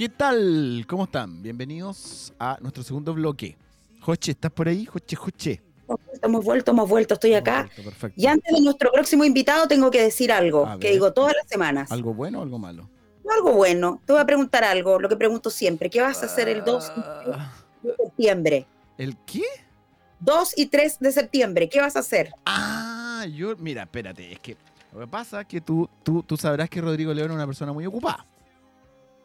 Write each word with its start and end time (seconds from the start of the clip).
¿Qué 0.00 0.08
tal? 0.08 0.86
¿Cómo 0.88 1.04
están? 1.04 1.42
Bienvenidos 1.42 2.32
a 2.38 2.56
nuestro 2.62 2.82
segundo 2.82 3.12
bloque. 3.12 3.58
Joche, 4.00 4.30
¿estás 4.32 4.50
por 4.50 4.66
ahí? 4.66 4.86
Joche, 4.86 5.14
Joche. 5.14 5.62
Hemos 6.22 6.42
vuelto, 6.42 6.70
hemos 6.70 6.88
vuelto, 6.88 7.12
estoy 7.12 7.34
acá. 7.34 7.68
y 8.16 8.24
antes 8.24 8.50
de 8.50 8.62
nuestro 8.62 8.90
próximo 8.92 9.26
invitado 9.26 9.68
tengo 9.68 9.90
que 9.90 10.00
decir 10.00 10.32
algo, 10.32 10.66
que 10.80 10.92
digo 10.92 11.12
todas 11.12 11.34
las 11.36 11.46
semanas. 11.46 11.92
¿Algo 11.92 12.14
bueno 12.14 12.38
o 12.38 12.42
algo 12.42 12.58
malo? 12.58 12.88
algo 13.30 13.52
bueno. 13.52 14.00
Te 14.06 14.14
voy 14.14 14.22
a 14.22 14.24
preguntar 14.24 14.64
algo, 14.64 14.98
lo 14.98 15.06
que 15.06 15.16
pregunto 15.16 15.50
siempre. 15.50 15.90
¿Qué 15.90 16.00
vas 16.00 16.22
a 16.22 16.26
hacer 16.26 16.48
el 16.48 16.64
2 16.64 16.92
de 17.82 17.94
septiembre? 18.02 18.66
¿El 18.96 19.18
qué? 19.26 19.44
2 20.20 20.54
y 20.56 20.66
3 20.68 20.98
de 21.00 21.12
septiembre, 21.12 21.68
¿qué 21.68 21.78
vas 21.78 21.96
a 21.96 21.98
hacer? 21.98 22.32
Ah, 22.46 23.26
yo, 23.30 23.54
mira, 23.58 23.82
espérate, 23.82 24.32
es 24.32 24.38
que 24.38 24.56
lo 24.94 25.00
que 25.00 25.06
pasa 25.08 25.42
es 25.42 25.46
que 25.46 25.60
tú, 25.60 25.90
tú, 26.02 26.22
tú 26.22 26.38
sabrás 26.38 26.70
que 26.70 26.80
Rodrigo 26.80 27.12
León 27.12 27.32
es 27.32 27.34
una 27.34 27.44
persona 27.44 27.74
muy 27.74 27.84
ocupada. 27.84 28.24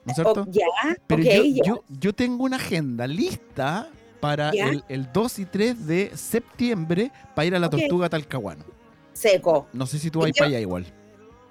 ¿No 0.05 0.11
es 0.11 0.15
cierto? 0.15 0.45
Oh, 0.47 0.51
ya, 0.51 0.65
Pero 1.07 1.23
yo, 1.23 1.83
Yo, 1.89 2.13
tengo 2.13 2.43
una 2.43 2.57
agenda 2.57 3.07
lista 3.07 3.89
para 4.19 4.51
el, 4.51 5.09
2 5.11 5.39
y 5.39 5.45
3 5.45 5.87
de 5.87 6.11
septiembre 6.15 7.11
para 7.33 7.45
ir 7.45 7.55
a 7.55 7.59
la 7.59 7.69
Tortuga 7.69 8.07
Talcahuano. 8.09 8.63
Seco. 9.13 9.67
No 9.73 9.85
sé 9.87 9.97
si 9.97 10.11
tú 10.11 10.19
vas 10.19 10.31
para 10.37 10.49
allá 10.49 10.59
igual. 10.59 10.85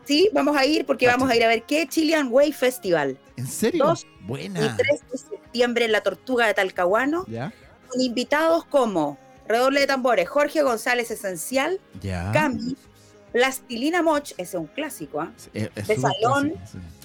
Sí, 0.04 0.28
vamos 0.32 0.56
a 0.56 0.66
ir 0.66 0.84
porque 0.84 1.06
vamos 1.06 1.30
a 1.30 1.36
ir 1.36 1.42
a 1.44 1.48
ver 1.48 1.62
qué 1.62 1.86
Chilean 1.88 2.28
Way 2.30 2.52
Festival. 2.52 3.18
¿En 3.36 3.46
serio? 3.46 3.86
2 3.86 4.06
Buena. 4.22 4.60
y 4.60 4.77
3 4.77 4.78
de 5.10 5.18
septiembre 5.18 5.84
en 5.86 5.92
la 5.92 6.02
Tortuga 6.02 6.46
de 6.46 6.55
Talcahuano. 6.55 7.24
¿Ya? 7.27 7.52
Con 7.88 8.00
invitados 8.00 8.64
como 8.66 9.18
Redoble 9.48 9.80
de 9.80 9.86
Tambores, 9.86 10.28
Jorge 10.28 10.62
González 10.62 11.11
Esencial, 11.11 11.80
¿Ya? 12.00 12.30
Cami, 12.33 12.77
Plastilina 13.33 14.02
Moch, 14.02 14.30
ese 14.33 14.42
es 14.42 14.55
un 14.55 14.66
clásico, 14.66 15.20
¿ah? 15.20 15.33
de 15.52 15.96
Salón. 15.96 16.55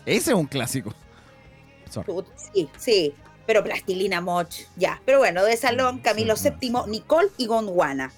Ese 0.06 0.32
es 0.32 0.36
un 0.36 0.46
clásico. 0.46 0.94
Sí, 2.36 2.70
sí, 2.78 3.14
pero 3.46 3.64
Plastilina 3.64 4.22
Moch, 4.22 4.54
ya. 4.76 5.02
Pero 5.06 5.20
bueno, 5.20 5.44
de 5.44 5.58
Salón, 5.58 5.98
mm, 5.98 6.00
Camilo 6.02 6.36
VII, 6.36 6.74
Nicole 6.88 7.30
y 7.38 7.48
Gondwana. 7.48 8.12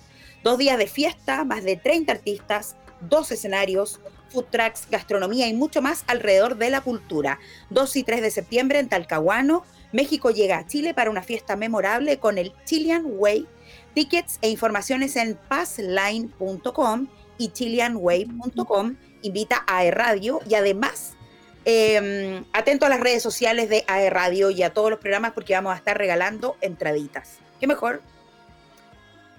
Dos 0.43 0.57
días 0.57 0.77
de 0.77 0.87
fiesta, 0.87 1.43
más 1.45 1.63
de 1.63 1.75
30 1.75 2.11
artistas, 2.11 2.75
dos 3.01 3.31
escenarios, 3.31 3.99
food 4.29 4.45
trucks, 4.49 4.87
gastronomía 4.89 5.47
y 5.47 5.53
mucho 5.53 5.81
más 5.81 6.03
alrededor 6.07 6.57
de 6.57 6.69
la 6.69 6.81
cultura. 6.81 7.39
2 7.69 7.95
y 7.97 8.03
3 8.03 8.21
de 8.21 8.31
septiembre 8.31 8.79
en 8.79 8.89
Talcahuano, 8.89 9.63
México 9.91 10.31
llega 10.31 10.57
a 10.57 10.65
Chile 10.65 10.93
para 10.93 11.09
una 11.09 11.21
fiesta 11.21 11.55
memorable 11.55 12.17
con 12.17 12.37
el 12.37 12.53
Chilean 12.65 13.03
Way. 13.05 13.47
Tickets 13.93 14.39
e 14.41 14.49
informaciones 14.49 15.15
en 15.17 15.37
passline.com 15.47 17.07
y 17.37 17.49
chileanway.com. 17.49 18.95
Invita 19.21 19.63
a 19.67 19.83
e 19.85 19.91
Radio 19.91 20.39
y 20.49 20.55
además 20.55 21.15
Em, 21.63 22.43
atento 22.53 22.85
a 22.85 22.89
las 22.89 22.99
redes 22.99 23.21
sociales 23.21 23.69
de 23.69 23.83
AE 23.87 24.09
Radio 24.09 24.49
y 24.49 24.63
a 24.63 24.73
todos 24.73 24.89
los 24.89 24.99
programas 24.99 25.33
porque 25.33 25.53
vamos 25.53 25.73
a 25.73 25.77
estar 25.77 25.97
regalando 25.97 26.55
entraditas. 26.61 27.37
¿Qué 27.59 27.67
mejor? 27.67 28.01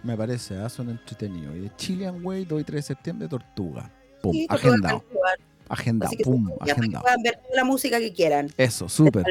Me 0.05 0.17
parece, 0.17 0.55
¿eh? 0.55 0.69
son 0.69 0.91
entretenidos. 0.91 1.57
Y 1.57 1.61
de 1.61 1.77
Chilean 1.77 2.25
Way, 2.25 2.45
2 2.45 2.61
y 2.61 2.65
3 2.65 2.77
de 2.77 2.83
septiembre, 2.83 3.29
Tortuga. 3.29 3.91
Pum, 4.21 4.37
agendado. 4.49 5.05
Agendado, 5.69 6.13
pum, 6.23 6.51
agendado. 6.61 7.03
Puedan 7.03 7.23
ver 7.23 7.37
toda 7.37 7.57
la 7.57 7.65
música 7.65 7.99
que 7.99 8.13
quieran. 8.13 8.51
Eso, 8.57 8.89
súper. 8.89 9.25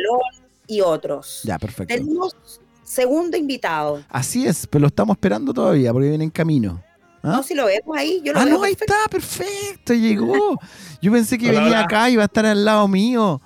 Y 0.67 0.81
otros. 0.81 1.41
Ya, 1.43 1.57
perfecto. 1.57 1.93
Tenemos 1.93 2.35
segundo 2.83 3.37
invitado. 3.37 4.03
Así 4.09 4.45
es, 4.45 4.67
pero 4.67 4.81
lo 4.81 4.87
estamos 4.87 5.15
esperando 5.15 5.53
todavía 5.53 5.93
porque 5.93 6.09
viene 6.09 6.25
en 6.25 6.29
camino. 6.29 6.83
¿Ah? 7.23 7.33
No, 7.37 7.43
si 7.43 7.53
lo 7.53 7.65
vemos 7.65 7.95
ahí, 7.95 8.21
yo 8.23 8.33
lo 8.33 8.39
ah, 8.39 8.45
no, 8.45 8.63
ahí 8.63 8.71
está, 8.71 8.95
perfecto, 9.09 9.93
llegó. 9.93 10.59
Yo 11.01 11.11
pensé 11.11 11.37
que 11.37 11.51
venía 11.51 11.81
acá 11.81 12.09
y 12.09 12.13
iba 12.13 12.23
a 12.23 12.25
estar 12.25 12.45
al 12.45 12.65
lado 12.65 12.87
mío. 12.87 13.41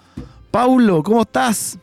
Paulo, 0.50 1.04
¿cómo 1.04 1.24
estás? 1.24 1.78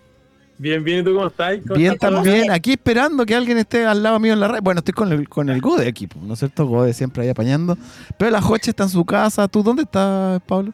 Bien, 0.62 0.82
bien, 0.84 1.00
¿y 1.00 1.02
tú 1.02 1.12
cómo 1.12 1.26
estás? 1.26 1.58
bien, 1.76 1.98
también. 1.98 2.50
Aquí 2.50 2.72
esperando 2.72 3.26
que 3.26 3.34
alguien 3.34 3.58
esté 3.58 3.84
al 3.84 4.02
lado 4.02 4.20
mío 4.20 4.32
en 4.32 4.40
la 4.40 4.48
red. 4.48 4.60
Bueno, 4.62 4.78
estoy 4.78 4.94
con 4.94 5.12
el, 5.12 5.28
con 5.28 5.50
el 5.50 5.60
Gode 5.60 5.88
equipo, 5.88 6.18
¿no 6.22 6.34
es 6.34 6.38
cierto? 6.38 6.66
Gode 6.66 6.94
siempre 6.94 7.24
ahí 7.24 7.28
apañando. 7.28 7.76
Pero 8.16 8.30
la 8.30 8.40
Joche 8.40 8.70
está 8.70 8.84
en 8.84 8.88
su 8.88 9.04
casa. 9.04 9.48
¿Tú 9.48 9.62
dónde 9.62 9.82
estás, 9.82 10.40
Pablo? 10.42 10.72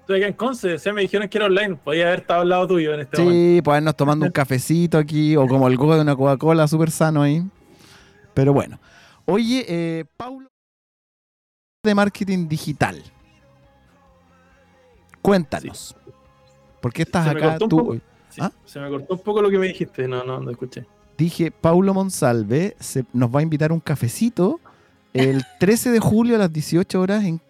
Estoy 0.00 0.18
acá 0.18 0.26
en 0.26 0.34
Conce. 0.34 0.76
O 0.76 0.92
me 0.92 1.00
dijeron 1.00 1.28
que 1.28 1.38
era 1.38 1.46
online. 1.46 1.76
Podía 1.76 2.08
haber 2.08 2.20
estado 2.20 2.42
al 2.42 2.50
lado 2.50 2.68
tuyo 2.68 2.92
en 2.92 3.00
este 3.00 3.18
momento. 3.18 3.40
Sí, 3.40 3.62
podernos 3.62 3.96
tomando 3.96 4.26
un 4.26 4.32
cafecito 4.32 4.98
aquí 4.98 5.34
o 5.34 5.48
como 5.48 5.66
el 5.66 5.76
Gode 5.76 5.96
de 5.96 6.02
una 6.02 6.14
Coca-Cola 6.14 6.68
súper 6.68 6.90
sano 6.90 7.22
ahí. 7.22 7.42
Pero 8.34 8.52
bueno. 8.52 8.78
Oye, 9.24 9.64
eh, 9.66 10.04
Paulo 10.16 10.51
de 11.84 11.96
marketing 11.96 12.46
digital. 12.46 13.02
Cuéntanos. 15.20 15.96
¿Por 16.80 16.92
qué 16.92 17.02
estás 17.02 17.26
acá 17.26 17.58
tú? 17.58 18.00
¿Ah? 18.38 18.52
Se 18.64 18.78
me 18.78 18.88
cortó 18.88 19.14
un 19.14 19.20
poco 19.20 19.42
lo 19.42 19.50
que 19.50 19.58
me 19.58 19.66
dijiste, 19.66 20.06
no, 20.06 20.22
no, 20.22 20.38
no 20.38 20.50
escuché. 20.52 20.86
Dije, 21.18 21.50
Paulo 21.50 21.92
Monsalve 21.92 22.76
nos 23.12 23.34
va 23.34 23.40
a 23.40 23.42
invitar 23.42 23.72
a 23.72 23.74
un 23.74 23.80
cafecito 23.80 24.60
el 25.12 25.44
13 25.58 25.90
de 25.90 25.98
julio 25.98 26.36
a 26.36 26.38
las 26.38 26.52
18 26.52 27.00
horas 27.00 27.24
en, 27.24 27.40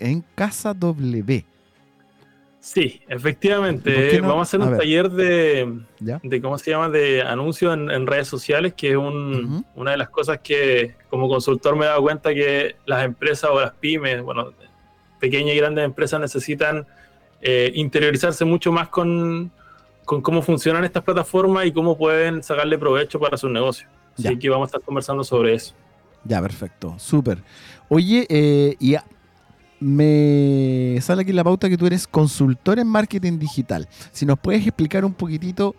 en 0.00 0.24
Casa 0.34 0.74
W. 0.74 1.46
Sí, 2.60 3.00
efectivamente. 3.08 4.20
Vamos 4.20 4.38
a 4.38 4.42
hacer 4.42 4.60
un 4.60 4.76
taller 4.76 5.08
de, 5.10 5.82
de, 6.00 6.40
¿cómo 6.42 6.58
se 6.58 6.72
llama?, 6.72 6.88
de 6.88 7.22
anuncios 7.22 7.72
en, 7.74 8.06
redes 8.06 8.26
sociales, 8.26 8.74
que 8.74 8.90
es 8.90 8.96
una 8.96 9.90
de 9.92 9.96
las 9.96 10.08
cosas 10.08 10.40
que 10.42 10.96
como 11.08 11.28
consultor 11.28 11.76
me 11.76 11.84
he 11.84 11.88
dado 11.88 12.02
cuenta 12.02 12.34
que 12.34 12.76
las 12.86 13.04
empresas 13.04 13.50
o 13.50 13.60
las 13.60 13.72
pymes, 13.72 14.20
bueno, 14.22 14.52
pequeñas 15.20 15.54
y 15.54 15.58
grandes 15.58 15.84
empresas 15.84 16.20
necesitan 16.20 16.86
eh, 17.40 17.70
interiorizarse 17.74 18.44
mucho 18.44 18.72
más 18.72 18.88
con, 18.88 19.52
cómo 20.04 20.42
funcionan 20.42 20.84
estas 20.84 21.02
plataformas 21.02 21.66
y 21.66 21.72
cómo 21.72 21.96
pueden 21.96 22.42
sacarle 22.42 22.78
provecho 22.78 23.20
para 23.20 23.36
sus 23.36 23.50
negocios. 23.50 23.88
Así 24.18 24.38
que 24.38 24.48
vamos 24.48 24.66
a 24.66 24.68
estar 24.68 24.80
conversando 24.80 25.22
sobre 25.22 25.54
eso. 25.54 25.74
Ya, 26.24 26.40
perfecto, 26.40 26.94
súper. 26.98 27.38
Oye, 27.88 28.26
eh, 28.28 28.74
y 28.80 28.96
me 29.86 31.00
sale 31.00 31.22
aquí 31.22 31.32
la 31.32 31.44
pauta 31.44 31.68
que 31.68 31.76
tú 31.76 31.86
eres 31.86 32.08
consultor 32.08 32.80
en 32.80 32.88
marketing 32.88 33.38
digital. 33.38 33.88
Si 34.10 34.26
nos 34.26 34.36
puedes 34.36 34.66
explicar 34.66 35.04
un 35.04 35.14
poquitito, 35.14 35.76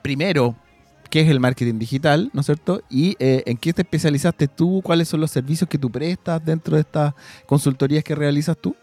primero, 0.00 0.56
qué 1.10 1.20
es 1.20 1.28
el 1.28 1.38
marketing 1.38 1.78
digital, 1.78 2.30
¿no 2.32 2.40
es 2.40 2.46
cierto? 2.46 2.80
Y 2.88 3.16
eh, 3.18 3.42
en 3.44 3.58
qué 3.58 3.74
te 3.74 3.82
especializaste 3.82 4.48
tú, 4.48 4.80
cuáles 4.82 5.08
son 5.08 5.20
los 5.20 5.30
servicios 5.30 5.68
que 5.68 5.76
tú 5.76 5.90
prestas 5.90 6.42
dentro 6.42 6.76
de 6.76 6.80
estas 6.80 7.12
consultorías 7.44 8.02
que 8.02 8.14
realizas 8.14 8.56
tú. 8.56 8.74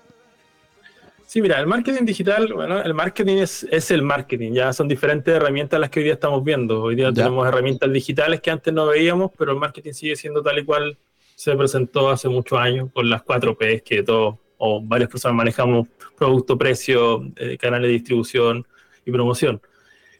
Sí, 1.25 1.41
mira, 1.41 1.59
el 1.59 1.65
marketing 1.65 2.05
digital, 2.05 2.53
bueno, 2.53 2.83
el 2.83 2.93
marketing 2.93 3.37
es, 3.37 3.67
es 3.71 3.89
el 3.89 4.03
marketing, 4.03 4.53
ya 4.53 4.73
son 4.73 4.87
diferentes 4.87 5.35
herramientas 5.35 5.79
las 5.79 5.89
que 5.89 6.01
hoy 6.01 6.03
día 6.03 6.13
estamos 6.13 6.43
viendo. 6.43 6.83
Hoy 6.83 6.95
día 6.95 7.11
tenemos 7.11 7.47
herramientas 7.47 7.91
digitales 7.91 8.41
que 8.41 8.51
antes 8.51 8.71
no 8.73 8.85
veíamos, 8.85 9.31
pero 9.35 9.53
el 9.53 9.57
marketing 9.57 9.93
sigue 9.93 10.15
siendo 10.15 10.43
tal 10.43 10.59
y 10.59 10.65
cual 10.65 10.97
se 11.39 11.55
presentó 11.55 12.09
hace 12.09 12.27
muchos 12.27 12.59
años 12.59 12.89
con 12.93 13.09
las 13.09 13.23
4 13.23 13.57
P 13.57 13.81
que 13.81 14.03
todos 14.03 14.35
o 14.57 14.81
varias 14.81 15.09
personas 15.09 15.37
manejamos, 15.37 15.87
producto, 16.17 16.57
precio, 16.57 17.31
eh, 17.37 17.57
canales 17.57 17.87
de 17.87 17.93
distribución 17.93 18.67
y 19.05 19.11
promoción. 19.13 19.61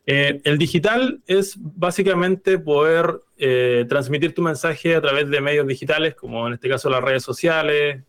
Eh, 0.06 0.40
el 0.46 0.58
digital 0.58 1.20
es 1.28 1.58
básicamente 1.60 2.58
poder 2.58 3.20
eh, 3.38 3.86
transmitir 3.90 4.34
tu 4.34 4.42
mensaje 4.42 4.96
a 4.96 5.02
través 5.02 5.30
de 5.30 5.42
medios 5.42 5.68
digitales, 5.68 6.16
como 6.16 6.48
en 6.48 6.54
este 6.54 6.70
caso 6.70 6.90
las 6.90 7.04
redes 7.04 7.22
sociales, 7.22 8.02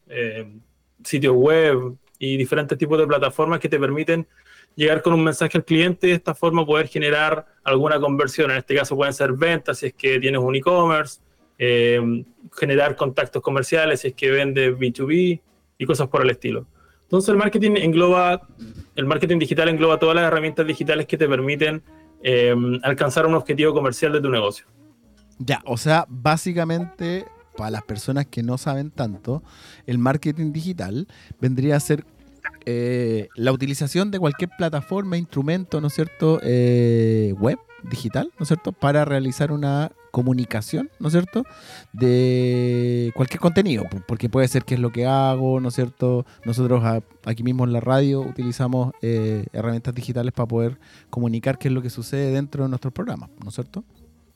sitios 1.03 1.35
web 1.35 1.97
y 2.17 2.37
diferentes 2.37 2.79
tipos 2.79 2.97
de 2.97 3.09
plataformas 3.09 3.59
que 3.59 3.69
te 3.69 3.81
permiten 3.81 4.25
llegar 4.77 5.03
con 5.03 5.15
un 5.15 5.25
mensaje 5.25 5.59
al 5.59 5.65
cliente 5.65 6.07
y 6.07 6.11
de 6.11 6.17
esta 6.17 6.37
forma 6.37 6.65
poder 6.65 6.87
generar 6.87 7.45
alguna 7.65 7.99
conversión. 7.99 8.53
En 8.53 8.59
este 8.59 8.77
caso 8.77 8.95
pueden 8.95 9.15
ser 9.15 9.33
ventas 9.33 9.79
si 9.79 9.87
es 9.87 9.95
que 9.95 10.21
tienes 10.21 10.41
un 10.41 10.55
e-commerce, 10.55 11.19
eh, 11.63 12.25
generar 12.57 12.97
contactos 12.97 13.43
comerciales 13.43 14.03
es 14.07 14.15
que 14.15 14.31
vende 14.31 14.75
B2B 14.75 15.43
y 15.77 15.85
cosas 15.85 16.09
por 16.09 16.23
el 16.23 16.31
estilo. 16.31 16.67
Entonces 17.03 17.29
el 17.29 17.37
marketing 17.37 17.73
engloba, 17.77 18.49
el 18.97 19.05
marketing 19.05 19.39
digital 19.39 19.69
engloba 19.69 19.99
todas 19.99 20.17
las 20.17 20.25
herramientas 20.25 20.67
digitales 20.67 21.07
que 21.07 21.19
te 21.19 21.29
permiten 21.29 21.83
eh, 22.23 22.55
alcanzar 22.83 23.27
un 23.27 23.35
objetivo 23.35 23.75
comercial 23.75 24.11
de 24.11 24.23
tu 24.23 24.31
negocio. 24.31 24.65
Ya, 25.39 25.61
o 25.67 25.77
sea, 25.77 26.07
básicamente 26.09 27.27
para 27.59 27.73
las 27.73 27.83
personas 27.83 28.25
que 28.25 28.43
no 28.43 28.57
saben 28.57 28.91
tanto, 28.91 29.43
el 29.87 29.99
marketing 29.99 30.53
digital 30.53 31.09
vendría 31.43 31.77
a 31.77 31.81
ser 31.81 32.07
eh, 32.65 33.29
la 33.35 33.53
utilización 33.53 34.11
de 34.11 34.19
cualquier 34.19 34.49
plataforma, 34.57 35.19
instrumento, 35.19 35.83
¿no 35.83 35.89
es 35.89 35.95
cierto?, 35.95 36.41
web 36.41 37.59
digital, 37.83 38.33
¿no 38.39 38.45
es 38.45 38.49
cierto?, 38.49 38.73
para 38.73 39.05
realizar 39.05 39.53
una 39.53 39.93
comunicación, 40.11 40.91
¿no 40.99 41.09
es 41.09 41.13
cierto?, 41.13 41.45
de 41.93 43.13
cualquier 43.15 43.41
contenido, 43.41 43.85
porque 44.07 44.29
puede 44.29 44.49
ser 44.49 44.65
que 44.65 44.75
es 44.75 44.81
lo 44.81 44.91
que 44.91 45.07
hago, 45.07 45.61
¿no 45.61 45.69
es 45.69 45.75
cierto? 45.75 46.27
Nosotros 46.45 46.83
aquí 47.25 47.43
mismo 47.43 47.65
en 47.65 47.73
la 47.73 47.81
radio 47.81 48.21
utilizamos 48.21 48.93
eh, 49.03 49.47
herramientas 49.53 49.95
digitales 49.95 50.33
para 50.33 50.47
poder 50.47 50.79
comunicar 51.11 51.59
qué 51.59 51.69
es 51.69 51.75
lo 51.75 51.83
que 51.83 51.91
sucede 51.91 52.33
dentro 52.33 52.65
de 52.65 52.69
nuestro 52.69 52.91
programa, 52.91 53.29
¿no 53.43 53.49
es 53.49 53.55
cierto? 53.55 53.85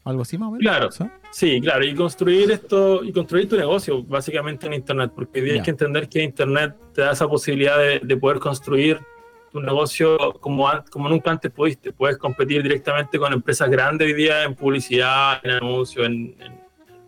Algo 0.04 0.20
así 0.20 0.36
más 0.36 0.48
o 0.48 0.52
menos. 0.52 0.60
Claro, 0.60 1.10
sí, 1.30 1.60
claro, 1.62 1.82
y 1.82 1.94
construir 1.94 2.50
esto, 2.50 3.02
y 3.02 3.10
construir 3.10 3.48
tu 3.48 3.56
negocio 3.56 4.02
básicamente 4.02 4.66
en 4.66 4.74
Internet, 4.74 5.12
porque 5.14 5.40
hay 5.40 5.62
que 5.62 5.70
entender 5.70 6.10
que 6.10 6.22
Internet 6.22 6.76
te 6.94 7.00
da 7.00 7.12
esa 7.12 7.26
posibilidad 7.26 7.78
de, 7.78 8.16
poder 8.18 8.38
construir 8.38 9.00
tu 9.54 9.60
negocio 9.60 10.18
como, 10.40 10.68
como 10.90 11.08
nunca 11.08 11.30
antes 11.30 11.48
pudiste. 11.52 11.92
Puedes 11.92 12.18
competir 12.18 12.60
directamente 12.60 13.20
con 13.20 13.32
empresas 13.32 13.70
grandes 13.70 14.08
hoy 14.08 14.12
día 14.12 14.42
en 14.42 14.56
publicidad, 14.56 15.38
en 15.44 15.52
anuncios, 15.52 16.04
en, 16.04 16.34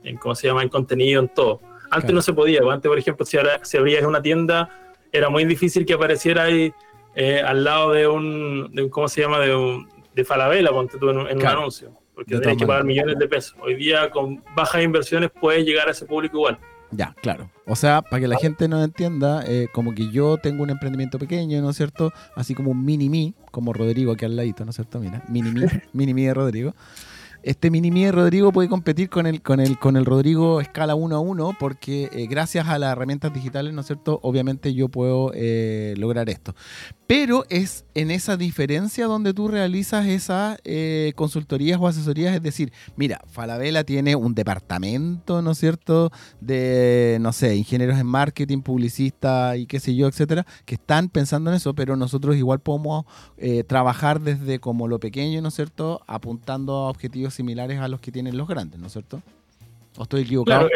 en, 0.05 0.17
¿cómo 0.17 0.37
se 0.37 0.47
llama?, 0.47 0.63
en 0.63 0.69
contenido, 0.69 1.21
en 1.21 1.29
todo. 1.29 1.61
Antes 1.91 2.13
no 2.13 2.23
se 2.23 2.33
podía. 2.33 2.61
Antes, 2.71 2.89
por 2.89 2.97
ejemplo, 3.01 3.27
si, 3.27 3.37
ahora, 3.37 3.59
si 3.65 3.77
abrías 3.77 4.05
una 4.05 4.23
tienda, 4.23 4.71
era 5.11 5.29
muy 5.29 5.45
difícil 5.45 5.85
que 5.85 5.95
apareciera 5.95 6.45
ahí 6.45 6.73
eh, 7.17 7.43
al 7.45 7.65
lado 7.65 7.91
de 7.91 8.07
un, 8.07 8.71
de 8.73 8.89
¿cómo 8.91 9.09
se 9.09 9.23
llama?, 9.23 9.41
de, 9.41 9.53
un, 9.53 9.89
de 10.15 10.25
Falabella, 10.25 10.71
ponte 10.71 10.99
tú 10.99 11.11
en, 11.11 11.19
un, 11.19 11.47
anuncio. 11.47 11.91
Porque 12.15 12.39
tenías 12.39 12.59
que 12.59 12.67
pagar 12.67 12.85
millones 12.85 13.19
de 13.19 13.27
pesos. 13.27 13.57
Hoy 13.61 13.75
día, 13.75 14.09
con 14.09 14.45
bajas 14.55 14.85
inversiones, 14.85 15.31
puedes 15.31 15.65
llegar 15.65 15.89
a 15.89 15.91
ese 15.91 16.07
público 16.07 16.37
igual. 16.37 16.61
Ya, 16.91 17.15
claro. 17.21 17.51
O 17.67 17.77
sea, 17.77 18.03
para 18.03 18.21
que 18.21 18.29
la 18.29 18.39
gente 18.39 18.69
no 18.69 18.83
entienda, 18.83 19.45
eh, 19.47 19.69
como 19.73 19.95
que 19.95 20.11
yo 20.11 20.39
tengo 20.39 20.63
un 20.63 20.71
emprendimiento 20.71 21.19
pequeño, 21.19 21.61
¿no 21.61 21.71
es 21.71 21.77
cierto? 21.77 22.13
Así 22.37 22.55
como 22.55 22.71
un 22.71 22.85
mini-me, 22.85 23.35
como 23.51 23.73
Rodrigo 23.73 24.13
aquí 24.13 24.25
al 24.25 24.37
ladito, 24.37 24.65
¿no 24.65 24.71
es 24.71 24.77
cierto? 24.77 25.01
Mira, 25.01 25.25
mini-me, 25.29 25.83
mini-me 25.93 26.23
de 26.23 26.35
Rodrigo 26.35 26.75
este 27.47 27.71
mini 27.71 28.05
de 28.05 28.11
Rodrigo 28.11 28.51
puede 28.51 28.69
competir 28.69 29.09
con 29.09 29.25
el, 29.25 29.41
con 29.41 29.61
el, 29.61 29.79
con 29.79 29.97
el 29.97 30.05
Rodrigo 30.05 30.61
escala 30.61 30.97
1 30.97 31.15
a 31.15 31.21
1 31.21 31.57
porque 31.61 32.11
eh, 32.13 32.27
gracias 32.29 32.67
a 32.67 32.77
las 32.77 32.91
herramientas 32.91 33.33
digitales, 33.33 33.73
¿no 33.73 33.83
es 33.83 33.87
cierto? 33.87 34.19
Obviamente 34.25 34.75
yo 34.75 34.89
puedo 34.89 35.31
eh, 35.33 35.95
lograr 35.97 36.29
esto. 36.29 36.57
Pero 37.07 37.45
es 37.49 37.85
en 37.95 38.11
esa 38.11 38.37
diferencia 38.37 39.07
donde 39.07 39.33
tú 39.33 39.47
realizas 39.47 40.07
esas 40.07 40.59
eh, 40.65 41.13
consultorías 41.15 41.79
o 41.81 41.87
asesorías, 41.87 42.35
es 42.35 42.43
decir, 42.43 42.73
mira, 42.97 43.21
Falabella 43.29 43.85
tiene 43.85 44.17
un 44.17 44.35
departamento, 44.35 45.41
¿no 45.41 45.53
es 45.53 45.59
cierto?, 45.59 46.11
de, 46.41 47.19
no 47.21 47.33
sé, 47.33 47.55
ingenieros 47.55 47.99
en 47.99 48.07
marketing, 48.07 48.61
publicistas 48.61 49.57
y 49.57 49.67
qué 49.67 49.79
sé 49.79 49.95
yo, 49.95 50.09
etcétera, 50.09 50.45
que 50.65 50.75
están 50.75 51.09
pensando 51.09 51.51
en 51.51 51.57
eso, 51.57 51.75
pero 51.75 51.95
nosotros 51.95 52.35
igual 52.35 52.59
podemos 52.59 53.05
trabajar 53.69 54.21
desde 54.21 54.59
como 54.59 54.89
lo 54.89 54.99
pequeño, 54.99 55.41
¿no 55.41 55.49
es 55.49 55.55
cierto?, 55.55 56.03
apuntando 56.07 56.73
a 56.73 56.91
objetivos 56.91 57.35
similares 57.35 57.79
a 57.81 57.89
los 57.89 58.01
que 58.01 58.11
tienen 58.11 58.37
los 58.37 58.49
grandes, 58.49 58.81
¿no 58.81 58.89
es 58.89 58.93
cierto? 58.93 59.23
¿O 59.97 60.03
estoy 60.03 60.23
equivocado? 60.23 60.69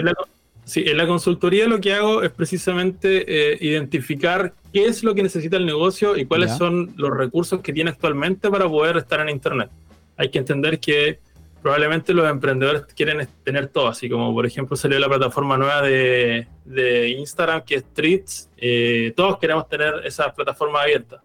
Sí, 0.64 0.84
en 0.86 0.96
la 0.96 1.06
consultoría 1.06 1.66
lo 1.66 1.80
que 1.80 1.92
hago 1.92 2.22
es 2.22 2.30
precisamente 2.30 3.24
eh, 3.26 3.58
identificar 3.60 4.54
qué 4.72 4.86
es 4.86 5.02
lo 5.02 5.14
que 5.14 5.22
necesita 5.22 5.56
el 5.56 5.66
negocio 5.66 6.16
y 6.16 6.24
cuáles 6.24 6.56
son 6.56 6.92
los 6.96 7.10
recursos 7.10 7.60
que 7.60 7.72
tiene 7.72 7.90
actualmente 7.90 8.50
para 8.50 8.68
poder 8.68 8.96
estar 8.96 9.20
en 9.20 9.28
Internet. 9.28 9.70
Hay 10.16 10.30
que 10.30 10.38
entender 10.38 10.78
que 10.78 11.18
probablemente 11.62 12.14
los 12.14 12.28
emprendedores 12.30 12.82
quieren 12.94 13.26
tener 13.44 13.68
todo, 13.68 13.88
así 13.88 14.08
como 14.08 14.32
por 14.32 14.46
ejemplo 14.46 14.76
salió 14.76 14.98
la 14.98 15.08
plataforma 15.08 15.58
nueva 15.58 15.82
de, 15.82 16.46
de 16.64 17.08
Instagram 17.10 17.62
que 17.64 17.76
es 17.76 17.82
Streets, 17.82 18.50
eh, 18.56 19.12
todos 19.14 19.38
queremos 19.38 19.68
tener 19.68 19.94
esa 20.04 20.32
plataforma 20.32 20.82
abierta 20.82 21.20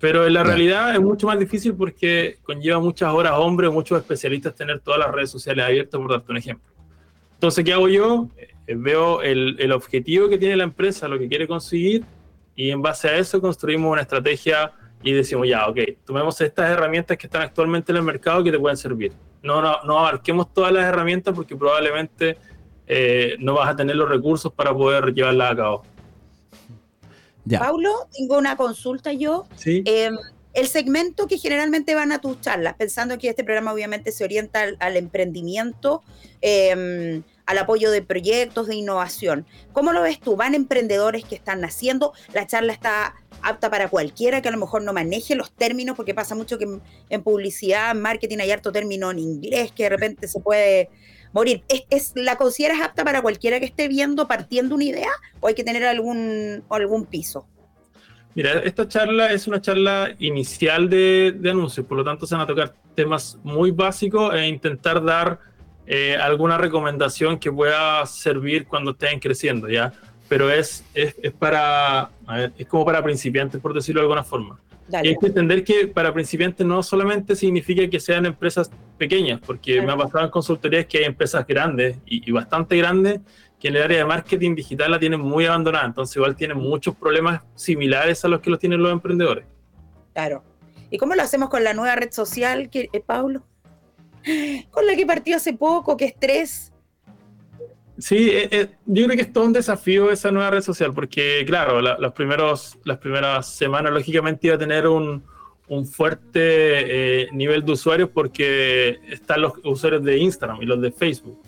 pero 0.00 0.26
en 0.26 0.34
la 0.34 0.44
realidad 0.44 0.94
es 0.94 1.00
mucho 1.00 1.26
más 1.26 1.38
difícil 1.38 1.74
porque 1.74 2.38
conlleva 2.44 2.78
muchas 2.78 3.12
horas 3.12 3.32
hombre, 3.36 3.68
muchos 3.68 3.98
especialistas 3.98 4.54
tener 4.54 4.80
todas 4.80 5.00
las 5.00 5.10
redes 5.10 5.30
sociales 5.30 5.64
abiertas, 5.64 6.00
por 6.00 6.10
darte 6.10 6.30
un 6.30 6.38
ejemplo. 6.38 6.72
Entonces, 7.34 7.64
¿qué 7.64 7.72
hago 7.72 7.88
yo? 7.88 8.28
Eh, 8.68 8.74
veo 8.76 9.22
el, 9.22 9.56
el, 9.58 9.72
objetivo 9.72 10.28
que 10.28 10.38
tiene 10.38 10.56
la 10.56 10.64
empresa, 10.64 11.08
lo 11.08 11.18
que 11.18 11.26
quiere 11.26 11.48
conseguir, 11.48 12.04
y 12.54 12.70
en 12.70 12.82
base 12.82 13.08
a 13.08 13.16
eso 13.16 13.40
construimos 13.40 13.90
una 13.90 14.02
estrategia 14.02 14.72
y 15.02 15.12
decimos, 15.12 15.48
ya, 15.48 15.66
ok, 15.66 15.78
tomemos 16.04 16.40
estas 16.40 16.70
herramientas 16.70 17.16
que 17.16 17.26
están 17.26 17.42
actualmente 17.42 17.92
en 17.92 17.96
el 17.96 18.02
mercado 18.02 18.44
que 18.44 18.52
te 18.52 18.58
pueden 18.58 18.76
servir. 18.76 19.12
No, 19.42 19.62
no, 19.62 19.82
no 19.84 19.98
abarquemos 19.98 20.52
todas 20.52 20.72
las 20.72 20.84
herramientas 20.84 21.34
porque 21.34 21.56
probablemente 21.56 22.36
eh, 22.86 23.36
no 23.38 23.54
vas 23.54 23.68
a 23.68 23.76
tener 23.76 23.96
los 23.96 24.08
recursos 24.08 24.52
para 24.52 24.74
poder 24.74 25.14
llevarlas 25.14 25.52
a 25.52 25.56
cabo. 25.56 25.82
Paulo, 27.58 28.08
tengo 28.12 28.36
una 28.36 28.56
consulta 28.56 29.12
yo. 29.12 29.46
Em, 29.64 30.16
el 30.52 30.66
segmento 30.66 31.26
que 31.28 31.38
generalmente 31.38 31.94
van 31.94 32.12
a 32.12 32.20
tus 32.20 32.40
charlas, 32.40 32.74
pensando 32.74 33.16
que 33.16 33.28
este 33.28 33.44
programa 33.44 33.72
obviamente 33.72 34.10
se 34.10 34.24
orienta 34.24 34.64
al, 34.80 34.96
emprendimiento, 34.96 36.02
em, 36.40 37.22
al 37.48 37.56
apoyo 37.56 37.90
de 37.90 38.02
proyectos 38.02 38.66
de 38.66 38.74
innovación. 38.74 39.46
¿Cómo 39.72 39.94
lo 39.94 40.02
ves 40.02 40.20
tú? 40.20 40.36
¿Van 40.36 40.54
emprendedores 40.54 41.24
que 41.24 41.34
están 41.34 41.62
naciendo? 41.62 42.12
¿La 42.34 42.46
charla 42.46 42.74
está 42.74 43.14
apta 43.40 43.70
para 43.70 43.88
cualquiera 43.88 44.42
que 44.42 44.48
a 44.48 44.50
lo 44.50 44.58
mejor 44.58 44.82
no 44.82 44.92
maneje 44.92 45.34
los 45.34 45.50
términos? 45.50 45.96
Porque 45.96 46.12
pasa 46.12 46.34
mucho 46.34 46.58
que 46.58 46.66
en, 47.08 47.22
publicidad, 47.22 47.92
en 47.92 48.02
marketing 48.02 48.36
hay 48.40 48.50
harto 48.50 48.70
término 48.70 49.10
en 49.10 49.20
inglés 49.20 49.72
que 49.72 49.84
de 49.84 49.88
repente 49.88 50.28
se 50.28 50.40
puede 50.40 50.90
morir. 51.32 51.62
¿Es, 51.88 52.12
la 52.16 52.36
consideras 52.36 52.82
apta 52.82 53.02
para 53.02 53.22
cualquiera 53.22 53.58
que 53.60 53.64
esté 53.64 53.88
viendo, 53.88 54.28
partiendo 54.28 54.74
una 54.74 54.84
idea, 54.84 55.10
o 55.40 55.48
hay 55.48 55.54
que 55.54 55.64
tener 55.64 55.84
algún, 55.84 56.64
algún 56.68 57.06
piso? 57.06 57.46
Mira, 58.34 58.60
esta 58.60 58.86
charla 58.86 59.32
es 59.32 59.46
una 59.46 59.62
charla 59.62 60.14
inicial 60.18 60.90
de, 60.90 61.34
de 61.34 61.50
anuncios, 61.50 61.86
por 61.86 61.96
lo 61.96 62.04
tanto 62.04 62.26
se 62.26 62.34
van 62.34 62.44
a 62.44 62.46
tocar 62.46 62.74
temas 62.94 63.38
muy 63.42 63.70
básicos 63.70 64.34
e 64.34 64.46
intentar 64.46 65.02
dar 65.02 65.40
eh, 65.90 66.16
alguna 66.16 66.58
recomendación 66.58 67.38
que 67.38 67.50
pueda 67.50 68.04
servir 68.04 68.66
cuando 68.66 68.90
estén 68.90 69.18
creciendo, 69.18 69.68
¿ya? 69.68 69.94
Pero 70.28 70.50
es, 70.50 70.84
es, 70.92 71.16
es 71.22 71.32
para, 71.32 72.10
es 72.58 72.66
como 72.66 72.84
para 72.84 73.02
principiantes, 73.02 73.58
por 73.58 73.72
decirlo 73.72 74.02
de 74.02 74.04
alguna 74.04 74.22
forma. 74.22 74.60
Y 74.90 75.08
hay 75.08 75.16
que 75.16 75.26
entender 75.26 75.64
que 75.64 75.86
para 75.86 76.12
principiantes 76.12 76.66
no 76.66 76.82
solamente 76.82 77.34
significa 77.34 77.88
que 77.88 78.00
sean 78.00 78.26
empresas 78.26 78.70
pequeñas, 78.98 79.40
porque 79.44 79.80
me 79.80 79.90
ha 79.90 79.96
pasado 79.96 80.26
en 80.26 80.30
consultorías 80.30 80.84
que 80.84 80.98
hay 80.98 81.04
empresas 81.04 81.46
grandes 81.46 81.96
y, 82.04 82.30
bastante 82.32 82.76
grandes 82.76 83.20
que 83.58 83.68
en 83.68 83.76
el 83.76 83.82
área 83.82 83.98
de 83.98 84.04
marketing 84.04 84.54
digital 84.54 84.90
la 84.90 84.98
tienen 84.98 85.20
muy 85.20 85.46
abandonada, 85.46 85.86
entonces 85.86 86.14
igual 86.16 86.36
tienen 86.36 86.58
muchos 86.58 86.94
problemas 86.94 87.40
similares 87.54 88.24
a 88.24 88.28
los 88.28 88.40
que 88.40 88.50
los 88.50 88.58
tienen 88.58 88.82
los 88.82 88.92
emprendedores. 88.92 89.46
Claro. 90.12 90.44
¿Y 90.90 90.98
cómo 90.98 91.14
lo 91.14 91.22
hacemos 91.22 91.48
con 91.48 91.64
la 91.64 91.74
nueva 91.74 91.96
red 91.96 92.12
social, 92.12 92.70
que, 92.70 92.88
eh, 92.92 93.02
Pablo? 93.04 93.42
Con 94.70 94.86
la 94.86 94.96
que 94.96 95.06
partió 95.06 95.36
hace 95.36 95.52
poco, 95.52 95.96
que 95.96 96.06
es 96.06 96.14
Tres 96.18 96.72
Sí, 97.98 98.30
eh, 98.30 98.48
eh, 98.52 98.68
yo 98.86 99.06
creo 99.06 99.16
que 99.16 99.22
es 99.22 99.32
todo 99.32 99.44
un 99.44 99.52
desafío 99.52 100.12
esa 100.12 100.30
nueva 100.30 100.50
red 100.50 100.62
social, 100.62 100.94
porque 100.94 101.44
claro, 101.44 101.80
los 101.80 102.12
primeros, 102.12 102.78
las 102.84 102.98
primeras 102.98 103.52
semanas 103.52 103.92
lógicamente 103.92 104.46
iba 104.46 104.54
a 104.54 104.58
tener 104.58 104.86
un, 104.86 105.24
un 105.66 105.84
fuerte 105.84 107.22
eh, 107.22 107.28
nivel 107.32 107.64
de 107.64 107.72
usuarios 107.72 108.08
porque 108.10 109.00
están 109.08 109.42
los 109.42 109.54
usuarios 109.64 110.04
de 110.04 110.16
Instagram 110.16 110.62
y 110.62 110.66
los 110.66 110.80
de 110.80 110.92
Facebook. 110.92 111.42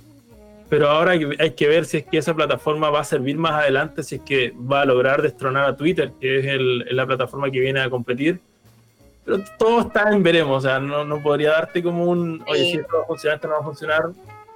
Pero 0.69 0.89
ahora 0.89 1.13
hay 1.13 1.51
que 1.53 1.69
ver 1.69 1.85
si 1.85 1.99
es 1.99 2.05
que 2.05 2.19
esa 2.19 2.35
plataforma 2.35 2.91
va 2.91 3.01
a 3.01 3.05
servir 3.05 3.37
más 3.37 3.53
adelante, 3.53 4.03
si 4.03 4.17
es 4.17 4.21
que 4.23 4.53
va 4.53 4.83
a 4.83 4.85
lograr 4.85 5.21
destronar 5.21 5.69
a 5.69 5.77
Twitter, 5.77 6.13
que 6.21 6.39
es 6.39 6.93
la 6.93 7.07
plataforma 7.07 7.51
que 7.51 7.59
viene 7.59 7.81
a 7.81 7.91
competir. 7.91 8.41
Pero 9.31 9.45
todo 9.59 9.83
está 9.83 10.11
en 10.11 10.25
veremos, 10.25 10.59
o 10.59 10.61
sea, 10.61 10.81
no, 10.81 11.05
no 11.05 11.23
podría 11.23 11.51
darte 11.51 11.81
como 11.85 12.05
un, 12.07 12.43
oye, 12.49 12.65
si 12.65 12.79
esto 12.79 12.97
va 12.97 13.03
a 13.05 13.07
funcionar, 13.07 13.37
esto 13.37 13.47
no 13.47 13.55
va 13.55 13.61
a 13.61 13.63
funcionar. 13.63 14.11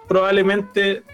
Probablemente 0.09 1.05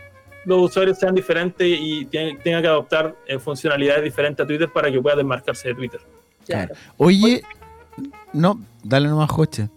los 0.46 0.70
usuarios 0.70 0.98
sean 0.98 1.14
diferentes 1.14 1.68
y 1.68 2.06
tengan 2.06 2.62
que 2.62 2.68
adoptar 2.68 3.14
eh, 3.26 3.38
funcionalidades 3.38 4.02
diferentes 4.02 4.42
a 4.42 4.46
Twitter 4.46 4.72
para 4.72 4.90
que 4.90 4.98
pueda 4.98 5.16
desmarcarse 5.16 5.68
de 5.68 5.74
Twitter. 5.74 6.00
Claro. 6.46 6.74
Oye, 6.96 7.42
no, 8.32 8.58
dale 8.82 9.08
nomás 9.08 9.30
coche, 9.30 9.68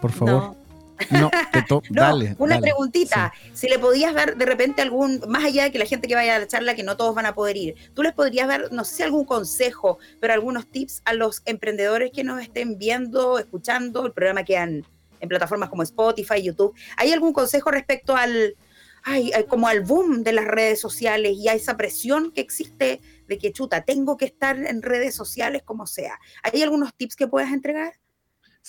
por 0.00 0.12
favor. 0.12 0.34
No, 0.34 0.56
dale. 1.90 2.34
Una 2.38 2.60
preguntita. 2.60 3.32
Si 3.52 3.68
le 3.68 3.78
podías 3.78 4.14
dar 4.14 4.36
de 4.36 4.46
repente 4.46 4.82
algún, 4.82 5.20
más 5.28 5.44
allá 5.44 5.64
de 5.64 5.72
que 5.72 5.78
la 5.78 5.86
gente 5.86 6.08
que 6.08 6.14
vaya 6.14 6.36
a 6.36 6.38
la 6.40 6.46
charla, 6.46 6.74
que 6.74 6.82
no 6.82 6.96
todos 6.96 7.14
van 7.14 7.26
a 7.26 7.34
poder 7.34 7.56
ir, 7.56 7.74
tú 7.94 8.02
les 8.02 8.12
podrías 8.12 8.48
dar, 8.48 8.72
no 8.72 8.84
sé 8.84 8.96
si 8.96 9.02
algún 9.02 9.24
consejo, 9.24 9.98
pero 10.20 10.32
algunos 10.32 10.70
tips 10.70 11.02
a 11.04 11.14
los 11.14 11.42
emprendedores 11.44 12.10
que 12.12 12.24
nos 12.24 12.40
estén 12.40 12.78
viendo, 12.78 13.38
escuchando 13.38 14.06
el 14.06 14.12
programa 14.12 14.44
que 14.44 14.56
han 14.56 14.84
en 15.20 15.28
plataformas 15.28 15.68
como 15.68 15.82
Spotify, 15.82 16.42
YouTube. 16.42 16.74
¿Hay 16.96 17.12
algún 17.12 17.32
consejo 17.32 17.70
respecto 17.70 18.16
al, 18.16 18.54
ay, 19.02 19.32
como 19.48 19.68
al 19.68 19.80
boom 19.80 20.22
de 20.22 20.32
las 20.32 20.46
redes 20.46 20.80
sociales 20.80 21.36
y 21.36 21.48
a 21.48 21.54
esa 21.54 21.76
presión 21.76 22.32
que 22.32 22.40
existe 22.40 23.00
de 23.26 23.38
que, 23.38 23.52
chuta, 23.52 23.84
tengo 23.84 24.16
que 24.16 24.26
estar 24.26 24.58
en 24.58 24.82
redes 24.82 25.14
sociales 25.14 25.62
como 25.64 25.86
sea. 25.86 26.18
¿Hay 26.42 26.62
algunos 26.62 26.94
tips 26.94 27.16
que 27.16 27.28
puedas 27.28 27.52
entregar? 27.52 27.94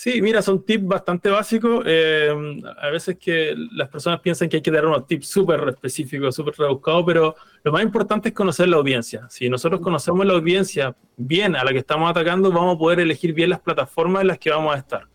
Sí, 0.02 0.22
mira, 0.22 0.42
son 0.42 0.64
tips 0.64 0.86
bastante 0.86 1.30
básicos. 1.30 1.84
Eh, 1.86 2.34
a 2.82 2.90
veces 2.90 3.18
que 3.20 3.54
las 3.74 3.90
personas 3.90 4.22
piensan 4.22 4.48
que 4.48 4.56
hay 4.56 4.62
que 4.62 4.72
dar 4.72 4.86
unos 4.86 5.06
tips 5.06 5.28
súper 5.28 5.60
específicos, 5.68 6.34
súper 6.34 6.54
rebuscados, 6.58 7.04
pero 7.06 7.36
lo 7.66 7.72
más 7.74 7.84
importante 7.84 8.30
es 8.30 8.34
conocer 8.34 8.70
la 8.70 8.78
audiencia. 8.78 9.28
Si 9.30 9.50
nosotros 9.50 9.82
conocemos 9.82 10.26
la 10.26 10.36
audiencia 10.36 10.96
bien 11.18 11.54
a 11.54 11.66
la 11.66 11.74
que 11.74 11.80
estamos 11.80 12.10
atacando, 12.10 12.50
vamos 12.50 12.78
a 12.78 12.80
poder 12.80 13.02
elegir 13.02 13.34
bien 13.34 13.50
las 13.50 13.60
plataformas 13.60 14.22
en 14.22 14.28
las 14.28 14.40
que 14.40 14.52
vamos 14.52 14.74
a 14.74 14.78
estar. 14.78 15.06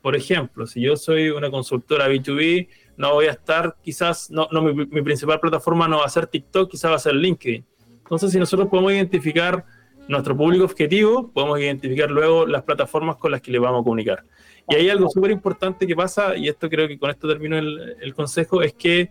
Por 0.00 0.16
ejemplo, 0.16 0.66
si 0.66 0.80
yo 0.80 0.96
soy 0.96 1.28
una 1.28 1.50
consultora 1.50 2.08
B2B, 2.08 2.66
no 2.96 3.12
voy 3.12 3.26
a 3.26 3.32
estar, 3.32 3.76
quizás, 3.82 4.30
no, 4.30 4.48
no 4.50 4.62
mi, 4.62 5.02
principal 5.02 5.38
plataforma 5.38 5.86
no 5.86 5.98
va 5.98 6.06
a 6.06 6.08
ser 6.08 6.26
TikTok, 6.26 6.70
quizás 6.70 6.90
va 6.90 6.96
a 6.96 6.98
ser 6.98 7.14
LinkedIn. 7.14 7.62
Entonces, 8.04 8.32
si 8.32 8.38
nosotros 8.38 8.70
podemos 8.70 8.90
identificar 8.92 9.66
nuestro 10.10 10.36
público 10.36 10.64
objetivo, 10.64 11.30
podemos 11.32 11.60
identificar 11.60 12.10
luego 12.10 12.46
las 12.46 12.62
plataformas 12.62 13.16
con 13.16 13.30
las 13.30 13.40
que 13.40 13.50
le 13.50 13.58
vamos 13.58 13.80
a 13.80 13.84
comunicar. 13.84 14.24
Y 14.68 14.74
hay 14.74 14.90
algo 14.90 15.08
súper 15.08 15.30
importante 15.30 15.86
que 15.86 15.96
pasa, 15.96 16.36
y 16.36 16.48
esto 16.48 16.68
creo 16.68 16.88
que 16.88 16.98
con 16.98 17.10
esto 17.10 17.28
termino 17.28 17.56
el, 17.56 17.96
el 18.00 18.14
consejo, 18.14 18.62
es 18.62 18.72
que 18.74 19.10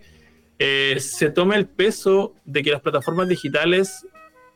eh, 0.59 0.97
se 0.99 1.29
tome 1.31 1.55
el 1.55 1.67
peso 1.67 2.35
de 2.43 2.61
que 2.61 2.71
las 2.71 2.81
plataformas 2.81 3.29
digitales 3.29 4.05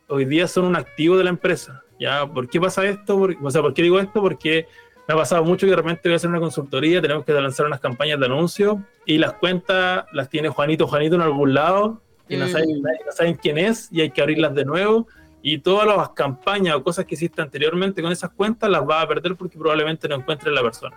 hoy 0.06 0.26
día 0.26 0.46
son 0.46 0.66
un 0.66 0.76
activo 0.76 1.16
de 1.16 1.24
la 1.24 1.30
empresa. 1.30 1.82
¿ya? 1.98 2.26
¿Por 2.26 2.48
qué 2.48 2.60
pasa 2.60 2.86
esto? 2.86 3.16
o 3.42 3.50
sea, 3.50 3.62
¿por 3.62 3.72
qué 3.72 3.82
digo 3.82 3.98
esto? 3.98 4.20
Porque 4.20 4.66
me 5.08 5.14
ha 5.14 5.16
pasado 5.16 5.44
mucho 5.44 5.66
que 5.66 5.70
de 5.70 5.76
repente 5.76 6.02
voy 6.04 6.12
a 6.12 6.16
hacer 6.16 6.28
una 6.28 6.40
consultoría, 6.40 7.00
tenemos 7.00 7.24
que 7.24 7.32
lanzar 7.32 7.66
unas 7.66 7.80
campañas 7.80 8.20
de 8.20 8.26
anuncio 8.26 8.82
y 9.06 9.16
las 9.16 9.32
cuentas 9.34 10.04
las 10.12 10.28
tiene 10.28 10.50
Juanito, 10.50 10.86
Juanito 10.86 11.14
en 11.14 11.22
algún 11.22 11.54
lado 11.54 12.02
y 12.28 12.36
no, 12.36 12.48
saben, 12.48 12.82
no 12.82 13.12
saben 13.12 13.34
quién 13.34 13.58
es 13.58 13.88
y 13.90 14.02
hay 14.02 14.10
que 14.10 14.20
abrirlas 14.20 14.54
de 14.54 14.64
nuevo 14.64 15.06
y 15.46 15.58
todas 15.58 15.86
las 15.86 16.08
campañas 16.10 16.74
o 16.74 16.82
cosas 16.82 17.04
que 17.04 17.16
hiciste 17.16 17.42
anteriormente 17.42 18.00
con 18.00 18.10
esas 18.10 18.30
cuentas 18.30 18.70
las 18.70 18.80
va 18.80 19.02
a 19.02 19.06
perder 19.06 19.36
porque 19.36 19.58
probablemente 19.58 20.08
no 20.08 20.14
encuentre 20.14 20.50
la 20.50 20.62
persona. 20.62 20.96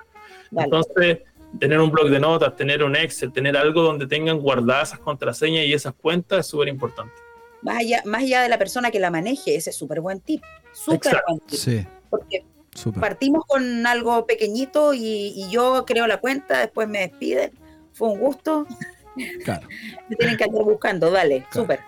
Entonces, 0.56 1.20
tener 1.60 1.78
un 1.82 1.92
blog 1.92 2.08
de 2.10 2.18
notas, 2.18 2.56
tener 2.56 2.82
un 2.82 2.96
Excel, 2.96 3.34
tener 3.34 3.58
algo 3.58 3.82
donde 3.82 4.08
tengan 4.08 4.40
guardadas 4.40 4.90
esas 4.90 5.02
contraseñas 5.02 5.66
y 5.66 5.74
esas 5.74 5.94
cuentas 5.96 6.40
es 6.40 6.48
súper 6.48 6.70
importante. 6.70 7.14
Más 7.62 7.80
allá, 7.80 8.02
más 8.06 8.24
allá 8.24 8.42
de 8.42 8.48
la 8.48 8.58
persona 8.58 8.90
que 8.90 9.02
la 9.02 9.12
maneje, 9.12 9.54
ese 9.58 9.72
es 9.72 9.76
súper 9.76 10.00
buen 10.00 10.22
tip. 10.22 10.42
Súper 10.72 11.22
buen 11.28 11.42
tip. 11.42 11.60
Sí. 11.60 11.86
Porque 12.10 12.46
partimos 13.02 13.44
con 13.46 13.86
algo 13.86 14.26
pequeñito 14.26 14.94
y, 14.94 15.46
yo 15.52 15.84
creo 15.86 16.08
la 16.08 16.22
cuenta, 16.22 16.60
después 16.60 16.88
me 16.88 17.00
despiden. 17.00 17.52
Fue 17.92 18.08
un 18.08 18.20
gusto. 18.20 18.66
Claro. 19.44 19.68
me 20.08 20.16
tienen 20.16 20.38
que 20.38 20.46
andar 20.46 20.64
buscando, 20.64 21.12
dale, 21.12 21.46
súper. 21.52 21.82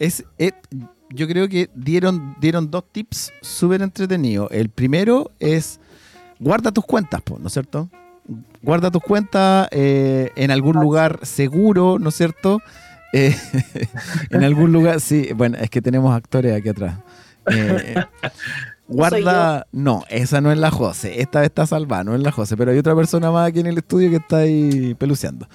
Es, 0.00 0.24
es, 0.38 0.54
yo 1.10 1.26
creo 1.26 1.48
que 1.48 1.70
dieron, 1.74 2.36
dieron 2.40 2.70
dos 2.70 2.84
tips 2.92 3.32
súper 3.40 3.82
entretenidos. 3.82 4.48
El 4.50 4.68
primero 4.68 5.32
es 5.38 5.80
guarda 6.38 6.72
tus 6.72 6.84
cuentas, 6.84 7.22
¿no 7.38 7.46
es 7.46 7.52
cierto? 7.52 7.88
Guarda 8.62 8.90
tus 8.90 9.02
cuentas 9.02 9.68
eh, 9.70 10.30
en 10.36 10.50
algún 10.50 10.80
lugar 10.80 11.20
seguro, 11.22 11.98
¿no 11.98 12.10
es 12.10 12.14
cierto? 12.14 12.60
Eh, 13.12 13.34
en 14.30 14.44
algún 14.44 14.72
lugar, 14.72 15.00
sí, 15.00 15.30
bueno, 15.34 15.56
es 15.58 15.70
que 15.70 15.80
tenemos 15.80 16.14
actores 16.14 16.54
aquí 16.54 16.68
atrás. 16.68 16.98
Eh, 17.50 17.94
Guarda. 18.88 19.66
No, 19.70 20.04
esa 20.08 20.40
no 20.40 20.50
es 20.50 20.56
la 20.56 20.70
Jose. 20.70 21.20
Esta 21.20 21.40
vez 21.40 21.50
está 21.50 21.66
salvada, 21.66 22.04
no 22.04 22.14
es 22.14 22.22
la 22.22 22.32
Jose. 22.32 22.56
Pero 22.56 22.72
hay 22.72 22.78
otra 22.78 22.96
persona 22.96 23.30
más 23.30 23.48
aquí 23.48 23.60
en 23.60 23.66
el 23.66 23.76
estudio 23.76 24.08
que 24.08 24.16
está 24.16 24.38
ahí 24.38 24.94
peluceando. 24.94 25.46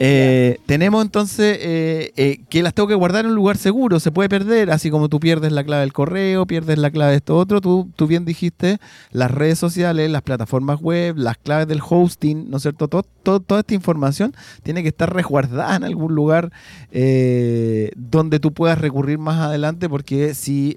Eh, 0.00 0.58
tenemos 0.64 1.04
entonces 1.04 1.58
eh, 1.60 2.12
eh, 2.16 2.40
que 2.48 2.62
las 2.62 2.72
tengo 2.72 2.88
que 2.88 2.94
guardar 2.94 3.26
en 3.26 3.32
un 3.32 3.36
lugar 3.36 3.58
seguro. 3.58 4.00
Se 4.00 4.10
puede 4.10 4.30
perder, 4.30 4.70
así 4.70 4.90
como 4.90 5.10
tú 5.10 5.20
pierdes 5.20 5.52
la 5.52 5.64
clave 5.64 5.82
del 5.82 5.92
correo, 5.92 6.46
pierdes 6.46 6.78
la 6.78 6.90
clave 6.90 7.10
de 7.10 7.16
esto 7.18 7.36
otro. 7.36 7.60
Tú, 7.60 7.90
tú 7.94 8.06
bien 8.06 8.24
dijiste, 8.24 8.78
las 9.10 9.30
redes 9.30 9.58
sociales, 9.58 10.10
las 10.10 10.22
plataformas 10.22 10.80
web, 10.80 11.18
las 11.18 11.36
claves 11.36 11.68
del 11.68 11.82
hosting, 11.86 12.48
¿no 12.48 12.56
es 12.56 12.62
cierto? 12.62 12.88
Todo, 12.88 13.04
toda 13.22 13.60
esta 13.60 13.74
información 13.74 14.34
tiene 14.62 14.82
que 14.82 14.88
estar 14.88 15.12
resguardada 15.12 15.76
en 15.76 15.84
algún 15.84 16.14
lugar 16.14 16.50
donde 16.90 18.40
tú 18.40 18.52
puedas 18.52 18.78
recurrir 18.78 19.18
más 19.18 19.38
adelante, 19.40 19.88
porque 19.88 20.34
si 20.34 20.74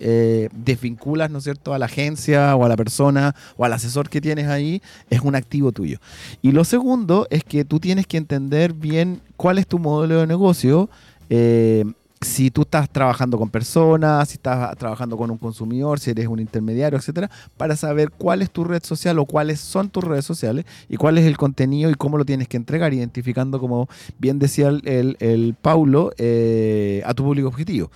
desvinculas, 0.51 1.31
¿no 1.31 1.37
es 1.37 1.45
cierto?, 1.45 1.73
a 1.73 1.79
la 1.79 1.87
gente 1.87 2.00
o 2.55 2.65
a 2.65 2.69
la 2.69 2.75
persona 2.75 3.35
o 3.57 3.65
al 3.65 3.73
asesor 3.73 4.09
que 4.09 4.21
tienes 4.21 4.47
ahí, 4.47 4.81
es 5.09 5.21
un 5.21 5.35
activo 5.35 5.71
tuyo. 5.71 5.99
Y 6.41 6.51
lo 6.51 6.63
segundo 6.63 7.27
es 7.29 7.43
que 7.43 7.65
tú 7.65 7.79
tienes 7.79 8.07
que 8.07 8.17
entender 8.17 8.73
bien 8.73 9.21
cuál 9.37 9.57
es 9.57 9.67
tu 9.67 9.79
modelo 9.79 10.19
de 10.19 10.27
negocio. 10.27 10.89
Eh, 11.29 11.85
si 12.21 12.51
tú 12.51 12.61
estás 12.61 12.87
trabajando 12.87 13.37
con 13.37 13.49
personas, 13.49 14.29
si 14.29 14.35
estás 14.35 14.77
trabajando 14.77 15.17
con 15.17 15.31
un 15.31 15.39
consumidor, 15.39 15.99
si 15.99 16.11
eres 16.11 16.27
un 16.27 16.39
intermediario, 16.39 16.97
etcétera, 16.99 17.31
para 17.57 17.75
saber 17.75 18.11
cuál 18.11 18.43
es 18.43 18.51
tu 18.51 18.63
red 18.63 18.83
social 18.83 19.17
o 19.17 19.25
cuáles 19.25 19.59
son 19.59 19.89
tus 19.89 20.03
redes 20.03 20.23
sociales 20.23 20.65
y 20.87 20.97
cuál 20.97 21.17
es 21.17 21.25
el 21.25 21.35
contenido 21.35 21.89
y 21.89 21.95
cómo 21.95 22.19
lo 22.19 22.25
tienes 22.25 22.47
que 22.47 22.57
entregar, 22.57 22.93
identificando, 22.93 23.59
como 23.59 23.89
bien 24.19 24.37
decía 24.37 24.67
el, 24.69 25.55
Paulo, 25.61 26.11
eh, 26.17 27.01
a 27.05 27.13
tu 27.15 27.23
público 27.23 27.47
objetivo. 27.47 27.89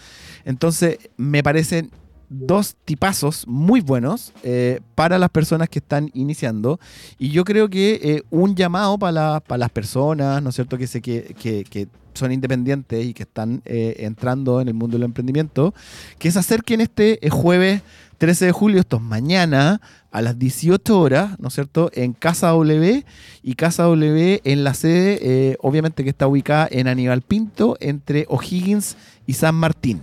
Entonces, 0.44 0.98
me 1.18 1.44
parecen 1.44 1.92
dos 2.30 2.76
tipazos 2.86 3.48
muy 3.48 3.82
buenos 3.82 4.34
eh, 4.44 4.80
para 4.96 5.18
las 5.18 5.30
personas 5.30 5.70
que 5.70 5.80
están 5.80 6.10
iniciando. 6.14 6.80
Y 7.18 7.30
yo 7.30 7.44
creo 7.44 7.70
que 7.70 8.00
eh, 8.04 8.24
un 8.30 8.56
llamado 8.56 8.98
para, 8.98 9.42
las 9.48 9.70
personas, 9.70 10.42
¿no 10.42 10.50
es 10.50 10.56
cierto?, 10.56 10.78
que, 10.78 10.88
se, 10.88 11.02
que, 11.02 11.34
que, 11.70 11.88
son 12.14 12.32
independientes 12.32 13.06
y 13.06 13.14
que 13.14 13.24
están 13.24 13.62
eh, 13.66 13.96
entrando 14.00 14.62
en 14.62 14.70
el 14.70 14.74
mundo 14.74 14.96
del 14.96 15.04
emprendimiento, 15.04 15.74
que 16.18 16.32
se 16.32 16.40
acerquen 16.40 16.80
este 16.80 17.20
jueves 17.30 17.82
13 18.20 18.46
de 18.46 18.52
julio, 18.54 18.80
esto 18.80 18.96
es 18.96 19.02
mañana, 19.02 19.82
a 20.12 20.22
las 20.22 20.40
18 20.40 20.98
horas, 20.98 21.38
¿no 21.40 21.50
es 21.50 21.56
cierto?, 21.56 21.92
en 21.94 22.14
Casa 22.14 22.52
W 22.52 23.04
y 23.44 23.56
Casa 23.56 23.84
W 23.84 24.40
en 24.46 24.64
la 24.64 24.74
sede, 24.74 25.58
obviamente 25.60 26.06
que 26.06 26.10
está 26.12 26.26
ubicada 26.26 26.70
en 26.72 26.88
Aníbal 26.88 27.22
Pinto, 27.22 27.76
entre 27.82 28.26
O'Higgins 28.30 28.96
y 29.28 29.34
San 29.34 29.56
Martín. 29.56 30.02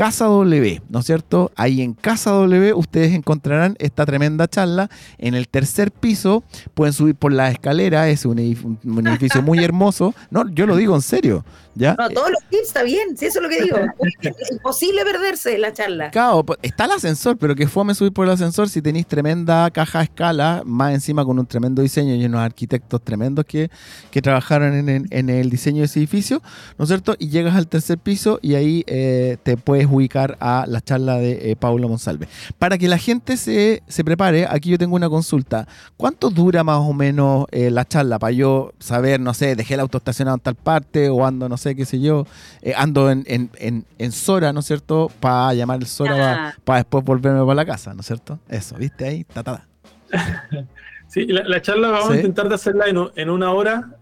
Casa 0.00 0.24
W, 0.24 0.80
¿no 0.88 1.00
es 1.00 1.04
cierto? 1.04 1.52
Ahí 1.56 1.82
en 1.82 1.92
Casa 1.92 2.30
W 2.30 2.72
ustedes 2.72 3.12
encontrarán 3.12 3.76
esta 3.78 4.06
tremenda 4.06 4.48
charla. 4.48 4.88
En 5.18 5.34
el 5.34 5.46
tercer 5.46 5.92
piso 5.92 6.42
pueden 6.72 6.94
subir 6.94 7.16
por 7.16 7.34
la 7.34 7.50
escalera, 7.50 8.08
es 8.08 8.24
un 8.24 8.38
edificio, 9.08 9.42
muy 9.42 9.58
hermoso. 9.62 10.14
No, 10.30 10.48
yo 10.48 10.64
lo 10.64 10.76
digo 10.76 10.94
en 10.94 11.02
serio. 11.02 11.44
¿Ya? 11.74 11.94
No, 11.98 12.08
todos 12.10 12.30
los 12.30 12.42
tips 12.48 12.68
está 12.68 12.82
bien, 12.82 13.16
sí, 13.16 13.26
eso 13.26 13.38
es 13.38 13.42
lo 13.42 13.48
que 13.48 13.62
digo. 13.62 13.78
Es 14.22 14.50
imposible 14.50 15.04
perderse 15.04 15.56
la 15.58 15.72
charla. 15.72 16.10
Claro, 16.10 16.44
está 16.62 16.84
el 16.84 16.92
ascensor, 16.92 17.36
pero 17.38 17.54
que 17.54 17.66
fome 17.66 17.94
subir 17.94 18.12
por 18.12 18.26
el 18.26 18.32
ascensor 18.32 18.68
si 18.68 18.82
tenéis 18.82 19.06
tremenda 19.06 19.70
caja 19.70 20.00
a 20.00 20.02
escala, 20.02 20.62
más 20.64 20.94
encima 20.94 21.24
con 21.24 21.38
un 21.38 21.46
tremendo 21.46 21.82
diseño 21.82 22.14
y 22.14 22.24
unos 22.24 22.40
arquitectos 22.40 23.02
tremendos 23.02 23.44
que, 23.44 23.70
que 24.10 24.22
trabajaron 24.22 24.88
en, 24.88 25.30
el 25.30 25.50
diseño 25.50 25.78
de 25.78 25.84
ese 25.84 25.98
edificio, 25.98 26.42
¿no 26.78 26.84
es 26.84 26.88
cierto? 26.88 27.16
Y 27.18 27.28
llegas 27.28 27.56
al 27.56 27.68
tercer 27.68 27.98
piso 27.98 28.38
y 28.42 28.54
ahí 28.54 28.84
eh, 28.86 29.36
te 29.42 29.56
puedes 29.56 29.86
ubicar 29.86 30.36
a 30.40 30.64
la 30.66 30.80
charla 30.80 31.16
de 31.16 31.50
eh, 31.50 31.56
Paulo 31.56 31.88
Monsalve. 31.88 32.28
Para 32.58 32.78
que 32.78 32.88
la 32.88 32.98
gente 32.98 33.36
se, 33.36 33.82
prepare, 34.04 34.46
aquí 34.48 34.70
yo 34.70 34.78
tengo 34.78 34.96
una 34.96 35.08
consulta. 35.08 35.66
¿Cuánto 35.96 36.30
dura 36.30 36.64
más 36.64 36.78
o 36.78 36.92
menos 36.92 37.46
eh, 37.50 37.70
la 37.70 37.86
charla 37.86 38.18
para 38.18 38.32
yo 38.32 38.72
saber, 38.78 39.20
no 39.20 39.34
sé, 39.34 39.56
dejé 39.56 39.74
el 39.74 39.80
auto 39.80 39.98
estacionado 39.98 40.36
en 40.36 40.40
tal 40.40 40.54
parte 40.54 41.08
o 41.08 41.24
ando, 41.24 41.48
no 41.48 41.56
sé, 41.60 41.76
qué 41.76 41.84
sé 41.84 42.00
yo, 42.00 42.26
eh, 42.62 42.74
ando 42.76 43.10
en, 43.10 43.24
en, 43.26 43.84
en, 43.98 44.12
Sora, 44.12 44.52
¿no 44.52 44.60
es 44.60 44.66
cierto? 44.66 45.10
Para 45.20 45.54
llamar 45.54 45.80
el 45.80 45.86
Sora 45.86 46.56
para 46.64 46.78
después 46.78 47.04
volverme 47.04 47.40
para 47.40 47.54
la 47.54 47.64
casa, 47.64 47.94
¿no 47.94 48.00
es 48.00 48.06
cierto? 48.06 48.38
Eso, 48.48 48.76
¿viste 48.76 49.04
ahí? 49.04 49.24
Ta, 49.24 49.66
Sí, 51.06 51.26
la, 51.26 51.60
charla 51.60 51.88
vamos 51.88 52.10
a 52.10 52.16
intentar 52.16 52.48
de 52.48 52.54
hacerla 52.54 52.84
en, 52.86 53.30
una 53.30 53.50
hora. 53.50 53.96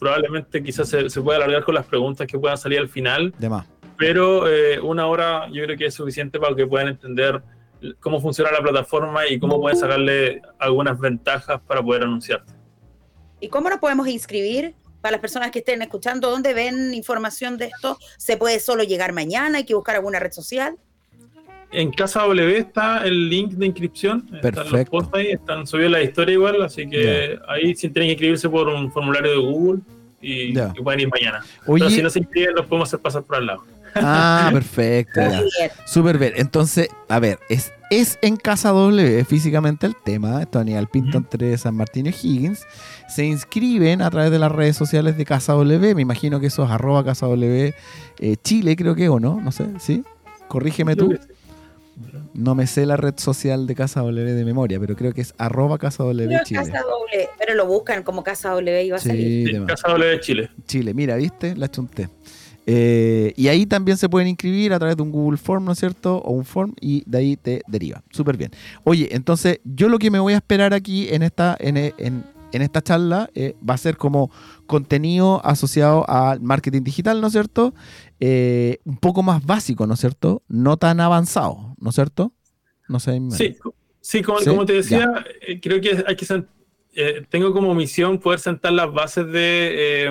probablemente 0.00 0.64
quizás 0.64 0.88
se, 0.88 1.08
se, 1.10 1.20
pueda 1.20 1.36
alargar 1.36 1.62
con 1.62 1.76
las 1.76 1.86
preguntas 1.86 2.26
que 2.26 2.36
puedan 2.36 2.58
salir 2.58 2.80
al 2.80 2.88
final. 2.88 3.32
De 3.38 3.48
más 3.48 3.66
pero 3.98 4.48
eh, 4.48 4.80
una 4.80 5.06
hora 5.06 5.48
yo 5.52 5.64
creo 5.64 5.76
que 5.76 5.86
es 5.86 5.94
suficiente 5.94 6.38
para 6.38 6.54
que 6.54 6.66
puedan 6.66 6.88
entender 6.88 7.42
cómo 8.00 8.20
funciona 8.20 8.50
la 8.52 8.62
plataforma 8.62 9.26
y 9.26 9.38
cómo 9.38 9.60
pueden 9.60 9.76
sacarle 9.76 10.40
algunas 10.58 10.98
ventajas 10.98 11.60
para 11.66 11.82
poder 11.82 12.04
anunciarte. 12.04 12.52
¿Y 13.40 13.48
cómo 13.48 13.68
nos 13.68 13.80
podemos 13.80 14.06
inscribir? 14.08 14.74
Para 15.00 15.12
las 15.12 15.20
personas 15.20 15.50
que 15.50 15.60
estén 15.60 15.80
escuchando, 15.82 16.30
¿dónde 16.30 16.54
ven 16.54 16.92
información 16.92 17.56
de 17.56 17.66
esto? 17.66 17.98
¿Se 18.16 18.36
puede 18.36 18.58
solo 18.58 18.82
llegar 18.82 19.12
mañana? 19.12 19.58
¿Hay 19.58 19.64
que 19.64 19.74
buscar 19.74 19.94
alguna 19.94 20.18
red 20.18 20.32
social? 20.32 20.76
En 21.70 21.92
Casa 21.92 22.22
W 22.22 22.56
está 22.56 23.04
el 23.04 23.28
link 23.28 23.52
de 23.52 23.66
inscripción. 23.66 24.22
Perfecto. 24.22 24.60
Están 24.60 24.72
los 24.72 24.88
posts 24.88 25.14
ahí, 25.14 25.30
están 25.32 25.66
subidos 25.66 25.92
la 25.92 26.02
historia 26.02 26.32
igual, 26.32 26.62
así 26.62 26.88
que 26.88 27.38
ahí 27.46 27.74
sí 27.74 27.90
tienen 27.90 28.08
que 28.08 28.12
inscribirse 28.12 28.48
por 28.48 28.68
un 28.68 28.90
formulario 28.90 29.30
de 29.32 29.36
Google 29.36 29.80
y, 30.20 30.54
pueden 30.82 31.00
ir 31.00 31.08
mañana. 31.08 31.44
Pero 31.66 31.90
si 31.90 32.02
no 32.02 32.10
se 32.10 32.20
inscriben, 32.20 32.54
los 32.54 32.66
podemos 32.66 32.88
hacer 32.88 33.00
pasar 33.00 33.22
por 33.22 33.36
al 33.36 33.46
lado. 33.46 33.64
Ah, 33.94 34.50
perfecto. 34.52 35.20
Súper 35.86 36.18
bien. 36.18 36.32
Entonces, 36.36 36.88
a 37.08 37.18
ver, 37.18 37.38
es, 37.48 37.72
es 37.90 38.18
en 38.22 38.36
Casa 38.36 38.70
W 38.70 39.24
físicamente 39.24 39.86
el 39.86 39.96
tema. 39.96 40.42
Esto 40.42 40.58
Aníbal 40.58 40.88
Pinto 40.88 41.18
entre 41.18 41.56
San 41.58 41.74
Martín 41.74 42.06
y 42.06 42.10
Higgins. 42.10 42.66
Se 43.08 43.24
inscriben 43.24 44.02
a 44.02 44.10
través 44.10 44.30
de 44.30 44.38
las 44.38 44.52
redes 44.52 44.76
sociales 44.76 45.16
de 45.16 45.24
Casa 45.24 45.52
W. 45.54 45.94
Me 45.94 46.02
imagino 46.02 46.40
que 46.40 46.46
eso 46.48 46.64
es 46.64 46.70
arroba 46.70 47.04
Casa 47.04 47.26
W 47.26 47.74
eh, 48.20 48.36
Chile, 48.42 48.76
creo 48.76 48.94
que, 48.94 49.08
o 49.08 49.20
no, 49.20 49.40
no 49.40 49.52
sé, 49.52 49.66
¿sí? 49.78 50.04
Corrígeme 50.48 50.96
tú. 50.96 51.16
No 52.34 52.54
me 52.54 52.66
sé 52.66 52.86
la 52.86 52.96
red 52.96 53.14
social 53.16 53.66
de 53.66 53.74
Casa 53.74 54.00
W 54.00 54.32
de 54.32 54.44
memoria, 54.44 54.78
pero 54.78 54.94
creo 54.94 55.12
que 55.12 55.20
es 55.20 55.34
arroba 55.38 55.78
Casa 55.78 56.04
W 56.04 56.40
Chile. 56.44 56.72
pero 57.38 57.54
lo 57.54 57.66
buscan 57.66 58.02
como 58.02 58.22
Casa 58.22 58.50
W 58.50 58.84
y 58.84 58.90
va 58.90 58.96
a 58.96 59.00
salir. 59.00 59.64
Casa 59.66 59.88
W 59.88 60.20
Chile. 60.20 60.50
Chile, 60.66 60.94
mira, 60.94 61.16
¿viste? 61.16 61.56
La 61.56 61.70
chunté. 61.70 62.08
Eh, 62.70 63.32
y 63.34 63.48
ahí 63.48 63.64
también 63.64 63.96
se 63.96 64.10
pueden 64.10 64.28
inscribir 64.28 64.74
a 64.74 64.78
través 64.78 64.94
de 64.94 65.02
un 65.02 65.10
Google 65.10 65.38
Form, 65.38 65.64
¿no 65.64 65.72
es 65.72 65.78
cierto? 65.78 66.18
O 66.18 66.32
un 66.32 66.44
form 66.44 66.74
y 66.82 67.02
de 67.06 67.18
ahí 67.18 67.36
te 67.38 67.62
deriva. 67.66 68.02
Súper 68.10 68.36
bien. 68.36 68.50
Oye, 68.84 69.08
entonces 69.12 69.60
yo 69.64 69.88
lo 69.88 69.98
que 69.98 70.10
me 70.10 70.18
voy 70.18 70.34
a 70.34 70.36
esperar 70.36 70.74
aquí 70.74 71.08
en 71.08 71.22
esta, 71.22 71.56
en, 71.60 71.78
en, 71.78 72.24
esta 72.52 72.82
charla 72.82 73.30
eh, 73.34 73.56
va 73.66 73.72
a 73.72 73.78
ser 73.78 73.96
como 73.96 74.30
contenido 74.66 75.40
asociado 75.46 76.04
al 76.10 76.42
marketing 76.42 76.82
digital, 76.82 77.22
¿no 77.22 77.28
es 77.28 77.32
cierto? 77.32 77.72
Eh, 78.20 78.80
un 78.84 78.98
poco 78.98 79.22
más 79.22 79.46
básico, 79.46 79.86
¿no 79.86 79.94
es 79.94 80.00
cierto? 80.00 80.42
No 80.46 80.76
tan 80.76 81.00
avanzado, 81.00 81.74
¿no 81.80 81.88
es 81.88 81.94
cierto? 81.94 82.34
No 82.86 83.00
sé. 83.00 83.18
Sí, 83.30 83.56
sí, 84.02 84.22
como, 84.22 84.66
te 84.66 84.74
decía, 84.74 85.24
creo 85.62 85.80
que 85.80 86.04
hay 86.06 86.16
que 86.16 86.44
tengo 87.30 87.54
como 87.54 87.74
misión 87.74 88.18
poder 88.18 88.40
sentar 88.40 88.72
las 88.72 88.92
bases 88.92 89.26
de 89.32 90.10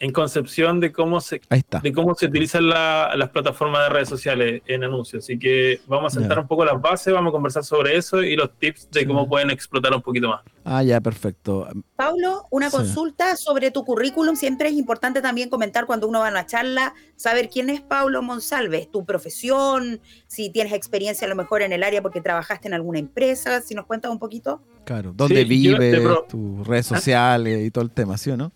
en 0.00 0.12
concepción 0.12 0.80
de 0.80 0.92
cómo 0.92 1.20
se, 1.20 1.40
De 1.82 1.92
cómo 1.92 2.14
se 2.14 2.26
utilizan 2.26 2.68
las 2.68 3.30
plataformas 3.30 3.82
de 3.82 3.88
redes 3.88 4.08
sociales 4.08 4.62
en 4.66 4.84
anuncios. 4.84 5.24
Así 5.24 5.38
que 5.38 5.80
vamos 5.86 6.16
a 6.16 6.20
sentar 6.20 6.38
un 6.38 6.46
poco 6.46 6.64
las 6.64 6.80
bases, 6.80 7.12
vamos 7.12 7.30
a 7.30 7.32
conversar 7.32 7.64
sobre 7.64 7.96
eso 7.96 8.22
y 8.22 8.36
los 8.36 8.56
tips 8.58 8.90
de 8.90 9.06
cómo 9.06 9.28
pueden 9.28 9.50
explotar 9.50 9.92
un 9.92 10.02
poquito 10.02 10.28
más. 10.28 10.42
Ah, 10.64 10.82
ya, 10.82 11.00
perfecto. 11.00 11.66
Paulo, 11.96 12.44
una 12.50 12.70
consulta 12.70 13.36
sobre 13.36 13.70
tu 13.70 13.84
currículum. 13.84 14.36
Siempre 14.36 14.68
es 14.68 14.74
importante 14.74 15.22
también 15.22 15.48
comentar 15.48 15.86
cuando 15.86 16.06
uno 16.06 16.20
va 16.20 16.28
a 16.28 16.30
una 16.30 16.46
charla, 16.46 16.94
saber 17.16 17.48
quién 17.48 17.70
es 17.70 17.80
Paulo 17.80 18.22
Monsalves, 18.22 18.90
tu 18.90 19.04
profesión, 19.04 20.00
si 20.26 20.50
tienes 20.50 20.72
experiencia 20.72 21.26
a 21.26 21.28
lo 21.30 21.36
mejor 21.36 21.62
en 21.62 21.72
el 21.72 21.82
área 21.82 22.02
porque 22.02 22.20
trabajaste 22.20 22.68
en 22.68 22.74
alguna 22.74 22.98
empresa, 22.98 23.60
si 23.62 23.74
nos 23.74 23.86
cuentas 23.86 24.10
un 24.10 24.18
poquito. 24.18 24.62
Claro, 24.84 25.12
dónde 25.14 25.44
vives, 25.44 26.02
tus 26.28 26.66
redes 26.66 26.92
ah. 26.92 26.96
sociales 26.96 27.66
y 27.66 27.70
todo 27.70 27.84
el 27.84 27.90
tema, 27.90 28.16
¿sí 28.16 28.30
o 28.30 28.36
no? 28.36 28.52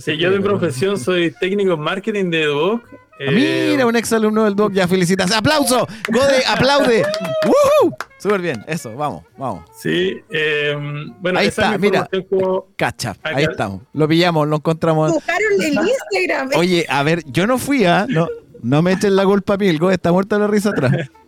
Sí, 0.00 0.16
yo 0.16 0.30
de 0.30 0.40
profesión 0.40 0.98
soy 0.98 1.32
técnico 1.40 1.74
en 1.74 1.80
marketing 1.80 2.30
de 2.30 2.46
Duoc. 2.46 2.82
Ah, 3.20 3.30
mira, 3.30 3.86
un 3.86 3.94
ex 3.94 4.12
alumno 4.12 4.44
del 4.44 4.56
Duoc, 4.56 4.72
ya 4.72 4.88
felicitas. 4.88 5.30
¡Aplauso! 5.32 5.86
¡Gode, 6.08 6.44
aplaude! 6.46 7.02
¡Woohoo! 7.44 7.94
Súper 8.18 8.40
bien, 8.40 8.64
eso, 8.66 8.94
vamos, 8.96 9.24
vamos. 9.36 9.64
Sí, 9.76 10.20
eh, 10.30 10.76
bueno, 11.20 11.38
ahí 11.38 11.48
está, 11.48 11.76
mira. 11.78 12.08
Cacha, 12.76 13.16
ahí 13.22 13.44
estamos. 13.44 13.82
Lo 13.92 14.08
pillamos, 14.08 14.46
lo 14.48 14.56
encontramos. 14.56 15.12
Buscaron 15.12 15.60
el 15.60 15.74
Instagram. 15.74 16.50
Oye, 16.56 16.86
a 16.88 17.02
ver, 17.02 17.24
yo 17.26 17.46
no 17.46 17.58
fui, 17.58 17.84
¿ah? 17.84 18.06
No, 18.08 18.28
no 18.62 18.82
me 18.82 18.92
echen 18.92 19.16
la 19.16 19.24
culpa 19.24 19.54
a 19.54 19.56
mí, 19.56 19.68
el 19.68 19.78
Gode 19.78 19.94
está 19.94 20.12
muerto 20.12 20.36
de 20.36 20.40
la 20.40 20.48
risa 20.48 20.70
atrás. 20.70 20.92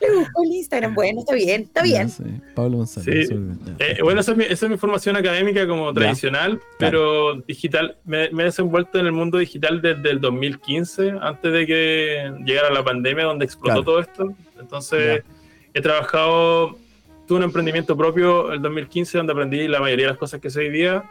Le 0.00 0.16
buscó 0.16 0.42
el 0.44 0.52
Instagram. 0.52 0.94
Bueno, 0.94 1.20
está 1.20 1.34
bien, 1.34 1.62
está 1.62 1.82
bien. 1.82 2.10
Pablo 2.54 2.78
González. 2.78 3.30
Eh, 3.78 3.98
bueno, 4.02 4.20
esa 4.20 4.32
es, 4.32 4.68
mi, 4.68 4.76
formación 4.78 5.16
académica 5.16 5.66
como 5.66 5.92
tradicional, 5.92 6.60
pero 6.78 7.34
digital. 7.42 7.98
Me, 8.04 8.24
he 8.24 8.30
desenvuelto 8.30 8.98
en 8.98 9.06
el 9.06 9.12
mundo 9.12 9.38
digital 9.38 9.82
desde 9.82 10.10
el 10.10 10.20
2015, 10.20 11.14
antes 11.20 11.52
de 11.52 11.66
que 11.66 12.32
llegara 12.46 12.70
la 12.70 12.82
pandemia, 12.82 13.24
donde 13.24 13.44
explotó 13.44 13.82
todo 13.82 14.00
esto. 14.00 14.34
Entonces, 14.58 15.22
he 15.74 15.80
trabajado, 15.82 16.78
tuve 17.26 17.38
un 17.38 17.44
emprendimiento 17.44 17.96
propio 17.96 18.52
el 18.52 18.62
2015, 18.62 19.18
donde 19.18 19.32
aprendí 19.34 19.68
la 19.68 19.80
mayoría 19.80 20.06
de 20.06 20.12
las 20.12 20.18
cosas 20.18 20.40
que 20.40 20.48
sé 20.48 20.60
hoy 20.60 20.70
día. 20.70 21.04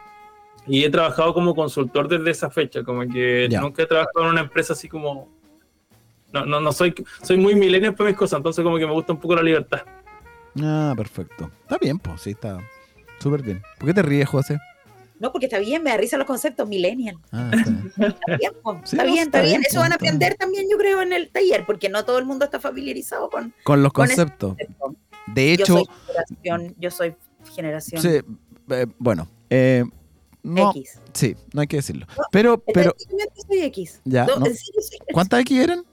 Y 0.67 0.83
he 0.83 0.89
trabajado 0.89 1.33
como 1.33 1.55
consultor 1.55 2.07
desde 2.07 2.31
esa 2.31 2.49
fecha, 2.49 2.83
como 2.83 3.01
que 3.07 3.47
nunca 3.61 3.83
he 3.83 3.85
trabajado 3.85 4.25
en 4.25 4.31
una 4.31 4.41
empresa 4.41 4.73
así 4.73 4.87
como 4.87 5.38
no, 6.31 6.45
no, 6.45 6.59
no 6.59 6.71
soy, 6.71 6.93
soy 7.23 7.37
muy 7.37 7.55
millennial 7.55 7.95
para 7.95 8.09
mis 8.09 8.17
cosas, 8.17 8.37
entonces 8.37 8.63
como 8.63 8.77
que 8.77 8.85
me 8.85 8.93
gusta 8.93 9.13
un 9.13 9.19
poco 9.19 9.35
la 9.35 9.43
libertad. 9.43 9.81
Ah, 10.61 10.93
perfecto. 10.95 11.49
Está 11.61 11.77
bien, 11.77 11.99
pues, 11.99 12.21
sí, 12.21 12.31
está 12.31 12.59
súper 13.19 13.41
bien. 13.41 13.61
¿Por 13.77 13.87
qué 13.87 13.93
te 13.93 14.01
ríes, 14.01 14.27
José? 14.27 14.57
No, 15.19 15.33
porque 15.33 15.47
está 15.47 15.59
bien, 15.59 15.83
me 15.83 15.89
da 15.89 15.97
risa 15.97 16.17
los 16.17 16.25
conceptos 16.25 16.67
millennial. 16.67 17.17
Ah, 17.31 17.51
está 17.53 17.69
bien, 17.69 17.91
está 18.83 19.03
bien, 19.03 19.23
está, 19.23 19.41
bien, 19.41 19.61
Eso 19.67 19.79
van 19.79 19.91
a 19.91 19.95
aprender 19.95 20.35
también, 20.35 20.67
yo 20.71 20.77
creo, 20.77 21.01
en 21.01 21.11
el 21.11 21.29
taller, 21.29 21.65
porque 21.65 21.89
no 21.89 22.05
todo 22.05 22.19
el 22.19 22.25
mundo 22.25 22.45
está 22.45 22.59
familiarizado 22.59 23.29
con, 23.29 23.53
con 23.63 23.83
los 23.83 23.91
conceptos. 23.91 24.55
De 25.27 25.53
hecho, 25.53 25.77
yo 25.77 25.85
soy 25.85 25.87
generación, 26.07 26.75
yo 26.79 26.91
soy 26.91 27.15
generación. 27.53 28.01
Sí, 28.01 28.21
eh, 28.69 28.85
bueno, 28.97 29.27
eh, 29.49 29.83
no, 30.41 30.71
X. 30.71 30.99
Sí, 31.13 31.35
no 31.53 31.61
hay 31.61 31.67
que 31.67 31.77
decirlo. 31.77 32.07
pero, 32.31 32.63
pero. 32.73 32.95
Soy 33.47 33.61
X. 33.63 34.01
Ya, 34.05 34.25
¿Cuántas 35.11 35.41
X 35.41 35.59
eran? 35.59 35.83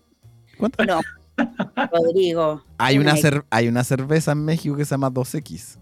¿Cuántas? 0.58 0.86
No, 0.86 1.00
Rodrigo. 1.92 2.62
Hay 2.78 2.98
una, 2.98 3.14
hay 3.50 3.68
una 3.68 3.84
cerveza 3.84 4.32
en 4.32 4.44
México 4.44 4.76
que 4.76 4.84
se 4.84 4.90
llama 4.90 5.10
2X. 5.10 5.78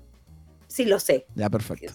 Sí, 0.74 0.84
lo 0.86 0.98
sé. 0.98 1.24
Ya, 1.36 1.48
perfecto. 1.48 1.92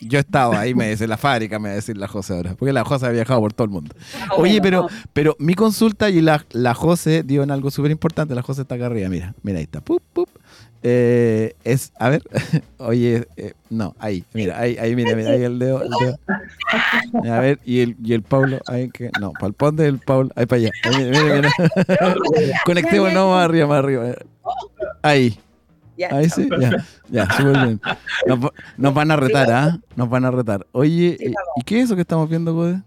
Yo 0.00 0.18
he 0.18 0.20
estado 0.20 0.52
ahí, 0.52 0.72
me 0.72 0.88
dice 0.88 1.08
la 1.08 1.16
fábrica, 1.16 1.58
me 1.58 1.70
va 1.70 1.72
a 1.72 1.74
decir 1.76 1.98
la 1.98 2.06
José 2.06 2.34
ahora. 2.34 2.54
Porque 2.54 2.72
la 2.72 2.84
José 2.84 3.06
ha 3.06 3.10
viajado 3.10 3.40
por 3.40 3.52
todo 3.52 3.64
el 3.64 3.72
mundo. 3.72 3.92
Ah, 4.20 4.34
Oye, 4.36 4.60
pero, 4.62 4.86
pero 5.12 5.34
mi 5.40 5.54
consulta 5.54 6.08
y 6.10 6.20
la, 6.20 6.46
la 6.52 6.74
José 6.74 7.24
dio 7.24 7.42
en 7.42 7.50
algo 7.50 7.72
súper 7.72 7.90
importante. 7.90 8.36
La 8.36 8.42
José 8.42 8.62
está 8.62 8.76
acá 8.76 8.86
arriba, 8.86 9.08
mira. 9.08 9.34
Mira, 9.42 9.58
ahí 9.58 9.64
está. 9.64 9.80
Pup, 9.80 10.00
pup. 10.12 10.28
Eh, 10.86 11.54
es, 11.64 11.94
a 11.98 12.10
ver, 12.10 12.22
oye, 12.76 13.26
eh, 13.38 13.54
no, 13.70 13.96
ahí, 13.98 14.22
mira, 14.34 14.60
ahí, 14.60 14.76
ahí, 14.76 14.94
mira, 14.94 15.16
mira, 15.16 15.30
ahí 15.30 15.42
el 15.42 15.58
dedo, 15.58 15.82
A 17.24 17.40
ver, 17.40 17.58
y 17.64 17.80
el, 17.80 17.96
y 18.04 18.12
el 18.12 18.20
Paulo, 18.20 18.58
ahí 18.66 18.90
que, 18.90 19.10
no, 19.18 19.32
para 19.32 19.46
el 19.46 19.54
ponte 19.54 19.82
del 19.84 19.98
Paulo, 19.98 20.28
ahí 20.36 20.44
para 20.44 20.60
allá. 20.60 20.70
Ahí, 20.84 21.04
mira, 21.06 21.34
mira, 21.36 21.50
Conectemos, 22.66 23.14
no, 23.14 23.30
más 23.30 23.46
arriba, 23.46 23.66
más 23.66 23.78
arriba. 23.78 24.14
Ahí. 25.00 25.40
Ahí 26.10 26.28
sí, 26.28 26.50
ya, 26.60 26.84
ya, 27.08 27.30
súper 27.34 27.64
bien. 27.64 27.80
Nos, 28.76 28.92
van 28.92 29.10
a 29.10 29.16
retar, 29.16 29.50
¿ah? 29.50 29.78
Nos 29.96 30.10
van 30.10 30.26
a 30.26 30.30
retar. 30.30 30.66
Oye, 30.72 31.16
¿y 31.56 31.62
qué 31.62 31.78
es 31.78 31.84
eso 31.86 31.94
que 31.94 32.02
estamos 32.02 32.28
viendo, 32.28 32.52
Gode? 32.52 32.82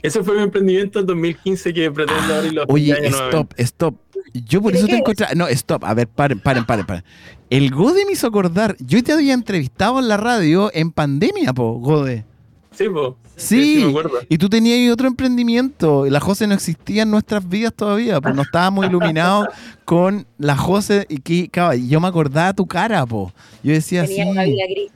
Ese 0.00 0.22
fue 0.22 0.36
mi 0.36 0.42
emprendimiento 0.42 1.00
en 1.00 1.06
2015 1.06 1.74
que 1.74 1.90
pretendo 1.90 2.34
abrir 2.34 2.52
los 2.52 2.66
Oye, 2.68 2.94
stop, 3.08 3.52
stop. 3.58 3.94
Yo 4.32 4.62
por 4.62 4.74
eso 4.74 4.86
te 4.86 4.96
encontré. 4.96 5.26
No, 5.34 5.48
stop. 5.48 5.84
A 5.84 5.94
ver, 5.94 6.08
paren, 6.08 6.38
paren, 6.40 6.64
paren, 6.64 6.86
paren. 6.86 7.04
El 7.50 7.70
Gode 7.70 8.04
me 8.06 8.12
hizo 8.12 8.26
acordar. 8.26 8.76
Yo 8.78 9.02
te 9.02 9.12
había 9.12 9.34
entrevistado 9.34 9.98
en 9.98 10.08
la 10.08 10.16
radio 10.16 10.70
en 10.72 10.90
pandemia, 10.90 11.52
po, 11.52 11.74
Gode. 11.74 12.24
Sí, 12.72 12.88
po. 12.88 13.18
Sí, 13.36 13.84
y 14.28 14.38
tú 14.38 14.48
tenías 14.48 14.92
otro 14.92 15.08
emprendimiento. 15.08 16.06
La 16.06 16.20
José 16.20 16.46
no 16.46 16.54
existía 16.54 17.02
en 17.02 17.10
nuestras 17.10 17.48
vidas 17.48 17.72
todavía, 17.74 18.20
pues 18.20 18.34
no 18.34 18.42
estábamos 18.42 18.86
iluminados 18.86 19.48
con 19.84 20.26
la 20.38 20.56
José. 20.56 21.06
Y 21.08 21.18
que, 21.18 21.50
yo 21.88 22.00
me 22.00 22.08
acordaba 22.08 22.52
tu 22.52 22.66
cara, 22.66 23.04
po. 23.06 23.32
Yo 23.62 23.72
decía 23.72 24.04
Tenía 24.04 24.26
Una 24.26 24.44
vida 24.44 24.64
gris. 24.68 24.92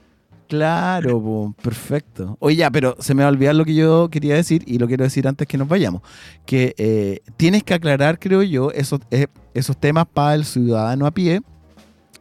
Claro, 0.49 1.55
perfecto. 1.61 2.37
Oye, 2.39 2.57
ya, 2.57 2.71
pero 2.71 2.97
se 3.01 3.15
me 3.15 3.23
va 3.23 3.29
a 3.29 3.33
olvidar 3.33 3.55
lo 3.55 3.65
que 3.65 3.75
yo 3.75 4.09
quería 4.11 4.37
decir 4.37 4.63
y 4.67 4.79
lo 4.79 4.87
quiero 4.87 5.03
decir 5.03 5.27
antes 5.27 5.49
que 5.49 5.59
nos 5.59 5.67
vayamos. 5.67 6.03
Que 6.45 6.75
eh, 6.79 7.21
tienes 7.37 7.65
que 7.65 7.75
aclarar, 7.75 8.19
creo 8.19 8.43
yo, 8.43 8.71
esos, 8.71 9.01
eh, 9.11 9.27
esos 9.55 9.77
temas 9.77 10.07
para 10.07 10.37
el 10.37 10.45
ciudadano 10.45 11.07
a 11.07 11.11
pie. 11.11 11.43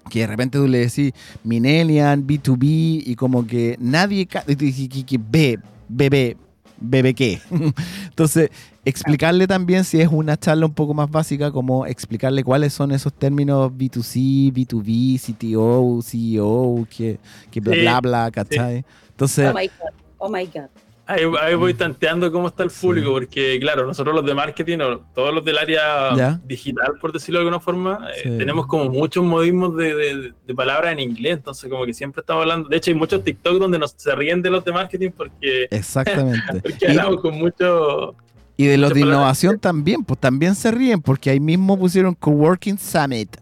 Que 0.10 0.22
de 0.22 0.28
repente 0.28 0.58
tú 0.58 0.68
le 0.68 0.80
decís 0.80 1.14
Minelian, 1.44 2.26
B2B 2.26 3.04
y 3.06 3.16
como 3.16 3.46
que 3.46 3.76
nadie. 3.80 4.26
Que 4.26 5.20
ve, 5.20 5.60
bebé, 5.88 6.38
bebé 6.78 7.14
qué. 7.14 7.42
Entonces, 8.06 8.50
explicarle 8.84 9.48
también 9.48 9.84
si 9.84 10.02
es 10.02 10.10
una 10.10 10.38
charla 10.38 10.66
un 10.66 10.74
poco 10.74 10.94
más 10.94 11.10
básica, 11.10 11.52
como 11.52 11.86
explicarle 11.86 12.44
cuáles 12.44 12.74
son 12.74 12.92
esos 12.92 13.14
términos 13.14 13.72
B2C, 13.72 14.54
B2B, 14.54 15.20
CTO, 15.20 16.02
CEO, 16.02 16.88
que, 16.90 17.20
que 17.52 17.60
bla, 17.60 17.76
bla, 17.76 18.02
bla, 18.02 18.32
¿cachai? 18.32 18.86
Entonces... 19.10 19.50
Oh 19.50 19.58
my 19.58 19.68
God. 19.68 19.94
Oh 20.18 20.30
my 20.30 20.46
God. 20.46 20.70
Ahí, 21.08 21.54
voy 21.54 21.76
tanteando 21.76 22.32
cómo 22.32 22.48
está 22.48 22.64
el 22.64 22.72
público, 22.72 23.12
porque 23.12 23.60
claro, 23.60 23.86
nosotros 23.86 24.16
los 24.16 24.26
de 24.26 24.34
marketing, 24.34 24.80
o 24.80 25.00
todos 25.14 25.32
los 25.36 25.46
del 25.46 25.60
área 25.60 26.40
digital, 26.44 26.94
por 27.00 27.14
decirlo 27.14 27.40
de 27.40 27.42
alguna 27.44 27.60
forma, 27.60 28.08
eh, 28.18 28.36
tenemos 28.40 28.66
como 28.66 28.90
muchos 28.90 29.24
modismos 29.24 29.76
de, 29.78 30.34
de, 30.46 30.56
palabras 30.56 30.94
en 30.94 31.00
inglés, 31.00 31.34
entonces 31.34 31.70
como 31.70 31.86
que 31.86 31.94
siempre 31.94 32.22
estamos 32.22 32.42
hablando, 32.42 32.70
de 32.70 32.78
hecho 32.78 32.90
hay 32.90 32.98
muchos 32.98 33.24
TikTok 33.24 33.60
donde 33.60 33.78
nos 33.78 33.94
se 33.96 34.16
ríen 34.16 34.42
de 34.42 34.50
los 34.50 34.66
de 34.66 34.72
marketing 34.72 35.12
porque, 35.16 35.68
Exactamente. 35.70 36.60
porque 36.64 36.88
hablamos 36.88 37.22
con 37.22 37.36
mucho... 37.36 38.16
Y 38.58 38.66
de 38.66 38.78
los 38.78 38.94
de 38.94 39.02
innovación 39.02 39.60
también, 39.60 40.04
pues 40.04 40.20
también 40.20 40.56
se 40.56 40.72
ríen, 40.72 41.02
porque 41.02 41.30
ahí 41.30 41.40
mismo 41.40 41.78
pusieron 41.78 42.16
Coworking 42.16 42.80
Summit. 42.80 43.38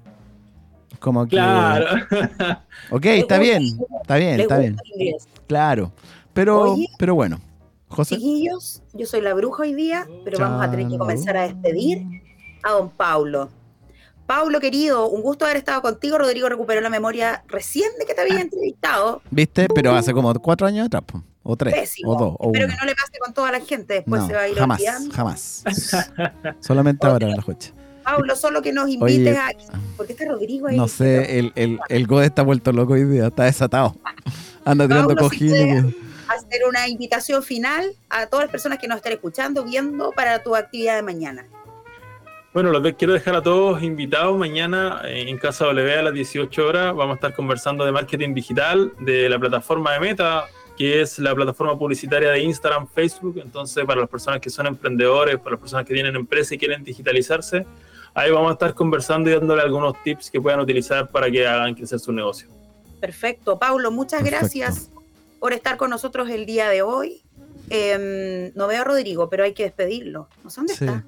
Como 1.00 1.26
que... 1.26 1.36
Claro. 1.38 1.86
ok, 2.90 3.06
está 3.06 3.38
bien, 3.38 3.64
está 4.02 4.18
bien, 4.18 4.40
está 4.42 4.58
bien. 4.58 4.78
Claro. 5.48 5.94
Pero, 6.34 6.76
pero 6.98 7.16
bueno. 7.16 7.40
Chiquillos, 8.02 8.82
yo 8.94 9.06
soy 9.06 9.22
la 9.22 9.34
bruja 9.34 9.64
hoy 9.64 9.74
día, 9.74 10.08
pero 10.24 10.40
vamos 10.40 10.64
a 10.64 10.70
tener 10.70 10.88
que 10.88 10.98
comenzar 10.98 11.38
a 11.38 11.44
despedir 11.44 12.06
a 12.64 12.72
don 12.72 12.90
Paulo. 12.90 13.50
Paulo, 14.26 14.60
querido, 14.60 15.10
un 15.10 15.22
gusto 15.22 15.46
haber 15.46 15.58
estado 15.58 15.82
contigo. 15.82 16.18
Rodrigo 16.18 16.48
recuperó 16.48 16.80
la 16.82 16.90
memoria 16.90 17.44
recién 17.48 17.90
de 18.00 18.06
que 18.06 18.14
te 18.14 18.22
había 18.22 18.40
entrevistado. 18.40 19.22
¿Viste? 19.30 19.68
Pero 19.76 19.94
hace 19.94 20.14
como 20.14 20.34
cuatro 20.36 20.66
años 20.66 20.86
atrás, 20.86 21.04
o 21.44 21.58
tres, 21.58 21.96
o 22.06 22.18
dos, 22.18 22.36
o 22.40 22.48
Espero 22.48 22.70
que 22.70 22.76
no 22.76 22.86
le 22.86 22.96
pase 22.96 23.20
con 23.20 23.34
toda 23.34 23.52
la 23.52 23.60
gente, 23.60 23.96
después 23.96 24.26
se 24.26 24.34
va 24.34 24.42
a 24.42 24.48
ir 24.48 24.58
jamás, 24.58 24.82
Jamás, 25.12 25.64
Solamente 26.62 27.06
ahora 27.06 27.28
la 27.28 27.42
coche. 27.42 27.74
Paulo, 28.04 28.36
solo 28.36 28.62
que 28.62 28.74
nos 28.74 28.90
invites 28.90 29.38
a... 29.38 29.52
¿Por 29.96 30.06
qué 30.06 30.14
está 30.14 30.26
Rodrigo 30.26 30.68
ahí? 30.68 30.76
No 30.76 30.90
sé, 30.90 31.40
el, 31.40 31.54
el, 31.56 31.80
el 31.88 32.08
Gode 32.08 32.26
está 32.26 32.42
vuelto 32.42 32.74
loco 32.74 32.94
hoy 32.94 33.06
día, 33.06 33.28
está 33.28 33.46
desatado. 33.46 33.96
Anda 34.66 34.88
tirando 34.88 35.16
cojines 35.16 35.86
hacer 36.36 36.62
una 36.68 36.88
invitación 36.88 37.44
final 37.44 37.96
a 38.10 38.28
todas 38.28 38.46
las 38.46 38.52
personas 38.52 38.80
que 38.80 38.88
nos 38.88 38.98
estén 38.98 39.14
escuchando, 39.14 39.64
viendo 39.64 40.12
para 40.12 40.44
tu 40.44 40.56
actividad 40.56 40.96
de 40.96 41.04
mañana. 41.04 41.46
Bueno, 42.54 42.70
los 42.70 42.94
quiero 42.94 43.14
dejar 43.14 43.36
a 43.36 43.42
todos 43.42 43.82
invitados 43.82 44.38
mañana 44.38 45.02
en 45.06 45.36
Casa 45.40 45.66
W 45.66 45.98
a 45.98 46.04
las 46.04 46.14
18 46.14 46.68
horas. 46.68 46.96
Vamos 46.96 47.14
a 47.14 47.16
estar 47.16 47.34
conversando 47.34 47.84
de 47.84 47.92
marketing 47.92 48.36
digital, 48.36 48.94
de 49.00 49.28
la 49.28 49.40
plataforma 49.40 49.94
de 49.94 50.00
Meta, 50.00 50.46
que 50.78 51.02
es 51.02 51.18
la 51.18 51.34
plataforma 51.34 51.76
publicitaria 51.76 52.30
de 52.30 52.42
Instagram, 52.42 52.88
Facebook. 52.88 53.40
Entonces, 53.44 53.84
para 53.86 54.02
las 54.02 54.10
personas 54.10 54.40
que 54.40 54.52
son 54.52 54.68
emprendedores, 54.68 55.38
para 55.38 55.52
las 55.52 55.62
personas 55.62 55.84
que 55.84 55.96
tienen 55.96 56.16
empresa 56.16 56.54
y 56.54 56.60
quieren 56.60 56.84
digitalizarse, 56.84 57.66
ahí 58.14 58.30
vamos 58.30 58.52
a 58.52 58.54
estar 58.54 58.76
conversando 58.76 59.32
y 59.32 59.34
dándole 59.34 59.64
algunos 59.64 59.96
tips 60.04 60.30
que 60.30 60.40
puedan 60.40 60.60
utilizar 60.60 61.10
para 61.10 61.32
que 61.32 61.48
hagan 61.48 61.74
crecer 61.74 62.00
su 62.00 62.12
negocio. 62.12 62.50
Perfecto. 63.02 63.58
Paulo, 63.58 63.90
muchas 63.90 64.24
gracias 64.24 64.92
por 65.44 65.52
estar 65.52 65.76
con 65.76 65.90
nosotros 65.90 66.30
el 66.30 66.46
día 66.46 66.70
de 66.70 66.84
hoy. 66.84 67.22
Em, 67.70 68.54
no 68.56 68.66
veo 68.66 68.80
a 68.80 68.86
Rodrigo, 68.86 69.28
pero 69.28 69.44
hay 69.44 69.54
que 69.54 69.64
despedirlo. 69.64 70.30
No 70.42 70.50
sé 70.50 70.62
dónde 70.62 70.72
está. 70.72 71.04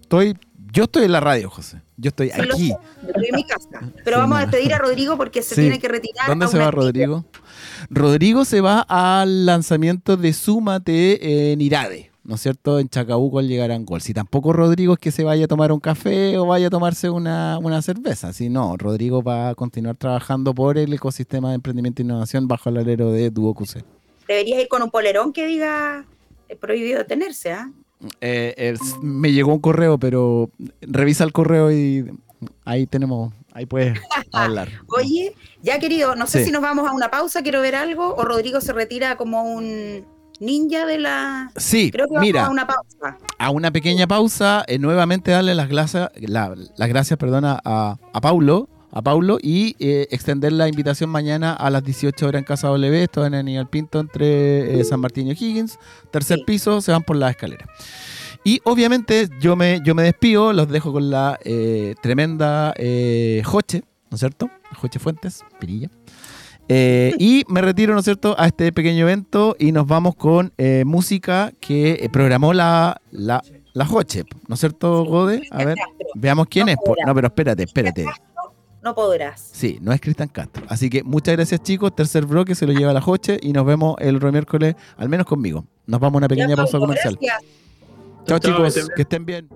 Estoy, 0.00 0.38
yo 0.72 0.84
estoy 0.84 1.04
en 1.04 1.12
la 1.12 1.20
radio, 1.20 1.50
José. 1.50 1.82
Yo 1.98 2.08
estoy 2.08 2.30
aquí. 2.30 2.72
estoy 3.06 3.26
en 3.26 3.34
mi 3.34 3.44
casa. 3.44 3.92
Pero 4.04 4.16
vamos 4.16 4.38
a 4.38 4.46
despedir 4.46 4.72
a 4.72 4.78
Rodrigo 4.78 5.18
porque 5.18 5.42
se 5.42 5.54
tiene 5.54 5.78
que 5.78 5.86
retirar. 5.86 6.26
¿Dónde 6.26 6.48
se 6.48 6.56
va 6.56 6.70
Rodrigo? 6.70 7.26
Rodrigo 7.90 8.46
se 8.46 8.62
va 8.62 8.86
al 8.88 9.44
lanzamiento 9.44 10.16
de 10.16 10.32
Súmate 10.32 11.52
en 11.52 11.60
Irade. 11.60 12.07
¿No 12.28 12.34
es 12.34 12.42
cierto? 12.42 12.78
En 12.78 12.90
Chacabuco 12.90 13.38
al 13.38 13.48
llegar 13.48 13.72
a 13.72 13.74
Angol. 13.74 14.02
Si 14.02 14.12
tampoco 14.12 14.52
Rodrigo 14.52 14.92
es 14.92 14.98
que 14.98 15.10
se 15.10 15.24
vaya 15.24 15.46
a 15.46 15.48
tomar 15.48 15.72
un 15.72 15.80
café 15.80 16.36
o 16.36 16.44
vaya 16.44 16.66
a 16.66 16.70
tomarse 16.70 17.08
una, 17.08 17.58
cerveza, 17.80 18.34
si 18.34 18.50
no, 18.50 18.76
Rodrigo 18.76 19.22
va 19.22 19.48
a 19.48 19.54
continuar 19.54 19.96
trabajando 19.96 20.54
por 20.54 20.76
el 20.76 20.92
ecosistema 20.92 21.48
de 21.48 21.54
emprendimiento 21.54 22.02
e 22.02 22.04
innovación 22.04 22.46
bajo 22.46 22.68
el 22.68 22.76
alero 22.76 23.10
de 23.10 23.30
Duo 23.30 23.54
QC. 23.54 23.82
Deberías 24.28 24.60
ir 24.60 24.68
con 24.68 24.82
un 24.82 24.90
polerón 24.90 25.32
que 25.32 25.46
diga 25.46 26.04
eh, 26.50 26.56
prohibido 26.56 27.06
tenerse, 27.06 27.52
¿ah? 27.52 27.72
¿eh? 28.20 28.74
me 29.00 29.32
llegó 29.32 29.54
un 29.54 29.60
correo, 29.60 29.96
pero 29.96 30.50
revisa 30.82 31.24
el 31.24 31.32
correo 31.32 31.72
y 31.72 32.12
ahí 32.66 32.86
tenemos, 32.86 33.32
ahí 33.54 33.64
puedes 33.64 33.98
hablar. 34.32 34.68
Oye, 34.88 35.34
ya 35.62 35.78
querido, 35.78 36.14
no 36.14 36.26
sé 36.26 36.44
si 36.44 36.50
nos 36.50 36.60
vamos 36.60 36.86
a 36.86 36.92
una 36.92 37.10
pausa, 37.10 37.42
quiero 37.42 37.62
ver 37.62 37.74
algo, 37.74 38.14
o 38.14 38.22
Rodrigo 38.22 38.60
se 38.60 38.74
retira 38.74 39.16
como 39.16 39.44
un 39.44 40.04
ninja 40.40 40.86
de 40.86 40.98
la. 40.98 41.50
Sí, 41.56 41.90
Creo 41.90 42.06
que 42.08 42.18
mira, 42.18 42.46
a 42.46 42.50
una 42.50 42.66
pausa. 42.66 43.18
A 43.38 43.50
una 43.50 43.70
pequeña 43.70 44.06
pausa, 44.06 44.64
eh, 44.66 44.78
nuevamente 44.78 45.30
darle 45.30 45.54
las 45.54 45.68
gracias, 45.68 46.10
las 46.16 46.88
gracias, 46.88 47.18
perdona, 47.18 47.60
a, 47.64 47.96
a 48.12 48.20
Paulo. 48.20 48.68
A 48.90 49.02
Paulo 49.02 49.38
y 49.40 49.76
eh, 49.80 50.08
extender 50.10 50.50
la 50.50 50.66
invitación 50.66 51.10
mañana 51.10 51.52
a 51.52 51.68
las 51.68 51.84
18 51.84 52.26
horas 52.26 52.38
en 52.38 52.44
Casa 52.44 52.68
W, 52.68 53.02
esto 53.02 53.26
en 53.26 53.34
el 53.34 53.66
Pinto 53.66 54.00
entre 54.00 54.80
eh, 54.80 54.84
San 54.84 54.98
Martín 54.98 55.28
y 55.28 55.32
Higgins, 55.32 55.78
tercer 56.10 56.38
piso, 56.46 56.80
se 56.80 56.92
van 56.92 57.02
por 57.02 57.16
la 57.16 57.28
escalera. 57.28 57.66
Y 58.44 58.62
obviamente 58.64 59.28
yo 59.40 59.56
me, 59.56 59.82
yo 59.84 59.94
me 59.94 60.02
despido, 60.04 60.54
los 60.54 60.70
dejo 60.70 60.90
con 60.90 61.10
la 61.10 61.38
tremenda 62.00 62.72
Joche, 63.44 63.84
¿no 64.10 64.14
es 64.14 64.20
cierto? 64.20 64.50
Joche 64.74 64.98
Fuentes, 64.98 65.44
Pirilla. 65.60 65.90
Eh, 66.68 67.14
y 67.18 67.44
me 67.48 67.62
retiro, 67.62 67.94
¿no 67.94 68.00
es 68.00 68.04
cierto?, 68.04 68.34
a 68.38 68.46
este 68.46 68.72
pequeño 68.72 69.02
evento 69.02 69.56
y 69.58 69.72
nos 69.72 69.86
vamos 69.86 70.14
con 70.16 70.52
eh, 70.58 70.84
música 70.84 71.52
que 71.60 71.92
eh, 71.92 72.08
programó 72.10 72.52
la, 72.52 73.00
la, 73.10 73.42
la 73.72 73.86
Joche, 73.86 74.24
¿no 74.46 74.54
es 74.54 74.60
cierto, 74.60 75.04
Gode? 75.04 75.42
A 75.50 75.64
ver, 75.64 75.76
veamos 76.14 76.46
quién 76.48 76.68
es. 76.68 76.76
No, 77.06 77.14
pero 77.14 77.28
espérate, 77.28 77.62
espérate. 77.62 78.04
No 78.82 78.94
podrás. 78.94 79.48
Sí, 79.52 79.78
no 79.80 79.92
es 79.92 80.00
Cristian 80.00 80.28
Castro. 80.28 80.64
Así 80.68 80.88
que 80.88 81.02
muchas 81.02 81.36
gracias, 81.36 81.62
chicos. 81.62 81.94
Tercer 81.96 82.26
bloque 82.26 82.54
se 82.54 82.66
lo 82.66 82.72
lleva 82.72 82.92
la 82.92 83.00
Joche 83.00 83.38
y 83.42 83.52
nos 83.52 83.66
vemos 83.66 83.96
el 83.98 84.16
otro 84.16 84.30
miércoles, 84.30 84.76
al 84.96 85.08
menos 85.08 85.26
conmigo. 85.26 85.64
Nos 85.86 86.00
vamos 86.00 86.16
a 86.16 86.18
una 86.18 86.28
pequeña 86.28 86.54
pausa 86.54 86.78
comercial. 86.78 87.18
Chao, 88.26 88.38
chicos. 88.38 88.90
Que 88.94 89.02
estén 89.02 89.24
bien. 89.24 89.48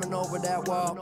Climbing 0.00 0.14
over 0.14 0.38
that 0.38 0.66
wall. 0.66 0.94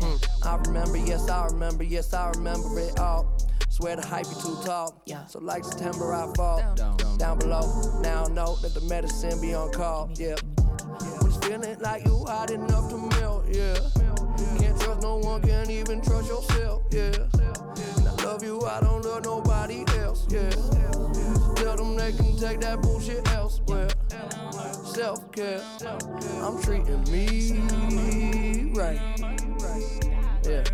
Hmm. 0.00 0.46
I 0.46 0.56
remember, 0.56 0.98
yes, 0.98 1.28
I 1.28 1.46
remember, 1.46 1.82
yes, 1.82 2.14
I 2.14 2.30
remember 2.30 2.78
it 2.78 2.98
all. 3.00 3.36
Swear 3.68 3.96
the 3.96 4.06
hype 4.06 4.28
be 4.28 4.34
too 4.34 4.56
tall. 4.64 5.02
So 5.28 5.40
like 5.40 5.64
September, 5.64 6.14
I 6.14 6.32
fall 6.34 6.74
down, 7.18 7.38
below. 7.38 8.00
Now 8.02 8.24
I 8.24 8.28
know 8.28 8.56
that 8.56 8.74
the 8.74 8.80
medicine 8.82 9.40
be 9.40 9.54
on 9.54 9.72
call. 9.72 10.10
Yeah. 10.16 10.36
When 11.18 11.32
it's 11.32 11.36
feeling 11.44 11.78
like 11.80 12.04
you 12.04 12.24
hot 12.24 12.50
enough 12.50 12.88
to 12.90 12.96
melt. 12.96 13.46
Yeah. 13.48 13.78
Can't 14.60 14.80
trust 14.80 15.02
no 15.02 15.16
one, 15.18 15.42
can't 15.42 15.70
even 15.70 16.00
trust 16.00 16.28
yourself. 16.28 16.82
Yeah. 16.92 17.12
And 17.96 18.08
I 18.08 18.24
love 18.24 18.44
you, 18.44 18.62
I 18.62 18.80
don't 18.80 19.04
love 19.04 19.24
nobody 19.24 19.84
else. 19.98 20.26
Yeah. 20.30 20.50
Tell 21.56 21.76
them 21.76 21.96
they 21.96 22.12
can 22.12 22.36
take 22.36 22.60
that 22.60 22.80
bullshit 22.80 23.28
elsewhere 23.32 23.88
self 24.98 25.30
care. 25.30 25.62
I'm 26.42 26.60
treating 26.60 27.04
me 27.04 28.72
right. 28.74 28.98
Yeah. 30.42 30.64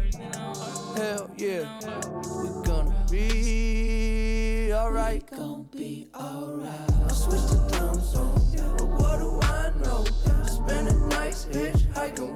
Hell 0.96 1.30
yeah. 1.36 1.78
We're 2.24 2.62
gonna 2.62 3.06
be 3.10 4.70
alright. 4.72 5.30
Gonna 5.30 5.64
be 5.64 6.08
alright. 6.14 6.90
I 7.04 7.12
switched 7.12 7.50
the 7.50 7.68
time 7.68 8.00
zone, 8.00 8.40
but 8.78 8.88
what 8.98 9.18
do 9.18 9.40
I 9.42 9.70
know? 9.82 10.04
Spending 10.46 11.06
nights 11.10 11.44
hitchhiking, 11.52 12.34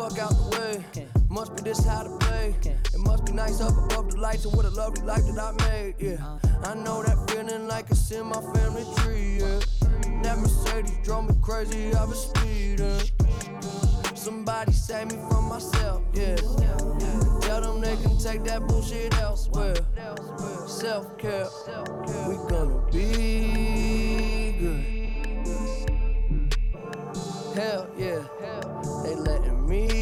fuck 0.00 0.18
out 0.18 0.30
the 0.30 0.58
way. 0.58 1.06
Must 1.28 1.54
be 1.56 1.62
this 1.62 1.84
how 1.84 2.04
to 2.04 2.16
play. 2.24 2.54
It 2.64 2.98
must 2.98 3.26
be 3.26 3.32
nice 3.32 3.60
up 3.60 3.76
above 3.76 4.10
the 4.10 4.16
lights 4.16 4.46
and 4.46 4.54
what 4.56 4.64
a 4.64 4.70
lovely 4.70 5.02
life 5.02 5.24
that 5.26 5.38
I 5.38 5.52
made. 5.68 5.94
Yeah, 5.98 6.14
uh-huh. 6.14 6.70
I 6.70 6.74
know 6.74 7.02
that 7.02 7.30
feeling 7.30 7.68
like 7.68 7.90
it's 7.90 8.10
in 8.10 8.26
my 8.26 8.40
family 8.54 8.86
tree. 8.96 9.38
Yeah, 9.40 9.60
that 10.22 10.38
Mercedes 10.38 10.98
drove 11.04 11.28
me 11.28 11.34
crazy. 11.42 11.94
I 11.94 12.04
was 12.04 12.28
speeding. 12.28 13.00
Somebody 14.14 14.72
save 14.72 15.08
me 15.12 15.18
from 15.28 15.48
myself. 15.50 16.02
Yeah, 16.14 16.36
tell 17.42 17.60
them 17.60 17.80
they 17.82 17.96
can 17.96 18.16
take 18.18 18.42
that 18.44 18.66
bullshit 18.66 19.14
elsewhere. 19.18 19.76
Self 20.66 21.18
care, 21.18 21.48
we 22.26 22.36
gonna 22.48 22.80
be 22.90 24.56
good. 24.58 25.00
Hell 27.54 27.90
yeah, 27.98 28.22
me 29.70 29.99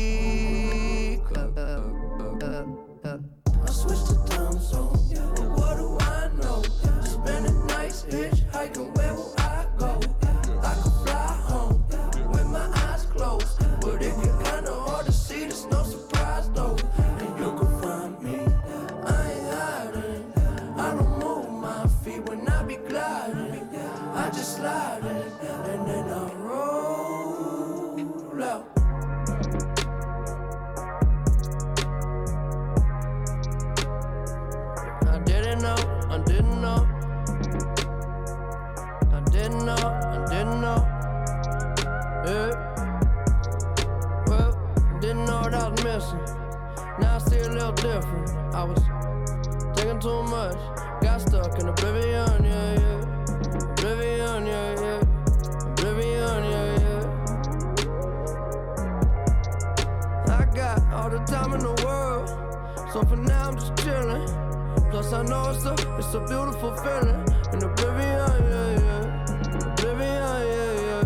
Plus 65.48 65.64
it's 65.64 65.82
a, 65.82 65.96
it's 65.96 66.12
beautiful 66.28 66.76
feeling 66.76 67.24
in 67.54 67.62
oblivion, 67.62 68.28
yeah, 68.52 68.70
yeah. 68.84 69.72
Oblivion, 69.72 70.40
yeah, 70.52 70.72
yeah. 70.84 71.04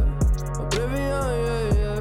Oblivion, 0.58 1.26
yeah, 1.46 1.74
yeah. 1.78 2.00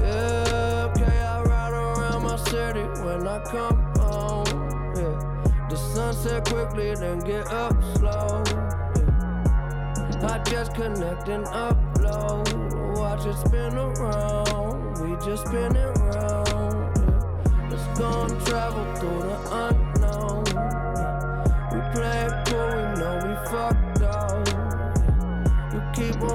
Yeah, 0.00 0.88
okay, 0.88 1.16
I 1.20 1.42
ride 1.42 1.74
around 1.74 2.22
my 2.22 2.36
city 2.36 2.84
when 3.04 3.28
I 3.28 3.44
come 3.44 3.78
home. 3.98 4.48
Yeah, 4.96 5.66
the 5.68 5.76
sunset 5.76 6.48
quickly, 6.48 6.94
then 6.94 7.18
get 7.18 7.46
up 7.52 7.76
slow. 7.96 8.42
Yeah. 8.96 10.32
I 10.32 10.38
just 10.44 10.72
connect 10.74 11.28
and 11.28 11.44
upload. 11.44 12.96
Watch 12.96 13.26
it 13.26 13.36
spin 13.46 13.76
around. 13.76 14.98
We 14.98 15.14
just 15.26 15.46
spin 15.46 15.76
it 15.76 15.98
round. 15.98 16.96
Yeah. 16.96 17.68
Let's 17.68 17.98
go 17.98 18.22
and 18.22 18.46
travel 18.46 18.94
through 18.94 19.20
the 19.20 19.36
unknown. 19.52 19.85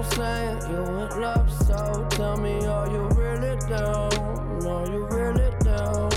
On 0.02 0.10
saying 0.14 0.58
you 0.72 0.82
in 0.82 1.22
love, 1.22 1.48
so 1.68 2.08
tell 2.10 2.36
me, 2.36 2.66
are 2.66 2.90
you 2.90 3.08
really 3.10 3.56
down? 3.70 4.12
Are 4.66 4.88
you 4.90 5.06
really 5.06 5.52
down? 5.64 6.10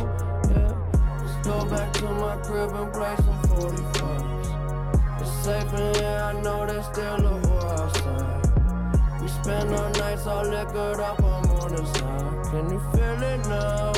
Yeah. 0.48 0.72
Let's 1.20 1.46
go 1.46 1.66
back 1.66 1.92
to 2.00 2.08
my 2.08 2.36
crib 2.38 2.72
and 2.72 2.90
play 2.94 3.14
some 3.16 3.42
45s. 3.52 5.20
It's 5.20 5.30
safe 5.44 5.70
in 5.74 5.94
here, 5.96 6.22
I 6.24 6.32
know 6.40 6.64
there's 6.64 6.86
still 6.86 7.26
a 7.26 7.36
war 7.46 7.66
outside. 7.76 9.20
We 9.20 9.28
spend 9.28 9.74
our 9.74 9.90
nights 9.90 10.26
all 10.26 10.46
liquored 10.46 11.00
up 11.00 11.22
on 11.22 11.46
morning 11.48 11.84
side. 11.84 12.44
Can 12.52 12.70
you 12.70 12.80
feel 12.94 13.22
it 13.22 13.46
now? 13.48 13.92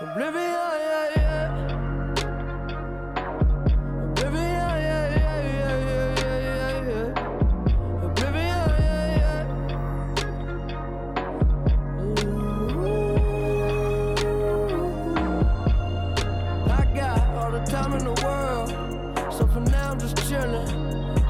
Oblivion, 0.00 0.55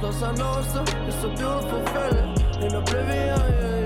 Plus 0.06 0.22
I 0.22 0.32
know 0.36 0.62
so, 0.62 0.78
a, 0.82 1.08
it's 1.08 1.24
a 1.24 1.28
beautiful 1.30 1.84
feeling 1.86 2.62
in 2.62 2.74
oblivion, 2.76 3.26
yeah, 3.26 3.50
yeah. 3.50 3.85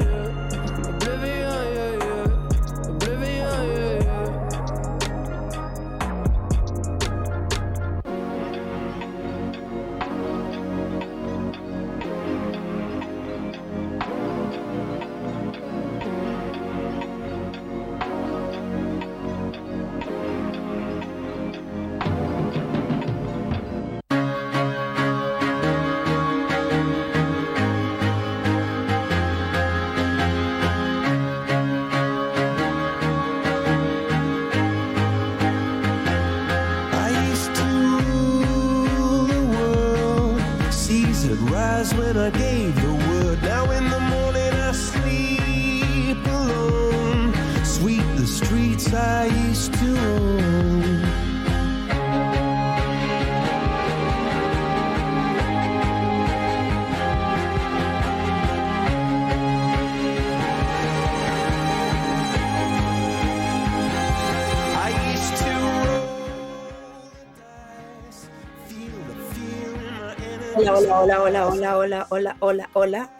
Hola, 71.30 71.46
hola, 71.46 71.78
hola, 71.78 72.06
hola, 72.10 72.36
hola, 72.40 72.70
hola. 72.72 73.10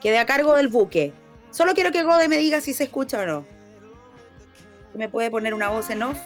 Quedé 0.00 0.18
a 0.18 0.26
cargo 0.26 0.54
del 0.54 0.68
buque. 0.68 1.12
Solo 1.50 1.74
quiero 1.74 1.92
que 1.92 2.02
Gode 2.02 2.28
me 2.28 2.38
diga 2.38 2.60
si 2.60 2.72
se 2.72 2.84
escucha 2.84 3.20
o 3.20 3.26
no. 3.26 3.46
¿Me 4.94 5.08
puede 5.08 5.30
poner 5.30 5.52
una 5.52 5.68
voz 5.68 5.90
en 5.90 6.02
off? 6.02 6.18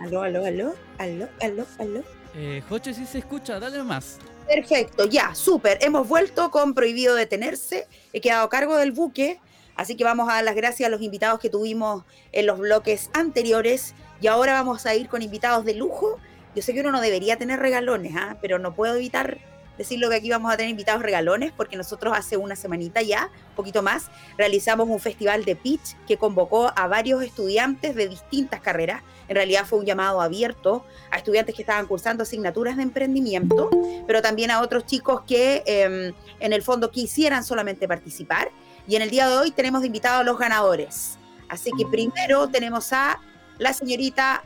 Aló, 0.00 0.22
aló, 0.22 0.44
aló, 0.44 0.74
aló, 0.98 1.28
aló, 1.40 1.66
aló. 1.78 2.02
Eh, 2.34 2.62
Joche, 2.68 2.94
sí 2.94 3.06
se 3.06 3.18
escucha, 3.18 3.60
dale 3.60 3.82
más. 3.82 4.18
Perfecto, 4.48 5.04
ya, 5.06 5.34
súper. 5.34 5.78
Hemos 5.82 6.08
vuelto 6.08 6.50
con 6.50 6.74
Prohibido 6.74 7.14
Detenerse. 7.14 7.86
He 8.12 8.20
quedado 8.20 8.46
a 8.46 8.48
cargo 8.48 8.76
del 8.76 8.92
buque. 8.92 9.38
Así 9.76 9.96
que 9.96 10.04
vamos 10.04 10.28
a 10.28 10.34
dar 10.34 10.44
las 10.44 10.56
gracias 10.56 10.88
a 10.88 10.90
los 10.90 11.00
invitados 11.00 11.38
que 11.38 11.48
tuvimos 11.48 12.04
en 12.32 12.46
los 12.46 12.58
bloques 12.58 13.10
anteriores. 13.12 13.94
Y 14.20 14.26
ahora 14.26 14.54
vamos 14.54 14.84
a 14.86 14.94
ir 14.94 15.08
con 15.08 15.22
invitados 15.22 15.64
de 15.64 15.74
lujo. 15.74 16.18
Yo 16.54 16.62
sé 16.62 16.74
que 16.74 16.80
uno 16.80 16.92
no 16.92 17.00
debería 17.00 17.36
tener 17.36 17.60
regalones, 17.60 18.14
¿ah? 18.16 18.36
pero 18.40 18.58
no 18.58 18.74
puedo 18.74 18.96
evitar 18.96 19.38
decirlo 19.80 20.10
que 20.10 20.16
aquí 20.16 20.28
vamos 20.28 20.52
a 20.52 20.58
tener 20.58 20.70
invitados 20.70 21.00
regalones 21.00 21.52
porque 21.52 21.74
nosotros 21.74 22.12
hace 22.14 22.36
una 22.36 22.54
semanita 22.54 23.00
ya, 23.00 23.30
poquito 23.56 23.82
más, 23.82 24.10
realizamos 24.36 24.90
un 24.90 25.00
festival 25.00 25.46
de 25.46 25.56
pitch 25.56 25.96
que 26.06 26.18
convocó 26.18 26.70
a 26.76 26.86
varios 26.86 27.22
estudiantes 27.22 27.94
de 27.94 28.06
distintas 28.06 28.60
carreras. 28.60 29.02
En 29.26 29.36
realidad 29.36 29.64
fue 29.64 29.78
un 29.78 29.86
llamado 29.86 30.20
abierto 30.20 30.84
a 31.10 31.16
estudiantes 31.16 31.54
que 31.54 31.62
estaban 31.62 31.86
cursando 31.86 32.24
asignaturas 32.24 32.76
de 32.76 32.82
emprendimiento, 32.82 33.70
pero 34.06 34.20
también 34.20 34.50
a 34.50 34.60
otros 34.60 34.84
chicos 34.84 35.22
que 35.26 35.62
eh, 35.64 36.12
en 36.40 36.52
el 36.52 36.62
fondo 36.62 36.90
quisieran 36.90 37.42
solamente 37.42 37.88
participar. 37.88 38.50
Y 38.86 38.96
en 38.96 39.02
el 39.02 39.08
día 39.08 39.30
de 39.30 39.38
hoy 39.38 39.50
tenemos 39.50 39.82
invitados 39.82 40.20
a 40.20 40.24
los 40.24 40.38
ganadores. 40.38 41.16
Así 41.48 41.70
que 41.78 41.86
primero 41.86 42.48
tenemos 42.48 42.92
a 42.92 43.18
la 43.56 43.72
señorita 43.72 44.42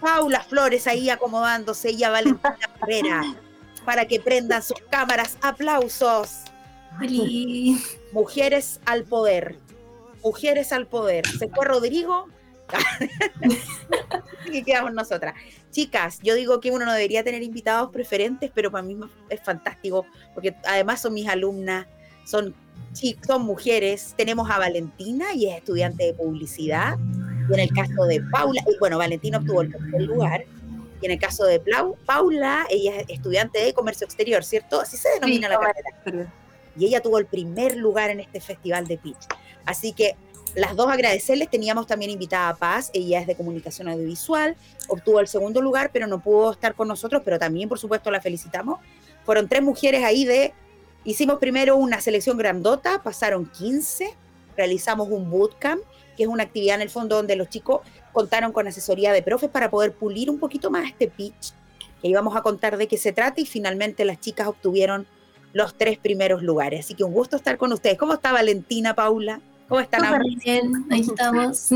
Paula 0.00 0.40
Flores 0.40 0.86
ahí 0.86 1.10
acomodándose 1.10 1.92
y 1.92 2.04
a 2.04 2.10
Valentina 2.10 2.58
Herrera 2.82 3.22
para 3.84 4.06
que 4.06 4.20
prendan 4.20 4.62
sus 4.62 4.78
cámaras. 4.90 5.36
Aplausos. 5.42 6.42
Oli. 7.00 7.80
Mujeres 8.12 8.80
al 8.84 9.04
poder. 9.04 9.58
Mujeres 10.22 10.72
al 10.72 10.86
poder. 10.86 11.26
Se 11.26 11.48
fue 11.48 11.64
Rodrigo. 11.64 12.28
y 14.52 14.62
quedamos 14.62 14.92
nosotras. 14.92 15.34
Chicas, 15.70 16.20
yo 16.22 16.34
digo 16.34 16.60
que 16.60 16.70
uno 16.70 16.84
no 16.84 16.92
debería 16.92 17.24
tener 17.24 17.42
invitados 17.42 17.90
preferentes, 17.90 18.50
pero 18.54 18.70
para 18.70 18.82
mí 18.82 18.98
es 19.28 19.42
fantástico, 19.42 20.06
porque 20.32 20.54
además 20.64 21.00
son 21.00 21.14
mis 21.14 21.28
alumnas, 21.28 21.86
son, 22.24 22.54
son 23.26 23.42
mujeres. 23.42 24.14
Tenemos 24.16 24.50
a 24.50 24.58
Valentina 24.58 25.34
y 25.34 25.46
es 25.46 25.56
estudiante 25.56 26.04
de 26.04 26.14
publicidad. 26.14 26.96
Y 27.50 27.54
en 27.54 27.60
el 27.60 27.72
caso 27.72 28.04
de 28.06 28.20
Paula, 28.30 28.62
y 28.66 28.78
bueno, 28.78 28.98
Valentina 28.98 29.38
obtuvo 29.38 29.62
el 29.62 29.72
tercer 29.72 30.02
lugar. 30.02 30.44
Y 31.00 31.06
en 31.06 31.12
el 31.12 31.18
caso 31.18 31.44
de 31.44 31.62
Plau- 31.62 31.96
Paula, 32.06 32.66
ella 32.70 32.96
es 33.00 33.04
estudiante 33.08 33.58
de 33.62 33.74
comercio 33.74 34.04
exterior, 34.06 34.42
¿cierto? 34.44 34.80
Así 34.80 34.96
se 34.96 35.08
denomina 35.10 35.48
la 35.48 35.58
carrera 35.58 35.90
y 36.76 36.86
ella 36.86 37.00
tuvo 37.00 37.18
el 37.18 37.26
primer 37.26 37.76
lugar 37.76 38.10
en 38.10 38.20
este 38.20 38.40
festival 38.40 38.86
de 38.86 38.96
pitch. 38.98 39.26
Así 39.66 39.92
que 39.92 40.16
las 40.54 40.74
dos 40.76 40.88
agradecerles, 40.90 41.50
teníamos 41.50 41.86
también 41.86 42.10
invitada 42.10 42.48
a 42.48 42.54
Paz, 42.56 42.90
ella 42.94 43.20
es 43.20 43.26
de 43.26 43.34
comunicación 43.36 43.88
audiovisual, 43.88 44.56
obtuvo 44.88 45.20
el 45.20 45.28
segundo 45.28 45.60
lugar, 45.60 45.90
pero 45.92 46.06
no 46.06 46.20
pudo 46.20 46.52
estar 46.52 46.74
con 46.74 46.88
nosotros, 46.88 47.22
pero 47.24 47.38
también 47.38 47.68
por 47.68 47.78
supuesto 47.78 48.10
la 48.10 48.20
felicitamos. 48.20 48.78
Fueron 49.24 49.48
tres 49.48 49.62
mujeres 49.62 50.04
ahí 50.04 50.24
de, 50.24 50.52
hicimos 51.04 51.38
primero 51.38 51.76
una 51.76 52.00
selección 52.00 52.38
grandota, 52.38 53.02
pasaron 53.02 53.46
15, 53.50 54.14
realizamos 54.56 55.08
un 55.10 55.28
bootcamp, 55.30 55.82
que 56.14 56.24
es 56.24 56.28
una 56.28 56.44
actividad 56.44 56.76
en 56.76 56.82
el 56.82 56.90
fondo 56.90 57.16
donde 57.16 57.36
los 57.36 57.48
chicos 57.48 57.80
contaron 58.12 58.52
con 58.52 58.66
asesoría 58.66 59.12
de 59.12 59.22
profes 59.22 59.50
para 59.50 59.70
poder 59.70 59.92
pulir 59.92 60.30
un 60.30 60.38
poquito 60.38 60.70
más 60.70 60.88
este 60.88 61.08
pitch, 61.08 61.52
que 62.00 62.08
íbamos 62.08 62.36
a 62.36 62.42
contar 62.42 62.76
de 62.76 62.86
qué 62.86 62.96
se 62.96 63.12
trata 63.12 63.40
y 63.40 63.46
finalmente 63.46 64.04
las 64.04 64.20
chicas 64.20 64.46
obtuvieron 64.46 65.06
los 65.52 65.76
tres 65.76 65.98
primeros 65.98 66.42
lugares. 66.42 66.80
Así 66.84 66.94
que 66.94 67.04
un 67.04 67.12
gusto 67.12 67.36
estar 67.36 67.56
con 67.56 67.72
ustedes. 67.72 67.96
¿Cómo 67.96 68.14
está 68.14 68.32
Valentina, 68.32 68.94
Paula? 68.94 69.40
¿Cómo 69.68 69.80
están 69.80 70.20
bien, 70.44 70.84
ahí 70.90 71.00
estamos. 71.00 71.70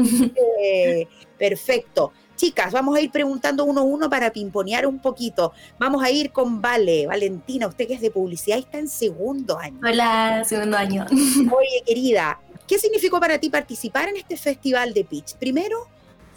Eh, 0.61 1.09
perfecto. 1.38 2.12
Chicas, 2.37 2.72
vamos 2.72 2.96
a 2.96 3.01
ir 3.01 3.11
preguntando 3.11 3.64
uno 3.64 3.81
a 3.81 3.85
uno 3.85 4.09
para 4.09 4.31
pimponear 4.33 4.87
un 4.87 5.01
poquito. 5.01 5.53
Vamos 5.79 6.05
a 6.05 6.11
ir 6.11 6.31
con 6.31 6.61
Vale. 6.61 7.07
Valentina, 7.07 7.66
usted 7.66 7.88
que 7.88 7.94
es 7.94 8.01
de 8.01 8.12
publicidad 8.12 8.59
y 8.59 8.61
está 8.61 8.79
en 8.79 8.88
segundo 8.88 9.59
año. 9.59 9.81
Hola, 9.83 10.44
segundo 10.44 10.77
año. 10.77 11.05
Oye, 11.11 11.83
querida, 11.85 12.38
¿qué 12.68 12.78
significó 12.78 13.18
para 13.18 13.38
ti 13.38 13.48
participar 13.48 14.11
en 14.11 14.18
este 14.18 14.37
festival 14.37 14.92
de 14.92 15.04
pitch? 15.04 15.35
Primero, 15.37 15.88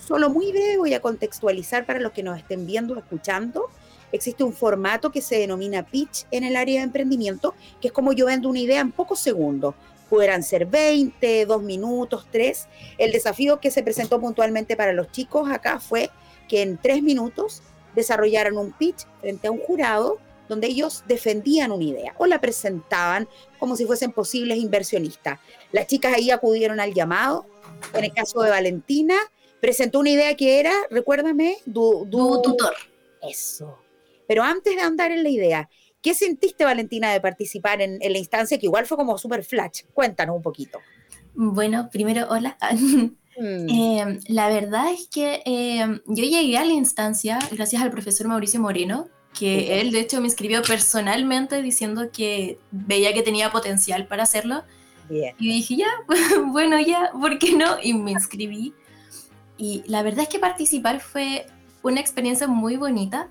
solo 0.08 0.30
muy 0.30 0.52
breve 0.52 0.78
voy 0.78 0.94
a 0.94 1.02
contextualizar 1.02 1.86
para 1.86 2.00
los 2.00 2.14
que 2.14 2.24
nos 2.24 2.40
estén 2.40 2.66
viendo 2.66 2.96
o 2.96 2.98
escuchando. 2.98 3.68
Existe 4.14 4.44
un 4.44 4.54
formato 4.54 5.12
que 5.12 5.22
se 5.22 5.38
denomina 5.38 5.86
pitch 5.86 6.26
en 6.32 6.46
el 6.46 6.56
área 6.56 6.80
de 6.80 6.86
emprendimiento, 6.86 7.54
que 7.82 7.90
es 7.90 7.94
como 7.94 8.14
yo 8.14 8.26
vendo 8.26 8.50
una 8.50 8.60
idea 8.60 8.80
en 8.80 8.92
pocos 8.92 9.20
segundos. 9.20 9.76
Pudieran 10.10 10.44
ser 10.44 10.66
20, 10.66 11.46
2 11.46 11.64
minutos, 11.64 12.26
3. 12.32 12.68
El 12.98 13.12
desafío 13.12 13.60
que 13.60 13.72
se 13.72 13.84
presentó 13.84 14.20
puntualmente 14.20 14.76
para 14.76 14.94
los 14.94 15.12
chicos 15.12 15.50
acá 15.52 15.80
fue 15.80 16.10
que 16.48 16.62
en 16.62 16.78
3 16.78 17.04
minutos 17.04 17.62
desarrollaran 17.94 18.58
un 18.58 18.72
pitch 18.72 19.06
frente 19.20 19.48
a 19.48 19.52
un 19.52 19.60
jurado 19.60 20.18
donde 20.52 20.68
ellos 20.68 21.04
defendían 21.08 21.72
una 21.72 21.86
idea 21.86 22.14
o 22.18 22.26
la 22.26 22.42
presentaban 22.42 23.28
como 23.58 23.76
si 23.78 23.86
fuesen 23.86 24.12
posibles 24.12 24.58
inversionistas. 24.58 25.40
Las 25.72 25.88
chicas 25.88 26.14
ahí 26.14 26.30
acudieron 26.30 26.80
al 26.82 26.94
llamado. 26.94 27.46
En 27.94 28.04
el 28.04 28.14
caso 28.14 28.42
de 28.42 28.50
Valentina, 28.50 29.16
presentó 29.62 30.00
una 30.00 30.10
idea 30.10 30.36
que 30.36 30.60
era, 30.60 30.74
recuérdame, 30.90 31.56
du, 31.66 32.06
du- 32.06 32.36
Tu 32.36 32.42
tutor. 32.52 32.74
Eso. 33.22 33.78
Pero 34.28 34.44
antes 34.44 34.76
de 34.76 34.82
andar 34.82 35.12
en 35.12 35.24
la 35.24 35.30
idea, 35.30 35.70
¿qué 36.02 36.14
sentiste, 36.14 36.66
Valentina, 36.66 37.14
de 37.14 37.22
participar 37.22 37.82
en, 37.82 37.98
en 38.02 38.12
la 38.12 38.18
instancia 38.20 38.60
que 38.60 38.66
igual 38.66 38.86
fue 38.86 38.98
como 38.98 39.18
super 39.18 39.44
flash? 39.44 39.84
Cuéntanos 39.94 40.36
un 40.36 40.42
poquito. 40.42 40.80
Bueno, 41.34 41.90
primero, 41.92 42.28
hola. 42.30 42.58
Mm, 43.38 43.70
Eh, 43.70 44.20
la 44.28 44.50
verdad 44.50 44.92
es 44.92 45.08
que 45.08 45.42
eh, 45.46 45.86
yo 46.06 46.24
llegué 46.26 46.58
a 46.58 46.66
la 46.66 46.74
instancia 46.74 47.40
gracias 47.54 47.82
al 47.82 47.90
profesor 47.90 48.28
Mauricio 48.28 48.60
Moreno, 48.60 49.08
que 49.38 49.80
él 49.80 49.92
de 49.92 50.02
hecho 50.02 50.22
me 50.22 50.28
escribió 50.28 50.62
personalmente 50.62 51.62
diciendo 51.62 52.10
que 52.12 52.60
veía 52.72 53.14
que 53.14 53.24
tenía 53.24 53.52
potencial 53.52 54.08
para 54.08 54.24
hacerlo. 54.24 54.64
bien. 55.10 55.36
Y 55.40 55.48
dije, 55.48 55.78
ya, 55.78 55.88
bueno, 56.48 56.80
ya, 56.80 57.12
¿por 57.12 57.40
qué 57.40 57.56
no? 57.56 57.78
Y 57.82 57.94
me 57.94 58.12
inscribí. 58.12 58.74
Y 59.58 59.84
la 59.88 60.04
verdad 60.04 60.24
es 60.24 60.30
que 60.30 60.40
participar 60.40 61.00
fue 61.00 61.46
una 61.84 62.00
experiencia 62.00 62.48
muy 62.48 62.78
bonita, 62.78 63.30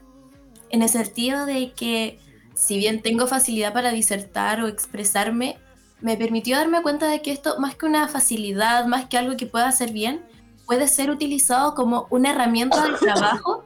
en 0.70 0.82
el 0.82 0.88
sentido 0.88 1.46
de 1.46 1.72
que 1.72 2.18
si 2.54 2.78
bien 2.78 3.02
tengo 3.02 3.26
facilidad 3.26 3.72
para 3.72 3.90
disertar 3.90 4.62
o 4.62 4.68
expresarme, 4.68 5.58
me 6.00 6.16
permitió 6.16 6.56
darme 6.56 6.82
cuenta 6.82 7.08
de 7.08 7.20
que 7.20 7.32
esto, 7.32 7.58
más 7.58 7.74
que 7.74 7.86
una 7.86 8.06
facilidad, 8.06 8.86
más 8.86 9.06
que 9.06 9.18
algo 9.18 9.36
que 9.36 9.46
pueda 9.46 9.68
hacer 9.68 9.92
bien, 9.92 10.22
puede 10.66 10.86
ser 10.86 11.10
utilizado 11.10 11.74
como 11.74 12.06
una 12.10 12.30
herramienta 12.30 12.86
de 12.86 12.96
trabajo 13.00 13.64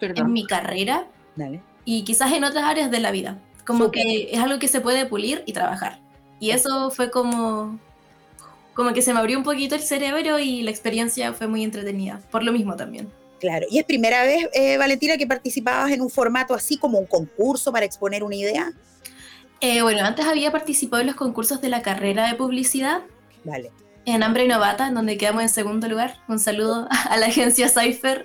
en 0.00 0.32
mi 0.32 0.44
carrera 0.46 1.06
Dale. 1.36 1.62
Y 1.84 2.04
quizás 2.04 2.32
en 2.32 2.44
otras 2.44 2.64
áreas 2.64 2.90
de 2.90 3.00
la 3.00 3.10
vida. 3.10 3.38
Como 3.66 3.90
que 3.90 4.28
es 4.32 4.38
algo 4.40 4.58
que 4.58 4.68
se 4.68 4.80
puede 4.80 5.06
pulir 5.06 5.42
y 5.46 5.52
trabajar. 5.52 6.00
Y 6.40 6.50
eso 6.50 6.90
fue 6.90 7.10
como, 7.10 7.78
como 8.74 8.92
que 8.92 9.02
se 9.02 9.12
me 9.12 9.20
abrió 9.20 9.38
un 9.38 9.44
poquito 9.44 9.74
el 9.74 9.82
cerebro 9.82 10.38
y 10.38 10.62
la 10.62 10.70
experiencia 10.70 11.32
fue 11.32 11.46
muy 11.46 11.62
entretenida. 11.62 12.20
Por 12.30 12.42
lo 12.42 12.52
mismo 12.52 12.76
también. 12.76 13.08
Claro. 13.38 13.66
¿Y 13.70 13.78
es 13.78 13.84
primera 13.84 14.22
vez, 14.22 14.48
eh, 14.52 14.76
Valentina, 14.76 15.16
que 15.16 15.26
participabas 15.26 15.90
en 15.92 16.02
un 16.02 16.10
formato 16.10 16.54
así 16.54 16.76
como 16.76 16.98
un 16.98 17.06
concurso 17.06 17.72
para 17.72 17.86
exponer 17.86 18.22
una 18.22 18.36
idea? 18.36 18.72
Eh, 19.60 19.82
bueno, 19.82 20.04
antes 20.04 20.26
había 20.26 20.50
participado 20.52 21.00
en 21.00 21.06
los 21.06 21.16
concursos 21.16 21.60
de 21.60 21.68
la 21.68 21.82
carrera 21.82 22.26
de 22.28 22.34
publicidad 22.34 23.02
Vale. 23.44 23.70
en 24.04 24.22
Hambre 24.22 24.46
Novata, 24.46 24.88
en 24.88 24.94
donde 24.94 25.16
quedamos 25.16 25.42
en 25.42 25.48
segundo 25.48 25.88
lugar. 25.88 26.16
Un 26.28 26.38
saludo 26.38 26.86
a 26.90 27.16
la 27.16 27.26
agencia 27.26 27.68
Cypher 27.68 28.24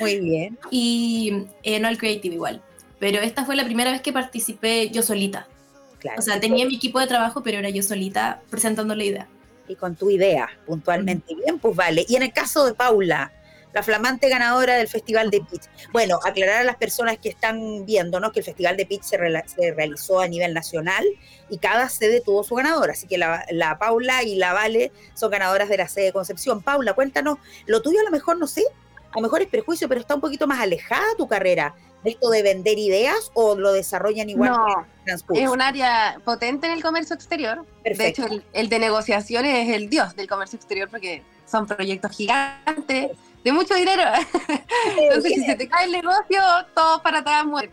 Muy 0.00 0.20
bien. 0.20 0.58
y 0.70 1.44
eh, 1.62 1.80
No 1.80 1.88
al 1.88 1.98
Creative 1.98 2.34
igual. 2.34 2.62
Pero 3.02 3.18
esta 3.18 3.44
fue 3.44 3.56
la 3.56 3.64
primera 3.64 3.90
vez 3.90 4.00
que 4.00 4.12
participé 4.12 4.88
yo 4.90 5.02
solita. 5.02 5.48
Claro. 5.98 6.20
O 6.20 6.22
sea, 6.22 6.38
tenía 6.38 6.64
mi 6.66 6.76
equipo 6.76 7.00
de 7.00 7.08
trabajo, 7.08 7.42
pero 7.42 7.58
era 7.58 7.68
yo 7.68 7.82
solita 7.82 8.40
presentando 8.48 8.94
la 8.94 9.02
idea. 9.02 9.28
y 9.66 9.74
con 9.74 9.96
tu 9.96 10.08
idea 10.08 10.48
puntualmente. 10.66 11.34
Bien, 11.34 11.58
pues 11.58 11.74
vale. 11.74 12.06
Y 12.08 12.14
en 12.14 12.22
el 12.22 12.32
caso 12.32 12.64
de 12.64 12.74
Paula, 12.74 13.32
la 13.72 13.82
flamante 13.82 14.28
ganadora 14.28 14.76
del 14.76 14.86
Festival 14.86 15.30
de 15.32 15.40
Pitch. 15.40 15.64
Bueno, 15.92 16.20
aclarar 16.24 16.60
a 16.60 16.62
las 16.62 16.76
personas 16.76 17.18
que 17.18 17.28
están 17.28 17.84
viéndonos 17.86 18.30
que 18.30 18.38
el 18.38 18.44
Festival 18.44 18.76
de 18.76 18.86
Pitch 18.86 19.02
se, 19.02 19.16
realizó 19.16 20.20
a 20.20 20.28
nivel 20.28 20.54
nacional 20.54 21.04
y 21.50 21.58
cada 21.58 21.88
sede 21.88 22.20
tuvo 22.20 22.44
su 22.44 22.54
ganadora. 22.54 22.92
Así 22.92 23.08
que 23.08 23.18
la, 23.18 23.44
la 23.50 23.78
Paula 23.78 24.22
y 24.22 24.36
la 24.36 24.52
Vale 24.52 24.92
son 25.14 25.32
ganadoras 25.32 25.68
de 25.68 25.76
la 25.76 25.88
sede 25.88 26.04
de 26.04 26.12
Concepción. 26.12 26.62
Paula, 26.62 26.92
cuéntanos, 26.92 27.38
lo 27.66 27.82
tuyo 27.82 27.98
a 27.98 28.04
lo 28.04 28.12
mejor, 28.12 28.38
no 28.38 28.46
sé, 28.46 28.62
a 29.10 29.16
lo 29.16 29.22
mejor 29.22 29.42
es 29.42 29.48
prejuicio, 29.48 29.88
pero 29.88 30.00
está 30.00 30.14
un 30.14 30.20
poquito 30.20 30.46
más 30.46 30.60
alejada 30.60 31.02
tu 31.18 31.26
carrera 31.26 31.74
de 32.04 32.10
esto 32.10 32.30
de 32.30 32.42
vender 32.42 32.78
ideas 32.78 33.30
o 33.34 33.54
lo 33.54 33.72
desarrollan 33.72 34.28
igual 34.28 34.50
No? 34.50 34.86
Es 35.06 35.48
un 35.48 35.60
área 35.60 36.18
potente 36.24 36.66
en 36.66 36.74
el 36.74 36.82
comercio 36.82 37.14
exterior. 37.14 37.64
Perfecto. 37.82 38.22
De 38.22 38.28
hecho, 38.28 38.34
el, 38.34 38.44
el 38.52 38.68
de 38.68 38.78
negociaciones 38.78 39.68
es 39.68 39.74
el 39.74 39.88
dios 39.90 40.14
del 40.14 40.28
comercio 40.28 40.56
exterior 40.56 40.88
porque 40.88 41.22
son 41.46 41.66
proyectos 41.66 42.12
gigantes, 42.16 43.10
de 43.44 43.52
mucho 43.52 43.74
dinero. 43.74 44.02
Entonces, 44.98 45.32
si 45.34 45.44
se 45.44 45.56
te 45.56 45.68
cae 45.68 45.86
el 45.86 45.92
negocio, 45.92 46.40
todo 46.74 47.02
para 47.02 47.18
atrás 47.18 47.44
muere. 47.44 47.70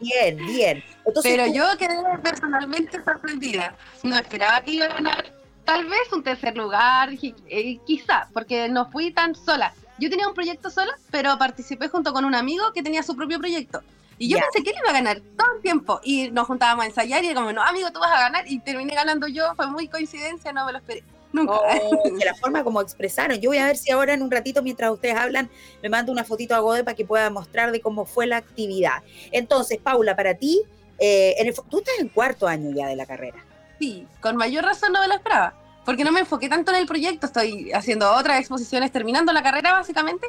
Bien, 0.00 0.36
bien. 0.36 0.84
Entonces, 1.04 1.32
Pero 1.32 1.46
tú- 1.46 1.52
yo 1.52 1.64
quedé 1.78 1.96
personalmente 2.22 3.02
sorprendida. 3.04 3.74
No 4.02 4.16
esperaba 4.16 4.60
que 4.62 4.72
iba 4.72 4.86
a 4.86 4.88
ganar 4.88 5.32
tal 5.64 5.86
vez 5.86 6.12
un 6.12 6.22
tercer 6.22 6.56
lugar, 6.56 7.10
eh, 7.12 7.78
quizá, 7.86 8.28
porque 8.32 8.68
no 8.68 8.90
fui 8.90 9.12
tan 9.12 9.34
sola. 9.34 9.72
Yo 9.98 10.10
tenía 10.10 10.26
un 10.26 10.34
proyecto 10.34 10.70
sola, 10.70 10.98
pero 11.10 11.36
participé 11.38 11.88
junto 11.88 12.12
con 12.12 12.24
un 12.24 12.34
amigo 12.34 12.72
que 12.72 12.82
tenía 12.82 13.02
su 13.02 13.14
propio 13.16 13.38
proyecto. 13.38 13.82
Y 14.18 14.28
yo 14.28 14.38
pensé 14.38 14.62
que 14.62 14.70
él 14.70 14.76
iba 14.80 14.90
a 14.90 14.92
ganar 14.92 15.20
todo 15.36 15.56
el 15.56 15.62
tiempo. 15.62 16.00
Y 16.04 16.30
nos 16.30 16.46
juntábamos 16.46 16.84
a 16.84 16.88
ensayar 16.88 17.24
y 17.24 17.28
era 17.28 17.40
como, 17.40 17.52
no, 17.52 17.62
amigo, 17.62 17.90
tú 17.92 17.98
vas 17.98 18.12
a 18.12 18.20
ganar. 18.20 18.44
Y 18.50 18.60
terminé 18.60 18.94
ganando 18.94 19.26
yo. 19.26 19.54
Fue 19.56 19.66
muy 19.66 19.88
coincidencia, 19.88 20.52
no 20.52 20.64
me 20.64 20.72
lo 20.72 20.78
esperé. 20.78 21.02
Nunca. 21.32 21.54
Oh, 21.54 22.02
que 22.18 22.24
la 22.24 22.34
forma 22.34 22.62
como 22.62 22.80
expresaron. 22.80 23.38
Yo 23.40 23.50
voy 23.50 23.58
a 23.58 23.66
ver 23.66 23.76
si 23.76 23.90
ahora 23.90 24.14
en 24.14 24.22
un 24.22 24.30
ratito, 24.30 24.62
mientras 24.62 24.90
ustedes 24.92 25.16
hablan, 25.16 25.50
me 25.82 25.88
mando 25.88 26.12
una 26.12 26.24
fotito 26.24 26.54
a 26.54 26.60
Gode 26.60 26.84
para 26.84 26.94
que 26.94 27.04
pueda 27.04 27.30
mostrar 27.30 27.72
de 27.72 27.80
cómo 27.80 28.04
fue 28.04 28.26
la 28.26 28.36
actividad. 28.36 29.02
Entonces, 29.32 29.78
Paula, 29.78 30.14
para 30.14 30.34
ti, 30.34 30.62
eh, 30.98 31.34
en 31.38 31.48
el 31.48 31.54
tú 31.54 31.78
estás 31.78 31.98
en 31.98 32.08
cuarto 32.08 32.46
año 32.46 32.70
ya 32.70 32.86
de 32.86 32.96
la 32.96 33.06
carrera. 33.06 33.44
Sí, 33.78 34.06
con 34.20 34.36
mayor 34.36 34.64
razón 34.64 34.92
no 34.92 35.00
me 35.00 35.08
lo 35.08 35.14
esperaba. 35.14 35.54
Porque 35.84 36.04
no 36.04 36.12
me 36.12 36.20
enfoqué 36.20 36.48
tanto 36.48 36.70
en 36.72 36.78
el 36.78 36.86
proyecto. 36.86 37.26
Estoy 37.26 37.72
haciendo 37.72 38.10
otras 38.12 38.38
exposiciones, 38.38 38.92
terminando 38.92 39.32
la 39.32 39.42
carrera 39.42 39.72
básicamente. 39.72 40.28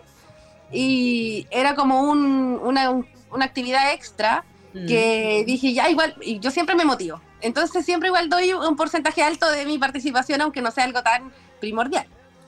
Y 0.71 1.47
era 1.51 1.75
como 1.75 2.01
un- 2.01 2.59
una, 2.63 2.89
un- 2.89 3.07
una 3.31 3.45
actividad 3.45 3.93
extra 3.93 4.43
Mm. 4.73 4.87
que 4.87 5.43
dije, 5.45 5.73
ya 5.73 5.89
igual, 5.89 6.15
y 6.21 6.39
yo 6.39 6.49
siempre 6.49 6.75
me 6.75 6.83
motivo. 6.85 7.21
Entonces 7.41 7.85
siempre 7.85 8.07
igual 8.07 8.29
doy 8.29 8.53
un 8.53 8.75
porcentaje 8.75 9.21
alto 9.21 9.49
de 9.51 9.65
mi 9.65 9.77
participación, 9.77 10.41
aunque 10.41 10.61
no 10.61 10.71
sea 10.71 10.85
algo 10.85 11.03
tan 11.03 11.31
primordial. 11.59 12.07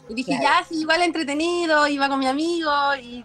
Y 0.10 0.16
dije, 0.16 0.38
Claro. 0.40 0.44
ya, 0.62 0.66
sí, 0.68 0.82
igual 0.82 1.02
entretenido, 1.04 1.88
iba 1.88 2.10
con 2.10 2.18
mi 2.20 2.28
amigo 2.28 2.72
y 3.02 3.24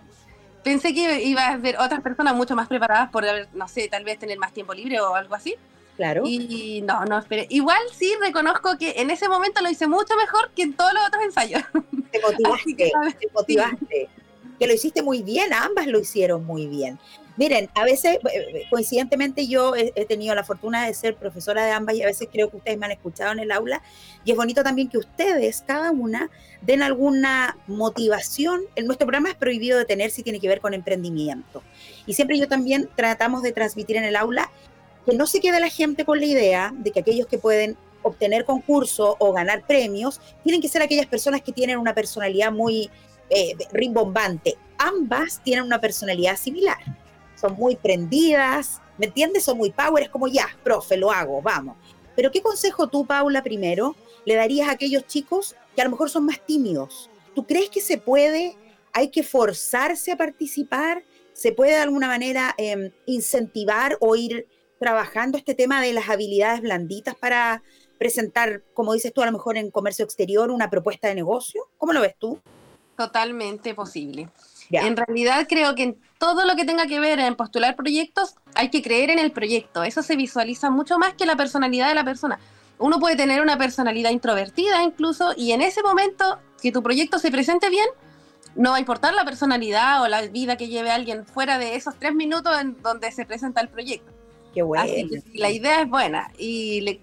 pensé 0.62 0.92
que 0.92 1.22
iba 1.24 1.46
a 1.48 1.56
ver 1.56 1.78
otras 1.78 2.00
personas 2.02 2.34
mucho 2.34 2.54
más 2.54 2.68
preparadas 2.68 3.08
por, 3.10 3.24
no 3.54 3.68
sé, 3.68 3.88
tal 3.88 4.04
vez 4.04 4.18
tener 4.18 4.38
más 4.38 4.52
tiempo 4.52 4.74
libre 4.74 5.00
o 5.00 5.14
algo 5.14 5.34
así. 5.34 5.54
Claro. 6.00 6.22
Y 6.24 6.80
no, 6.80 7.04
no 7.04 7.18
esperé. 7.18 7.46
Igual 7.50 7.76
sí 7.94 8.10
reconozco 8.22 8.78
que 8.78 8.94
en 8.96 9.10
ese 9.10 9.28
momento 9.28 9.60
lo 9.60 9.68
hice 9.68 9.86
mucho 9.86 10.16
mejor 10.16 10.50
que 10.56 10.62
en 10.62 10.72
todos 10.72 10.94
los 10.94 11.06
otros 11.06 11.22
ensayos. 11.22 11.62
te 12.10 12.20
motivaste, 12.22 12.74
que, 12.78 12.90
te 13.20 13.28
motivaste. 13.34 14.08
Que 14.58 14.66
lo 14.66 14.72
hiciste 14.72 15.02
muy 15.02 15.22
bien, 15.22 15.52
ambas 15.52 15.86
lo 15.88 16.00
hicieron 16.00 16.46
muy 16.46 16.68
bien. 16.68 16.98
Miren, 17.36 17.68
a 17.74 17.84
veces, 17.84 18.18
eh, 18.32 18.62
coincidentemente, 18.70 19.46
yo 19.46 19.74
he, 19.76 20.06
tenido 20.06 20.34
la 20.34 20.42
fortuna 20.42 20.86
de 20.86 20.94
ser 20.94 21.16
profesora 21.16 21.66
de 21.66 21.72
ambas 21.72 21.96
y 21.96 22.02
a 22.02 22.06
veces 22.06 22.28
creo 22.32 22.48
que 22.48 22.56
ustedes 22.56 22.78
me 22.78 22.86
han 22.86 22.92
escuchado 22.92 23.32
en 23.32 23.40
el 23.40 23.52
aula. 23.52 23.82
Y 24.24 24.30
es 24.30 24.38
bonito 24.38 24.62
también 24.62 24.88
que 24.88 24.96
ustedes, 24.96 25.62
cada 25.66 25.90
una, 25.90 26.30
den 26.62 26.82
alguna 26.82 27.58
motivación. 27.66 28.62
En 28.74 28.86
nuestro 28.86 29.06
programa 29.06 29.28
es 29.28 29.34
prohibido 29.34 29.76
detener 29.76 30.10
si 30.10 30.22
tiene 30.22 30.40
que 30.40 30.48
ver 30.48 30.62
con 30.62 30.72
emprendimiento. 30.72 31.62
Y 32.06 32.14
siempre 32.14 32.38
yo 32.38 32.48
también 32.48 32.88
tratamos 32.96 33.42
de 33.42 33.52
transmitir 33.52 33.96
en 33.96 34.04
el 34.04 34.16
aula 34.16 34.50
que 35.06 35.16
no 35.16 35.26
se 35.26 35.40
quede 35.40 35.60
la 35.60 35.70
gente 35.70 36.04
con 36.04 36.18
la 36.20 36.26
idea 36.26 36.72
de 36.76 36.90
que 36.90 37.00
aquellos 37.00 37.26
que 37.26 37.38
pueden 37.38 37.76
obtener 38.02 38.44
concursos 38.44 39.16
o 39.18 39.32
ganar 39.32 39.66
premios 39.66 40.20
tienen 40.42 40.60
que 40.60 40.68
ser 40.68 40.82
aquellas 40.82 41.06
personas 41.06 41.42
que 41.42 41.52
tienen 41.52 41.78
una 41.78 41.94
personalidad 41.94 42.52
muy 42.52 42.90
eh, 43.28 43.56
rimbombante. 43.72 44.56
Ambas 44.78 45.42
tienen 45.42 45.64
una 45.64 45.80
personalidad 45.80 46.36
similar. 46.36 46.78
Son 47.40 47.54
muy 47.54 47.76
prendidas, 47.76 48.80
¿me 48.98 49.06
entiendes? 49.06 49.44
Son 49.44 49.56
muy 49.56 49.70
power, 49.70 50.04
es 50.04 50.10
como 50.10 50.28
ya, 50.28 50.48
profe, 50.62 50.96
lo 50.96 51.10
hago, 51.10 51.40
vamos. 51.40 51.76
Pero 52.16 52.30
¿qué 52.30 52.42
consejo 52.42 52.88
tú, 52.88 53.06
Paula, 53.06 53.42
primero, 53.42 53.96
le 54.24 54.34
darías 54.34 54.68
a 54.68 54.72
aquellos 54.72 55.06
chicos 55.06 55.54
que 55.74 55.80
a 55.80 55.84
lo 55.84 55.90
mejor 55.90 56.10
son 56.10 56.26
más 56.26 56.44
tímidos? 56.44 57.08
¿Tú 57.34 57.46
crees 57.46 57.70
que 57.70 57.80
se 57.80 57.98
puede, 57.98 58.56
hay 58.92 59.08
que 59.08 59.22
forzarse 59.22 60.12
a 60.12 60.16
participar? 60.16 61.04
¿Se 61.32 61.52
puede 61.52 61.72
de 61.72 61.82
alguna 61.82 62.08
manera 62.08 62.54
eh, 62.58 62.92
incentivar 63.06 63.96
o 64.00 64.16
ir 64.16 64.46
trabajando 64.80 65.36
este 65.38 65.54
tema 65.54 65.80
de 65.82 65.92
las 65.92 66.08
habilidades 66.08 66.62
blanditas 66.62 67.14
para 67.14 67.62
presentar, 67.98 68.62
como 68.72 68.94
dices 68.94 69.12
tú, 69.12 69.20
a 69.20 69.26
lo 69.26 69.32
mejor 69.32 69.58
en 69.58 69.70
comercio 69.70 70.06
exterior, 70.06 70.50
una 70.50 70.70
propuesta 70.70 71.06
de 71.06 71.14
negocio? 71.14 71.68
¿Cómo 71.76 71.92
lo 71.92 72.00
ves 72.00 72.16
tú? 72.18 72.40
Totalmente 72.96 73.74
posible. 73.74 74.30
Ya. 74.70 74.86
En 74.86 74.96
realidad 74.96 75.46
creo 75.48 75.74
que 75.74 75.82
en 75.82 76.00
todo 76.18 76.46
lo 76.46 76.56
que 76.56 76.64
tenga 76.64 76.86
que 76.86 76.98
ver 76.98 77.18
en 77.18 77.34
postular 77.34 77.76
proyectos 77.76 78.36
hay 78.54 78.70
que 78.70 78.82
creer 78.82 79.10
en 79.10 79.18
el 79.18 79.32
proyecto. 79.32 79.84
Eso 79.84 80.02
se 80.02 80.16
visualiza 80.16 80.70
mucho 80.70 80.98
más 80.98 81.12
que 81.14 81.26
la 81.26 81.36
personalidad 81.36 81.88
de 81.88 81.94
la 81.94 82.04
persona. 82.04 82.40
Uno 82.78 82.98
puede 82.98 83.16
tener 83.16 83.42
una 83.42 83.58
personalidad 83.58 84.10
introvertida 84.10 84.82
incluso 84.82 85.34
y 85.36 85.52
en 85.52 85.60
ese 85.60 85.82
momento 85.82 86.38
que 86.62 86.72
tu 86.72 86.82
proyecto 86.82 87.18
se 87.18 87.30
presente 87.30 87.68
bien, 87.68 87.86
no 88.54 88.70
va 88.70 88.76
a 88.76 88.80
importar 88.80 89.12
la 89.12 89.26
personalidad 89.26 90.02
o 90.02 90.08
la 90.08 90.22
vida 90.22 90.56
que 90.56 90.68
lleve 90.68 90.90
alguien 90.90 91.26
fuera 91.26 91.58
de 91.58 91.74
esos 91.74 91.98
tres 91.98 92.14
minutos 92.14 92.58
en 92.58 92.80
donde 92.80 93.12
se 93.12 93.26
presenta 93.26 93.60
el 93.60 93.68
proyecto. 93.68 94.19
Qué 94.54 94.62
bueno. 94.62 94.84
Así 94.84 95.08
que 95.08 95.38
la 95.38 95.50
idea 95.50 95.82
es 95.82 95.88
buena 95.88 96.30
y 96.38 96.80
le- 96.80 97.00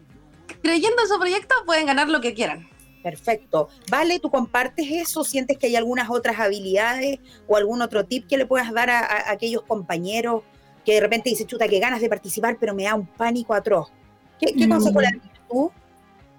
creyendo 0.61 1.01
en 1.01 1.07
su 1.07 1.17
proyecto 1.19 1.55
pueden 1.65 1.85
ganar 1.85 2.09
lo 2.09 2.19
que 2.21 2.33
quieran. 2.33 2.67
Perfecto. 3.03 3.69
Vale, 3.89 4.19
¿tú 4.19 4.29
compartes 4.29 4.85
eso? 4.89 5.23
¿Sientes 5.23 5.57
que 5.57 5.67
hay 5.67 5.75
algunas 5.77 6.09
otras 6.09 6.39
habilidades 6.39 7.19
o 7.47 7.55
algún 7.55 7.81
otro 7.81 8.05
tip 8.05 8.27
que 8.27 8.37
le 8.37 8.45
puedas 8.45 8.71
dar 8.73 8.89
a, 8.89 8.99
a 8.99 9.31
aquellos 9.31 9.61
compañeros 9.63 10.43
que 10.85 10.93
de 10.95 10.99
repente 10.99 11.29
dicen, 11.29 11.47
chuta, 11.47 11.67
que 11.67 11.79
ganas 11.79 12.01
de 12.01 12.09
participar, 12.09 12.57
pero 12.59 12.73
me 12.73 12.83
da 12.83 12.95
un 12.95 13.05
pánico 13.05 13.53
atroz? 13.53 13.89
¿Qué, 14.39 14.47
qué 14.53 14.67
Mm. 14.67 14.69
consejo 14.69 14.99
le 15.01 15.07
das 15.07 15.21
tú? 15.49 15.71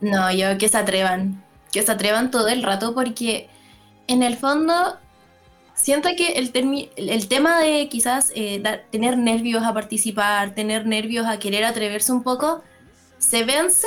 No, 0.01 0.31
yo 0.33 0.59
que 0.59 0.69
se 0.69 0.77
atrevan, 0.77 1.43
que 1.73 1.83
se 1.83 1.91
atrevan 1.93 2.31
todo 2.31 2.49
el 2.49 2.63
rato 2.63 2.95
porque 2.95 3.49
en 4.07 4.23
el 4.23 4.37
fondo 4.37 4.99
siento 5.79 6.09
que 6.17 6.33
el, 6.35 6.53
el- 6.97 7.29
tema 7.29 7.61
de 7.61 7.89
quizás 7.89 8.33
eh, 8.35 8.63
tener 8.91 9.19
nervios 9.19 9.65
a 9.65 9.75
participar, 9.75 10.55
tener 10.55 10.87
nervios 10.87 11.27
a 11.27 11.39
querer 11.39 11.65
atreverse 11.65 12.13
un 12.13 12.23
poco, 12.23 12.63
se 13.19 13.45
vence 13.45 13.87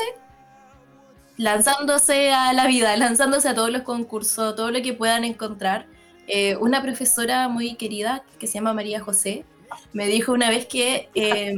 lanzándose 1.37 2.31
a 2.31 2.53
la 2.53 2.67
vida, 2.67 2.95
lanzándose 2.97 3.49
a 3.49 3.55
todos 3.55 3.71
los 3.71 3.83
concursos, 3.83 4.55
todo 4.55 4.71
lo 4.71 4.81
que 4.81 4.93
puedan 4.93 5.23
encontrar. 5.23 5.87
Eh, 6.27 6.55
una 6.57 6.81
profesora 6.81 7.47
muy 7.49 7.75
querida 7.75 8.23
que 8.39 8.47
se 8.47 8.55
llama 8.55 8.73
María 8.73 8.99
José 9.01 9.45
me 9.93 10.07
dijo 10.07 10.31
una 10.33 10.49
vez 10.49 10.65
que 10.67 11.09
eh, 11.15 11.55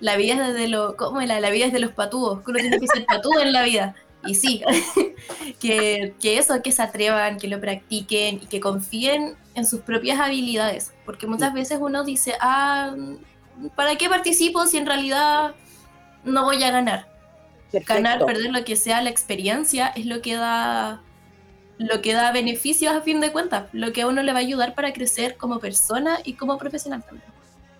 la 0.00 0.16
vida 0.16 0.34
es 0.34 0.54
desde 0.54 0.68
lo, 0.68 0.96
¿cómo 0.96 1.20
era? 1.20 1.40
La 1.40 1.50
vida 1.50 1.66
es 1.66 1.72
de 1.72 1.78
los 1.80 1.92
patúos, 1.92 2.42
que 2.42 2.50
uno 2.50 2.60
tiene 2.60 2.80
que 2.80 2.88
ser 2.88 3.06
patúo 3.06 3.40
en 3.40 3.52
la 3.52 3.62
vida. 3.62 3.94
Y 4.24 4.34
sí, 4.34 4.62
que, 5.60 6.14
que 6.20 6.38
eso, 6.38 6.62
que 6.62 6.72
se 6.72 6.82
atrevan, 6.82 7.38
que 7.38 7.48
lo 7.48 7.60
practiquen 7.60 8.36
y 8.42 8.46
que 8.46 8.60
confíen 8.60 9.36
en 9.54 9.66
sus 9.66 9.80
propias 9.80 10.20
habilidades. 10.20 10.92
Porque 11.04 11.26
muchas 11.26 11.52
veces 11.52 11.78
uno 11.80 12.04
dice, 12.04 12.34
ah, 12.40 12.94
¿para 13.74 13.96
qué 13.96 14.08
participo 14.08 14.66
si 14.66 14.78
en 14.78 14.86
realidad 14.86 15.54
no 16.24 16.44
voy 16.44 16.62
a 16.62 16.70
ganar? 16.70 17.08
Ganar, 17.72 18.24
perder 18.24 18.52
lo 18.52 18.64
que 18.64 18.76
sea, 18.76 19.02
la 19.02 19.10
experiencia 19.10 19.88
es 19.88 20.06
lo 20.06 20.22
que 20.22 20.36
da 20.36 21.02
lo 21.76 22.00
que 22.02 22.12
da 22.12 22.30
beneficios 22.30 22.94
a 22.94 23.00
fin 23.00 23.20
de 23.20 23.32
cuentas, 23.32 23.68
lo 23.72 23.92
que 23.92 24.02
a 24.02 24.06
uno 24.06 24.22
le 24.22 24.32
va 24.32 24.38
a 24.38 24.42
ayudar 24.42 24.76
para 24.76 24.92
crecer 24.92 25.36
como 25.36 25.58
persona 25.58 26.18
y 26.24 26.34
como 26.34 26.56
profesional 26.56 27.02
también. 27.02 27.33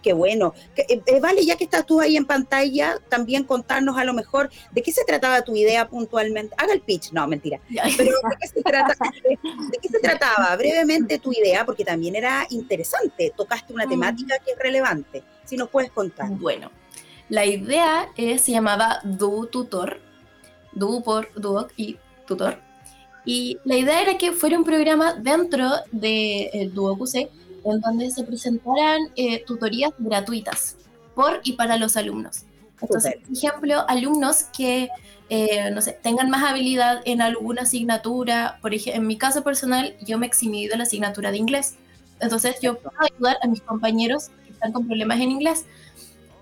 Qué 0.05 0.13
bueno. 0.13 0.53
Eh, 0.77 1.01
eh, 1.07 1.19
vale, 1.21 1.43
ya 1.47 1.57
que 1.57 1.65
estás 1.65 1.87
tú 1.87 1.99
ahí 1.99 2.19
en 2.19 2.27
pantalla, 2.27 2.99
también 3.09 3.43
contarnos 3.45 3.97
a 3.97 4.05
lo 4.05 4.13
mejor 4.13 4.51
de 4.71 4.83
qué 4.83 4.93
se 4.93 5.03
trataba 5.05 5.41
tu 5.41 5.57
idea 5.57 5.89
puntualmente. 5.89 6.55
Haga 6.59 6.75
el 6.75 6.83
pitch, 6.83 7.11
no, 7.13 7.27
mentira. 7.27 7.59
Pero 7.97 8.11
de 8.11 8.37
qué 8.39 8.47
se, 8.49 8.63
trata- 8.63 8.95
de- 9.23 9.31
de 9.71 9.79
qué 9.81 9.89
se 9.89 9.99
trataba 10.01 10.55
brevemente 10.57 11.19
tu 11.19 11.33
idea, 11.33 11.65
porque 11.65 11.87
también 11.87 12.17
era 12.17 12.47
interesante. 12.51 13.33
Tocaste 13.35 13.73
una 13.73 13.87
Mm. 13.87 13.89
temática 13.89 14.39
que 14.45 14.51
es 14.53 14.59
relevante. 14.59 15.23
Si 15.47 15.57
nos 15.57 15.71
puedes 15.71 15.91
contar. 15.91 16.29
Bueno, 16.29 16.71
la 17.31 17.47
idea 17.47 18.11
eh, 18.19 18.37
se 18.39 18.53
llamaba 18.53 19.01
Du 19.05 19.47
Tutor, 19.47 20.01
Du 20.73 21.03
por 21.03 21.33
Duoc 21.35 21.73
y 21.79 21.97
Tutor. 22.27 22.59
Y 23.25 23.57
la 23.65 23.77
idea 23.79 24.03
era 24.03 24.19
que 24.19 24.33
fuera 24.33 24.59
un 24.59 24.65
programa 24.65 25.15
dentro 25.15 25.71
del 25.93 26.51
de 26.53 26.71
Duoc 26.75 27.01
UC 27.01 27.31
en 27.65 27.81
donde 27.81 28.11
se 28.11 28.25
presentaran 28.25 29.01
eh, 29.17 29.45
tutorías 29.45 29.93
gratuitas 29.99 30.77
por 31.15 31.41
y 31.45 31.53
para 31.53 31.77
los 31.77 31.97
alumnos. 31.97 32.45
Entonces, 32.81 33.17
por 33.23 33.37
ejemplo, 33.37 33.85
alumnos 33.89 34.45
que, 34.57 34.89
eh, 35.31 35.71
no 35.71 35.81
sé, 35.81 35.99
tengan 36.03 36.29
más 36.29 36.45
habilidad 36.45 37.01
en 37.05 37.23
alguna 37.23 37.63
asignatura, 37.63 38.59
por 38.61 38.75
ejemplo, 38.75 39.01
en 39.01 39.07
mi 39.07 39.17
caso 39.17 39.43
personal, 39.43 39.97
yo 40.03 40.19
me 40.19 40.27
eximí 40.27 40.67
de 40.67 40.77
la 40.77 40.83
asignatura 40.83 41.31
de 41.31 41.39
inglés. 41.39 41.77
Entonces, 42.21 42.57
yo 42.61 42.79
puedo 42.79 42.97
ayudar 43.01 43.39
a 43.43 43.47
mis 43.47 43.63
compañeros 43.63 44.29
que 44.45 44.53
están 44.53 44.73
con 44.73 44.87
problemas 44.87 45.21
en 45.21 45.31
inglés. 45.31 45.65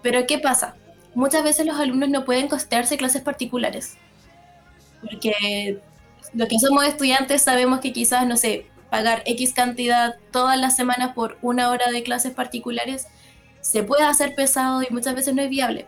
Pero, 0.03 0.27
¿qué 0.27 0.39
pasa? 0.39 0.75
Muchas 1.15 1.45
veces 1.45 1.67
los 1.67 1.79
alumnos 1.79 2.09
no 2.09 2.25
pueden 2.25 2.49
costearse 2.49 2.97
clases 2.97 3.23
particulares. 3.23 3.97
Porque 5.01 5.81
los 6.35 6.49
que 6.49 6.59
somos 6.59 6.85
estudiantes 6.85 7.43
sabemos 7.43 7.81
que 7.81 7.93
quizás, 7.93 8.27
no 8.27 8.37
sé, 8.37 8.67
pagar 8.93 9.23
X 9.25 9.55
cantidad 9.55 10.17
todas 10.33 10.61
las 10.61 10.77
semanas 10.77 11.15
por 11.15 11.39
una 11.41 11.71
hora 11.71 11.91
de 11.91 12.03
clases 12.03 12.35
particulares 12.35 13.07
se 13.63 13.83
puede 13.83 14.03
hacer 14.03 14.35
pesado 14.35 14.83
y 14.83 14.87
muchas 14.91 15.15
veces 15.15 15.35
no 15.35 15.41
es 15.41 15.49
viable. 15.49 15.87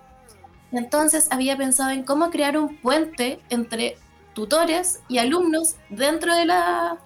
Entonces 0.72 1.28
había 1.30 1.54
pensado 1.54 1.90
en 1.90 2.02
cómo 2.02 2.30
crear 2.30 2.56
un 2.56 2.78
puente 2.78 3.40
entre 3.50 3.98
tutores 4.32 5.00
y 5.06 5.18
alumnos 5.18 5.76
dentro 5.90 6.34
de 6.34 6.46
la, 6.46 6.96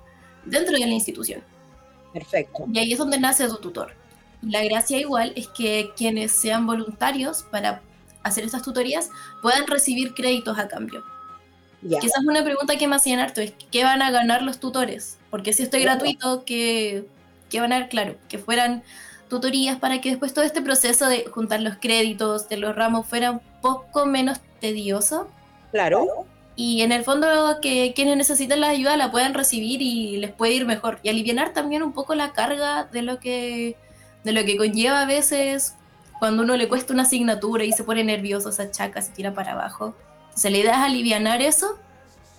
dentro 0.45 0.75
de 0.75 0.87
la 0.87 0.87
institución. 0.87 1.43
Perfecto. 2.13 2.67
Y 2.73 2.79
ahí 2.79 2.93
es 2.93 2.99
donde 2.99 3.19
nace 3.19 3.49
tu 3.49 3.57
tutor. 3.57 3.93
La 4.41 4.63
gracia 4.63 5.01
igual 5.01 5.33
es 5.35 5.49
que 5.49 5.91
quienes 5.97 6.31
sean 6.31 6.65
voluntarios 6.65 7.43
para 7.51 7.83
hacer 8.23 8.45
estas 8.45 8.63
tutorías 8.63 9.11
puedan 9.43 9.67
recibir 9.67 10.15
créditos 10.15 10.57
a 10.61 10.69
cambio. 10.69 11.03
Esa 11.83 12.21
es 12.21 12.25
una 12.25 12.45
pregunta 12.45 12.77
que 12.77 12.87
me 12.87 12.95
hacían 12.95 13.19
harto, 13.19 13.41
es 13.41 13.53
¿qué 13.73 13.83
van 13.83 14.01
a 14.01 14.13
ganar 14.13 14.43
los 14.43 14.61
tutores? 14.61 15.18
Porque 15.31 15.53
si 15.53 15.63
esto 15.63 15.77
es 15.77 15.83
gratuito, 15.83 16.45
¿qué, 16.45 17.05
qué 17.51 17.61
van 17.61 17.73
a 17.73 17.81
dar? 17.81 17.89
Claro, 17.89 18.17
que 18.29 18.39
fueran 18.39 18.83
tutorías 19.29 19.79
para 19.79 20.01
que 20.01 20.11
después 20.11 20.33
todo 20.33 20.45
este 20.45 20.63
proceso 20.63 21.09
de 21.09 21.27
juntar 21.27 21.61
los 21.61 21.77
créditos 21.77 22.49
de 22.49 22.57
los 22.57 22.75
ramos 22.75 23.07
fuera 23.07 23.33
un 23.33 23.41
poco 23.61 24.07
menos 24.07 24.41
tedioso. 24.61 25.29
Claro. 25.71 26.27
Y 26.57 26.83
en 26.83 26.91
el 26.91 27.05
fondo 27.05 27.29
que 27.63 27.93
quienes 27.95 28.17
necesitan 28.17 28.61
la 28.61 28.71
ayuda 28.71 28.97
la 28.97 29.13
puedan 29.13 29.35
recibir 29.35 29.81
y 29.81 30.17
les 30.17 30.33
puede 30.33 30.55
ir 30.55 30.67
mejor. 30.67 30.99
Y 31.03 31.09
aliviar 31.09 31.53
también 31.53 31.83
un 31.83 31.93
poco 31.93 32.15
la 32.15 32.33
carga 32.33 32.85
de 32.85 33.03
lo 33.03 33.21
que, 33.21 33.77
de 34.25 34.33
lo 34.33 34.45
que 34.45 34.57
conlleva 34.57 35.03
a 35.03 35.07
veces 35.07 35.75
cuando 36.19 36.43
uno 36.43 36.57
le 36.57 36.69
cuesta 36.69 36.93
una 36.93 37.05
asignatura 37.05 37.65
y 37.65 37.73
se 37.73 37.85
pone 37.85 38.03
nervioso, 38.03 38.51
se 38.51 38.63
achaca, 38.63 39.03
se 39.03 39.13
tira 39.13 39.35
para 39.35 39.53
abajo. 39.53 39.95
Entonces 40.25 40.51
la 40.51 40.59
idea 40.59 40.73
es 40.73 40.79
aliviar 40.79 41.43
eso 41.43 41.79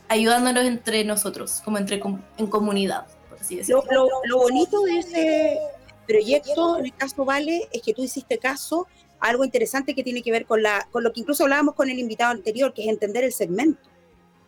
ayudándonos 0.10 0.66
entre 0.66 1.04
nosotros, 1.06 1.62
como 1.64 1.78
entre 1.78 2.02
en 2.38 2.48
comunidad, 2.48 3.08
por 3.30 3.40
así 3.40 3.56
decirlo. 3.58 3.84
Lo, 3.92 4.04
lo- 4.06 4.22
lo 4.26 4.38
bonito 4.40 4.82
de 4.82 4.98
ese 5.00 5.60
proyecto, 6.08 6.78
en 6.80 6.86
el 6.86 6.96
caso 6.96 7.24
Vale, 7.24 7.70
es 7.72 7.82
que 7.82 7.94
tú 7.94 8.04
hiciste 8.04 8.38
caso 8.38 8.88
a 9.20 9.28
algo 9.30 9.46
interesante 9.46 9.94
que 9.96 10.04
tiene 10.04 10.22
que 10.22 10.32
ver 10.32 10.46
con, 10.46 10.64
la, 10.64 10.88
con 10.92 11.04
lo 11.04 11.14
que 11.14 11.22
incluso 11.22 11.44
hablábamos 11.44 11.76
con 11.76 11.90
el 11.90 12.00
invitado 12.00 12.32
anterior, 12.32 12.74
que 12.74 12.82
es 12.84 12.88
entender 12.90 13.24
el 13.24 13.32
segmento. 13.32 13.88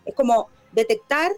Es 0.05 0.16
como 0.16 0.49
detectar 0.72 1.32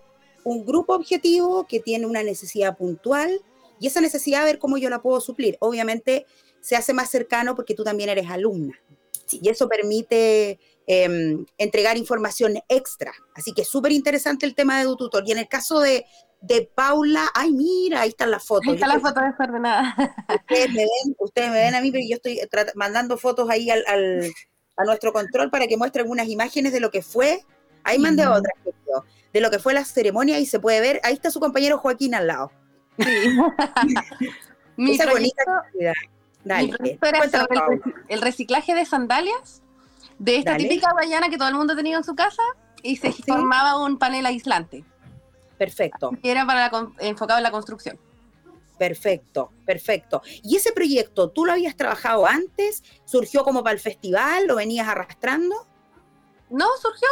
un 0.45 0.65
grupo 0.65 0.93
objetivo 0.95 1.65
que 1.67 1.79
tiene 1.79 2.05
una 2.05 2.23
necesidad 2.23 2.77
puntual 2.77 3.41
y 3.79 3.87
esa 3.87 4.01
necesidad 4.01 4.45
ver 4.45 4.59
cómo 4.59 4.77
yo 4.77 4.89
la 4.89 5.01
puedo 5.01 5.19
suplir. 5.19 5.57
Obviamente 5.59 6.25
se 6.61 6.75
hace 6.77 6.93
más 6.93 7.09
cercano 7.09 7.55
porque 7.55 7.73
tú 7.73 7.83
también 7.83 8.09
eres 8.09 8.29
alumna 8.29 8.79
y 9.31 9.49
eso 9.49 9.67
permite 9.67 10.59
eh, 10.87 11.37
entregar 11.57 11.97
información 11.97 12.59
extra. 12.69 13.11
Así 13.35 13.53
que 13.53 13.61
es 13.63 13.67
súper 13.67 13.91
interesante 13.91 14.45
el 14.45 14.55
tema 14.55 14.77
de 14.79 14.85
tu 14.85 14.95
tutor. 14.97 15.23
Y 15.25 15.31
en 15.31 15.37
el 15.39 15.47
caso 15.47 15.79
de, 15.79 16.05
de 16.41 16.69
Paula, 16.75 17.29
ay, 17.33 17.51
mira, 17.51 18.01
ahí 18.01 18.09
están 18.09 18.31
las 18.31 18.45
fotos. 18.45 18.67
Ahí 18.67 18.73
está 18.75 18.87
Yo 18.87 18.91
la 18.93 18.97
estoy- 18.97 19.13
foto 19.13 19.21
desordenada. 19.25 19.95
ustedes 20.35 20.69
me 20.69 20.77
ven, 20.79 21.15
ustedes 21.19 21.49
me 21.51 21.55
ven 21.61 21.75
a 21.75 21.81
mí, 21.81 21.91
pero 21.91 22.03
yo 22.07 22.15
estoy 22.17 22.39
mandando 22.75 23.17
fotos 23.17 23.49
ahí 23.49 23.69
al, 23.69 23.83
al- 23.87 24.31
a 24.75 24.83
nuestro 24.85 25.13
control 25.13 25.49
para 25.51 25.67
que 25.67 25.77
muestre 25.77 26.01
algunas 26.01 26.27
imágenes 26.27 26.73
de 26.73 26.79
lo 26.79 26.91
que 26.91 27.01
fue. 27.01 27.39
Ahí 27.83 27.99
mandé 27.99 28.23
Ujú. 28.27 28.33
otras, 28.35 28.53
de 29.33 29.41
lo 29.41 29.49
que 29.51 29.59
fue 29.59 29.73
la 29.73 29.83
ceremonia 29.85 30.39
y 30.39 30.45
se 30.45 30.59
puede 30.59 30.79
ver. 30.81 30.99
Ahí 31.03 31.13
está 31.13 31.31
su 31.31 31.39
compañero 31.39 31.77
Joaquín 31.77 32.13
al 32.15 32.27
lado. 32.27 32.51
mi 34.77 34.95
Esa 34.95 35.09
bonita 35.09 35.43
proyecto, 35.43 35.51
mi 36.43 36.49
Dale, 36.49 36.67
proyecto 36.77 37.07
era 37.07 37.17
cuéntanos, 37.19 37.47
sobre 37.47 37.55
el, 37.55 37.61
Paula. 37.61 37.77
reci- 37.83 38.05
el 38.09 38.21
reciclaje 38.21 38.75
de 38.75 38.85
sandalias, 38.85 39.62
de 40.23 40.37
esta 40.37 40.51
Dale. 40.51 40.63
típica 40.69 40.91
guayana 40.93 41.27
que 41.29 41.37
todo 41.37 41.49
el 41.49 41.55
mundo 41.55 41.75
tenía 41.75 41.97
en 41.97 42.03
su 42.03 42.15
casa, 42.15 42.41
y 42.81 42.95
se 42.97 43.11
Sí. 43.11 43.23
formaba 43.27 43.77
un 43.77 43.97
panel 43.97 44.25
aislante, 44.25 44.83
Perfecto, 45.57 46.11
que 46.21 46.31
era 46.31 46.45
para 46.45 46.69
la 46.69 46.87
enfocado 46.99 47.37
en 47.39 47.43
la 47.43 47.51
construcción. 47.51 47.99
perfecto, 48.77 49.51
perfecto. 49.65 50.21
¿Y 50.43 50.55
ese 50.57 50.71
proyecto, 50.73 51.29
tú 51.29 51.45
lo 51.45 51.51
habías 51.53 51.75
trabajado 51.75 52.25
antes? 52.25 52.83
¿Surgió 53.05 53.43
como 53.43 53.63
para 53.63 53.73
el 53.73 53.79
festival? 53.79 54.47
¿Lo 54.47 54.55
venías 54.55 54.87
arrastrando? 54.87 55.67
No, 56.49 56.67
surgió. 56.81 57.07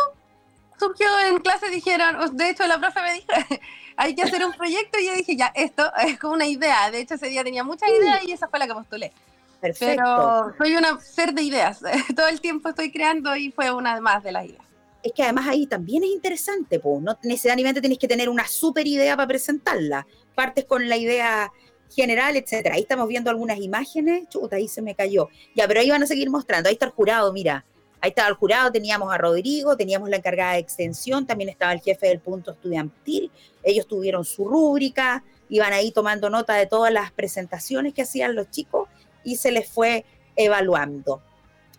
Surgió 0.80 1.08
en 1.28 1.38
clase, 1.40 1.70
dijeron, 1.70 2.36
de 2.36 2.50
hecho 2.50 2.66
la 2.68 2.80
profe 2.80 3.02
me 3.02 3.14
dijo, 3.14 3.28
hay 3.98 4.16
que 4.16 4.24
hacer 4.24 4.44
un 4.46 4.52
proyecto 4.54 5.00
y 5.00 5.06
yo 5.06 5.14
dije, 5.14 5.36
ya, 5.38 5.52
esto 5.56 5.90
es 6.06 6.18
como 6.20 6.34
una 6.34 6.48
idea. 6.48 6.90
De 6.92 7.00
hecho 7.02 7.14
ese 7.16 7.28
día 7.28 7.44
tenía 7.44 7.64
muchas 7.64 7.90
ideas 7.90 8.24
y 8.26 8.32
esa 8.32 8.48
fue 8.50 8.58
la 8.60 8.68
que 8.68 8.74
postulé. 8.74 9.14
Perfecto. 9.62 10.04
Pero 10.04 10.54
soy 10.58 10.76
una 10.76 11.00
ser 11.00 11.34
de 11.34 11.44
ideas. 11.44 11.80
Todo 12.16 12.28
el 12.28 12.42
tiempo 12.42 12.70
estoy 12.70 12.92
creando 12.92 13.36
y 13.36 13.52
fue 13.52 13.72
una 13.72 14.02
más 14.02 14.24
de 14.24 14.32
las 14.32 14.46
ideas. 14.46 14.66
Es 15.04 15.14
que 15.14 15.24
además 15.24 15.48
ahí 15.48 15.68
también 15.68 16.04
es 16.04 16.10
interesante, 16.10 16.80
pues. 16.80 17.02
No 17.02 17.18
necesariamente 17.24 17.80
tienes 17.80 18.00
que 18.00 18.08
tener 18.08 18.28
una 18.28 18.48
super 18.48 18.86
idea 18.88 19.16
para 19.16 19.28
presentarla. 19.28 20.06
Partes 20.36 20.66
con 20.66 20.90
la 20.90 20.98
idea 20.98 21.52
general, 21.96 22.36
etcétera. 22.36 22.76
Ahí 22.76 22.82
estamos 22.82 23.08
viendo 23.08 23.30
algunas 23.30 23.60
imágenes. 23.60 24.28
Chuta, 24.30 24.56
ahí 24.56 24.68
se 24.68 24.82
me 24.82 24.96
cayó. 24.96 25.30
Ya, 25.56 25.68
pero 25.68 25.80
ahí 25.80 25.90
van 25.90 26.04
a 26.04 26.08
seguir 26.08 26.30
mostrando. 26.30 26.70
Ahí 26.70 26.74
está 26.74 26.86
el 26.88 26.92
jurado, 26.92 27.32
mira. 27.32 27.66
Ahí 28.04 28.10
estaba 28.10 28.30
el 28.30 28.36
jurado, 28.36 28.72
teníamos 28.72 29.14
a 29.14 29.18
Rodrigo, 29.20 29.78
teníamos 29.78 30.10
la 30.10 30.16
encargada 30.16 30.54
de 30.54 30.60
extensión, 30.60 31.28
también 31.28 31.52
estaba 31.52 31.72
el 31.72 31.82
jefe 31.82 32.08
del 32.08 32.20
punto 32.20 32.52
estudiantil. 32.52 33.30
Ellos 33.62 33.86
tuvieron 33.86 34.26
su 34.26 34.46
rúbrica, 34.46 35.24
iban 35.50 35.72
ahí 35.72 35.92
tomando 35.92 36.28
nota 36.32 36.56
de 36.56 36.66
todas 36.66 36.92
las 36.92 37.12
presentaciones 37.12 37.94
que 37.94 38.02
hacían 38.02 38.34
los 38.34 38.50
chicos 38.50 38.90
y 39.24 39.36
se 39.36 39.52
les 39.52 39.68
fue 39.68 40.06
evaluando. 40.36 41.22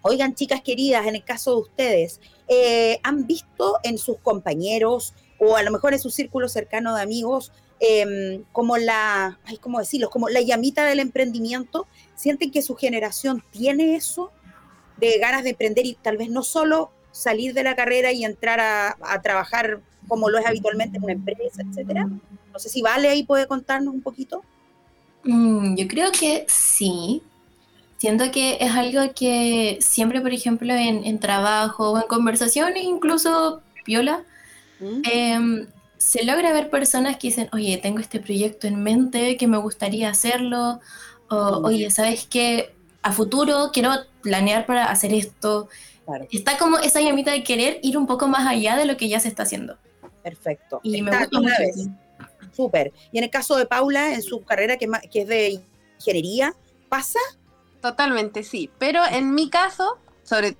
Oigan, 0.02 0.34
chicas 0.34 0.62
queridas, 0.62 1.06
en 1.06 1.14
el 1.14 1.24
caso 1.24 1.54
de 1.54 1.60
ustedes, 1.62 2.20
eh, 2.48 2.98
¿han 3.02 3.26
visto 3.26 3.78
en 3.82 3.98
sus 3.98 4.18
compañeros 4.18 5.14
o 5.38 5.56
a 5.56 5.62
lo 5.62 5.70
mejor 5.70 5.92
en 5.92 6.00
su 6.00 6.10
círculo 6.10 6.48
cercano 6.48 6.94
de 6.96 7.02
amigos 7.02 7.52
em, 7.80 8.44
como 8.52 8.76
la, 8.76 9.38
¿cómo 9.60 9.78
decirlo? 9.78 10.10
Como 10.10 10.28
la 10.28 10.40
llamita 10.40 10.84
del 10.84 11.00
emprendimiento? 11.00 11.86
¿Sienten 12.14 12.50
que 12.50 12.62
su 12.62 12.74
generación 12.76 13.42
tiene 13.50 13.96
eso? 13.96 14.32
de 15.02 15.18
ganas 15.18 15.42
de 15.42 15.50
emprender 15.50 15.84
y 15.84 15.94
tal 15.94 16.16
vez 16.16 16.30
no 16.30 16.44
solo 16.44 16.92
salir 17.10 17.54
de 17.54 17.64
la 17.64 17.74
carrera 17.74 18.12
y 18.12 18.24
entrar 18.24 18.60
a, 18.60 18.96
a 19.02 19.20
trabajar 19.20 19.80
como 20.06 20.30
lo 20.30 20.38
es 20.38 20.46
habitualmente 20.46 20.98
en 20.98 21.04
una 21.04 21.12
empresa, 21.12 21.62
etcétera. 21.68 22.08
No 22.52 22.58
sé 22.58 22.68
si 22.68 22.82
Vale 22.82 23.08
ahí 23.08 23.24
puede 23.24 23.46
contarnos 23.46 23.92
un 23.92 24.02
poquito. 24.02 24.42
Mm, 25.24 25.74
yo 25.76 25.88
creo 25.88 26.12
que 26.12 26.44
sí. 26.48 27.22
Siento 28.02 28.32
que 28.32 28.56
es 28.60 28.72
algo 28.72 29.00
que 29.14 29.78
siempre, 29.80 30.20
por 30.20 30.32
ejemplo, 30.32 30.74
en, 30.74 31.04
en 31.04 31.20
trabajo 31.20 31.92
o 31.92 31.98
en 31.98 32.08
conversaciones, 32.08 32.82
incluso 32.82 33.62
viola, 33.86 34.24
¿Mm? 34.80 35.02
em, 35.04 35.66
se 35.98 36.24
logra 36.24 36.52
ver 36.52 36.68
personas 36.68 37.16
que 37.16 37.28
dicen, 37.28 37.48
oye, 37.52 37.78
tengo 37.78 38.00
este 38.00 38.18
proyecto 38.18 38.66
en 38.66 38.82
mente 38.82 39.36
que 39.36 39.46
me 39.46 39.56
gustaría 39.56 40.10
hacerlo, 40.10 40.80
o 41.30 41.60
Mm. 41.60 41.64
oye, 41.64 41.90
¿sabes 41.92 42.26
qué? 42.28 42.74
A 43.02 43.12
futuro 43.12 43.70
quiero 43.72 43.92
planear 44.20 44.66
para 44.66 44.86
hacer 44.86 45.14
esto. 45.14 45.68
Claro, 46.04 46.26
Está 46.32 46.58
como 46.58 46.78
esa 46.78 47.00
llamita 47.00 47.30
de 47.30 47.44
querer 47.44 47.78
ir 47.84 47.96
un 47.96 48.08
poco 48.08 48.26
más 48.26 48.48
allá 48.48 48.76
de 48.76 48.84
lo 48.84 48.96
que 48.96 49.08
ya 49.08 49.20
se 49.20 49.28
está 49.28 49.44
haciendo. 49.44 49.78
perfecto. 50.24 50.80
Y 50.82 51.02
me 51.02 51.16
gusta 51.16 51.40
mucho. 51.40 51.54
Súper. 52.52 52.92
Y 53.12 53.18
en 53.18 53.22
el 53.24 53.30
caso 53.30 53.54
de 53.56 53.66
Paula, 53.66 54.12
en 54.12 54.22
su 54.22 54.42
carrera 54.42 54.76
que 54.76 54.88
es 55.20 55.28
de 55.28 55.60
ingeniería, 56.00 56.52
¿pasa? 56.88 57.20
Totalmente, 57.82 58.44
sí. 58.44 58.70
Pero 58.78 59.04
en 59.04 59.34
mi 59.34 59.50
caso, 59.50 59.98
sobre 60.22 60.56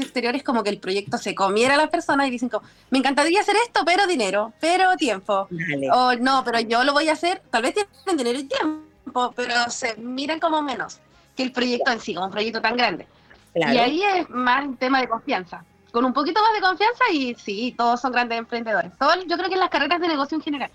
exteriores 0.00 0.42
como 0.42 0.62
que 0.62 0.70
el 0.70 0.78
proyecto 0.78 1.18
se 1.18 1.34
comiera 1.34 1.74
a 1.74 1.76
las 1.76 1.90
personas 1.90 2.26
y 2.28 2.30
dicen 2.30 2.48
como, 2.48 2.66
me 2.90 2.98
encantaría 2.98 3.40
hacer 3.40 3.56
esto, 3.64 3.82
pero 3.84 4.06
dinero, 4.06 4.52
pero 4.60 4.96
tiempo. 4.96 5.46
Dale. 5.50 5.90
O 5.90 6.14
no, 6.16 6.42
pero 6.44 6.60
yo 6.60 6.84
lo 6.84 6.92
voy 6.92 7.08
a 7.08 7.12
hacer, 7.12 7.42
tal 7.50 7.62
vez 7.62 7.74
tienen 7.74 8.16
dinero 8.16 8.38
y 8.38 8.44
tiempo, 8.44 9.32
pero 9.34 9.54
se 9.70 9.96
miran 9.96 10.40
como 10.40 10.62
menos 10.62 11.00
que 11.36 11.42
el 11.42 11.52
proyecto 11.52 11.90
en 11.90 12.00
sí, 12.00 12.14
como 12.14 12.26
un 12.26 12.32
proyecto 12.32 12.60
tan 12.60 12.76
grande. 12.76 13.06
claro. 13.52 13.74
Y 13.74 13.78
ahí 13.78 14.02
es 14.02 14.28
más 14.30 14.64
un 14.64 14.76
tema 14.76 15.00
de 15.00 15.08
confianza. 15.08 15.64
Con 15.92 16.04
un 16.04 16.12
poquito 16.12 16.40
más 16.40 16.52
de 16.54 16.60
confianza 16.60 17.04
y 17.12 17.34
sí, 17.34 17.74
todos 17.76 18.00
son 18.00 18.12
grandes 18.12 18.38
emprendedores. 18.38 18.92
Todo, 18.96 19.14
yo 19.26 19.36
creo 19.36 19.48
que 19.48 19.54
en 19.54 19.60
las 19.60 19.70
carreras 19.70 20.00
de 20.00 20.08
negocio 20.08 20.36
en 20.36 20.42
general. 20.42 20.70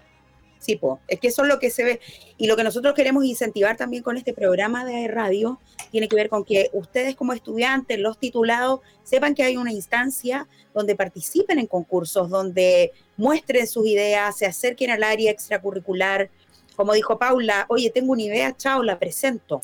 Sí, 0.65 0.77
po. 0.77 0.99
es 1.07 1.19
que 1.19 1.27
eso 1.27 1.43
es 1.43 1.47
lo 1.47 1.59
que 1.59 1.69
se 1.69 1.83
ve. 1.83 1.99
Y 2.37 2.47
lo 2.47 2.55
que 2.55 2.63
nosotros 2.63 2.95
queremos 2.95 3.23
incentivar 3.23 3.77
también 3.77 4.01
con 4.01 4.17
este 4.17 4.33
programa 4.33 4.83
de 4.83 5.07
radio 5.07 5.59
tiene 5.91 6.07
que 6.07 6.15
ver 6.15 6.27
con 6.27 6.43
que 6.43 6.71
ustedes 6.73 7.15
como 7.15 7.33
estudiantes, 7.33 7.99
los 7.99 8.17
titulados, 8.17 8.79
sepan 9.03 9.35
que 9.35 9.43
hay 9.43 9.57
una 9.57 9.71
instancia 9.71 10.47
donde 10.73 10.95
participen 10.95 11.59
en 11.59 11.67
concursos, 11.67 12.31
donde 12.31 12.93
muestren 13.15 13.67
sus 13.67 13.85
ideas, 13.85 14.39
se 14.39 14.47
acerquen 14.47 14.89
al 14.89 15.03
área 15.03 15.29
extracurricular. 15.29 16.31
Como 16.75 16.93
dijo 16.93 17.19
Paula, 17.19 17.67
oye, 17.69 17.91
tengo 17.91 18.13
una 18.13 18.23
idea, 18.23 18.57
chao, 18.57 18.81
la 18.81 18.97
presento. 18.97 19.61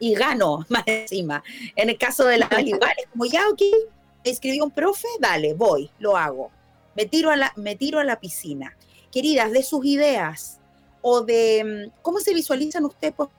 Y 0.00 0.14
gano 0.14 0.66
más 0.68 0.82
encima. 0.86 1.44
En 1.76 1.88
el 1.88 1.98
caso 1.98 2.24
de 2.24 2.38
la 2.38 2.48
igual, 2.60 2.94
es 2.98 3.06
como 3.12 3.26
ya, 3.26 3.48
ok, 3.48 3.62
me 4.24 4.30
escribió 4.32 4.64
un 4.64 4.72
profe, 4.72 5.06
dale, 5.20 5.54
voy, 5.54 5.88
lo 6.00 6.16
hago. 6.16 6.50
Me 6.96 7.06
tiro 7.06 7.30
a 7.30 7.36
la, 7.36 7.52
me 7.54 7.76
tiro 7.76 8.00
a 8.00 8.04
la 8.04 8.18
piscina 8.18 8.76
queridas, 9.16 9.50
de 9.50 9.62
sus 9.62 9.82
ideas 9.86 10.58
o 11.00 11.22
de 11.22 11.88
mm, 11.88 12.00
cómo 12.02 12.20
se 12.20 12.34
visualizan 12.34 12.84
ustedes 12.84 13.14
por 13.14 13.30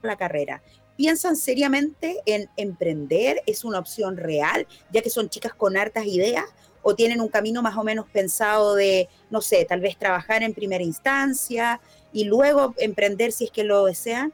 la 0.00 0.16
carrera. 0.16 0.62
¿Piensan 0.96 1.36
seriamente 1.36 2.22
en 2.24 2.48
emprender? 2.56 3.42
¿Es 3.44 3.64
una 3.64 3.80
opción 3.80 4.16
real, 4.16 4.66
ya 4.90 5.02
que 5.02 5.10
son 5.10 5.28
chicas 5.28 5.52
con 5.52 5.76
hartas 5.76 6.06
ideas? 6.06 6.46
¿O 6.80 6.94
tienen 6.94 7.20
un 7.20 7.28
camino 7.28 7.60
más 7.60 7.76
o 7.76 7.84
menos 7.84 8.06
pensado 8.08 8.76
de, 8.76 9.10
no 9.28 9.42
sé, 9.42 9.66
tal 9.66 9.80
vez 9.80 9.98
trabajar 9.98 10.42
en 10.42 10.54
primera 10.54 10.82
instancia 10.82 11.82
y 12.10 12.24
luego 12.24 12.72
emprender 12.78 13.32
si 13.32 13.44
es 13.44 13.50
que 13.50 13.64
lo 13.64 13.84
desean? 13.84 14.32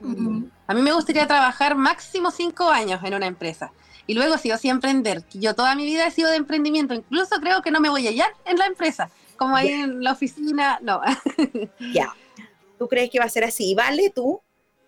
Ujú. 0.00 0.48
A 0.66 0.72
mí 0.72 0.80
me 0.80 0.94
gustaría 0.94 1.26
trabajar 1.26 1.74
máximo 1.74 2.30
cinco 2.30 2.70
años 2.70 3.02
en 3.04 3.12
una 3.12 3.26
empresa. 3.26 3.70
Y 4.06 4.14
luego 4.14 4.38
sí 4.38 4.50
o 4.50 4.58
sí 4.58 4.68
emprender. 4.68 5.22
Yo 5.32 5.54
toda 5.54 5.74
mi 5.74 5.84
vida 5.84 6.06
he 6.06 6.10
sido 6.10 6.30
de 6.30 6.36
emprendimiento. 6.36 6.94
Incluso 6.94 7.36
creo 7.40 7.62
que 7.62 7.70
no 7.70 7.80
me 7.80 7.88
voy 7.88 8.06
a 8.06 8.10
hallar 8.10 8.30
en 8.44 8.58
la 8.58 8.66
empresa. 8.66 9.10
Como 9.36 9.56
ahí 9.56 9.68
en 9.68 10.02
la 10.02 10.12
oficina, 10.12 10.78
no. 10.82 11.00
Ya. 11.92 12.14
¿Tú 12.78 12.88
crees 12.88 13.10
que 13.10 13.18
va 13.18 13.26
a 13.26 13.30
ser 13.30 13.44
así? 13.44 13.74
¿Vale 13.74 14.10
tú? 14.10 14.40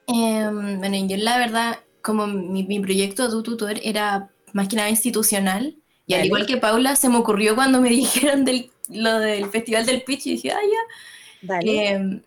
Em, 0.07 0.79
bueno, 0.79 0.97
yo 1.07 1.17
la 1.17 1.39
verdad, 1.39 1.79
como 2.03 2.27
mi, 2.27 2.65
mi 2.65 2.81
proyecto 2.81 3.29
de 3.29 3.43
tutor 3.43 3.81
era 3.83 4.31
más 4.53 4.69
que 4.69 4.77
nada 4.77 4.91
institucional, 4.91 5.77
y 6.07 6.15
al 6.15 6.21
Vale. 6.21 6.27
igual 6.27 6.47
que 6.47 6.57
Paula, 6.57 6.97
se 6.97 7.09
me 7.09 7.17
ocurrió 7.17 7.55
cuando 7.55 7.81
me 7.81 7.89
dijeron 7.91 8.45
del, 8.45 8.71
lo 8.89 9.19
del 9.19 9.49
Festival 9.51 9.87
del 9.87 10.03
Pitch, 10.03 10.27
y 10.27 10.31
dije, 10.33 10.53
ah, 10.53 10.61
ya, 10.63 11.47
Dale. 11.55 11.89
Em, 11.89 12.23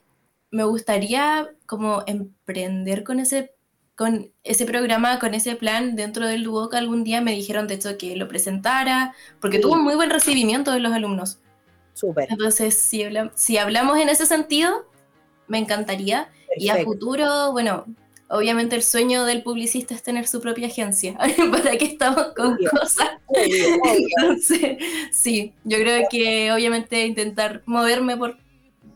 me 0.52 0.64
gustaría 0.64 1.50
como 1.66 2.04
emprender 2.08 3.04
con 3.04 3.20
ese, 3.20 3.52
con 3.98 4.32
ese 4.44 4.66
programa, 4.66 5.20
con 5.20 5.34
ese 5.34 5.56
plan 5.56 5.96
dentro 5.96 6.26
del 6.28 6.44
Duoc. 6.44 6.74
Algún 6.76 7.04
día 7.04 7.20
me 7.20 7.32
dijeron, 7.34 7.68
de 7.68 7.74
hecho, 7.76 7.98
que 7.98 8.16
lo 8.16 8.28
presentara, 8.30 9.14
porque 9.42 9.58
Sí. 9.58 9.64
tuvo 9.64 9.74
un 9.74 9.84
muy 9.84 9.96
buen 9.96 10.10
recibimiento 10.12 10.72
de 10.72 10.80
los 10.80 10.94
alumnos. 10.94 11.40
Súper. 11.94 12.28
Entonces, 12.30 12.78
si, 12.78 13.04
habla- 13.04 13.32
si 13.36 13.58
hablamos 13.58 13.98
en 14.00 14.08
ese 14.10 14.26
sentido, 14.28 14.86
me 15.48 15.58
encantaría. 15.58 16.30
Y 16.58 16.70
a 16.70 16.78
futuro, 16.84 17.52
bueno, 17.52 17.86
obviamente 18.30 18.76
el 18.76 18.84
sueño 18.84 19.26
del 19.26 19.42
publicista 19.42 19.96
es 19.96 20.04
tener 20.04 20.28
su 20.28 20.42
propia 20.42 20.68
agencia. 20.68 21.18
¿Para 21.52 21.78
qué 21.78 21.86
estamos 21.86 22.34
con 22.36 22.54
Obvio. 22.54 22.70
cosas? 22.70 23.10
Obvio, 23.26 23.76
obvio. 23.82 24.08
Entonces, 24.20 24.78
sí, 25.12 25.54
yo 25.64 25.78
creo 25.80 26.08
que 26.12 26.52
obviamente 26.52 27.06
intentar 27.08 27.64
moverme 27.66 28.16
por 28.16 28.38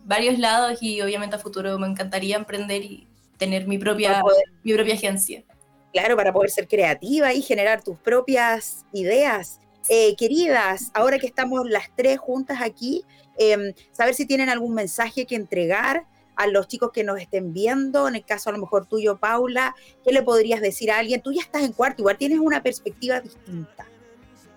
varios 0.06 0.38
lados 0.38 0.78
y 0.84 1.02
obviamente 1.02 1.36
a 1.38 1.40
futuro 1.40 1.80
me 1.80 1.88
encantaría 1.88 2.36
emprender 2.36 2.84
y 2.84 3.08
tener 3.42 3.68
mi 3.68 3.80
propia, 3.80 4.22
poder- 4.22 4.44
mi 4.64 4.74
propia 4.74 4.94
agencia. 4.94 5.44
Claro, 5.92 6.16
para 6.16 6.32
poder 6.32 6.52
ser 6.52 6.68
creativa 6.68 7.34
y 7.34 7.42
generar 7.42 7.84
tus 7.84 7.98
propias 7.98 8.86
ideas. 8.94 9.60
Eh, 9.90 10.16
queridas, 10.16 10.92
ahora 10.94 11.18
que 11.18 11.26
estamos 11.26 11.68
las 11.68 11.90
tres 11.98 12.20
juntas 12.20 12.60
aquí, 12.62 13.04
eh, 13.40 13.74
saber 13.92 14.14
si 14.14 14.28
tienen 14.28 14.50
algún 14.50 14.76
mensaje 14.76 15.26
que 15.26 15.36
entregar 15.36 16.06
a 16.36 16.46
los 16.46 16.68
chicos 16.68 16.92
que 16.94 17.04
nos 17.04 17.20
estén 17.20 17.52
viendo, 17.52 18.08
en 18.08 18.16
el 18.16 18.24
caso 18.24 18.52
a 18.52 18.54
lo 18.54 18.60
mejor 18.60 18.86
tuyo, 18.86 19.18
Paula, 19.18 19.76
¿qué 20.04 20.12
le 20.12 20.22
podrías 20.22 20.62
decir 20.62 20.92
a 20.92 21.00
alguien? 21.00 21.22
Tú 21.22 21.34
ya 21.34 21.42
estás 21.42 21.64
en 21.64 21.74
cuarto, 21.74 22.04
igual 22.04 22.18
tienes 22.18 22.40
una 22.40 22.62
perspectiva 22.62 23.20
distinta. 23.20 23.88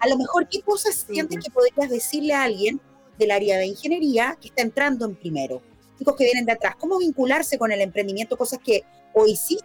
A 0.01 0.09
lo 0.09 0.18
mejor, 0.18 0.47
¿qué 0.51 0.61
cosas 0.61 1.07
sientes 1.09 1.43
que 1.43 1.51
podrías 1.51 1.89
decirle 1.89 2.35
a 2.35 2.43
alguien 2.43 2.80
del 3.18 3.30
área 3.30 3.57
de 3.57 3.66
ingeniería 3.66 4.37
que 4.41 4.49
está 4.49 4.61
entrando 4.61 5.07
en 5.07 5.16
primero? 5.16 5.62
Chicos 6.05 6.16
que 6.16 6.24
vienen 6.24 6.44
de 6.44 6.52
atrás, 6.52 6.76
¿cómo 6.78 6.98
vincularse 6.98 7.57
con 7.57 7.72
el 7.72 7.80
emprendimiento? 7.80 8.36
Cosas 8.36 8.59
que 8.62 8.84
o 9.14 9.26
hiciste 9.26 9.64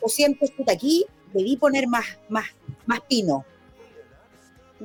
o 0.00 0.08
sientes 0.08 0.52
puta 0.52 0.70
aquí, 0.70 1.04
debí 1.32 1.56
poner 1.56 1.88
más, 1.88 2.04
más, 2.28 2.44
más 2.86 3.00
pino. 3.00 3.44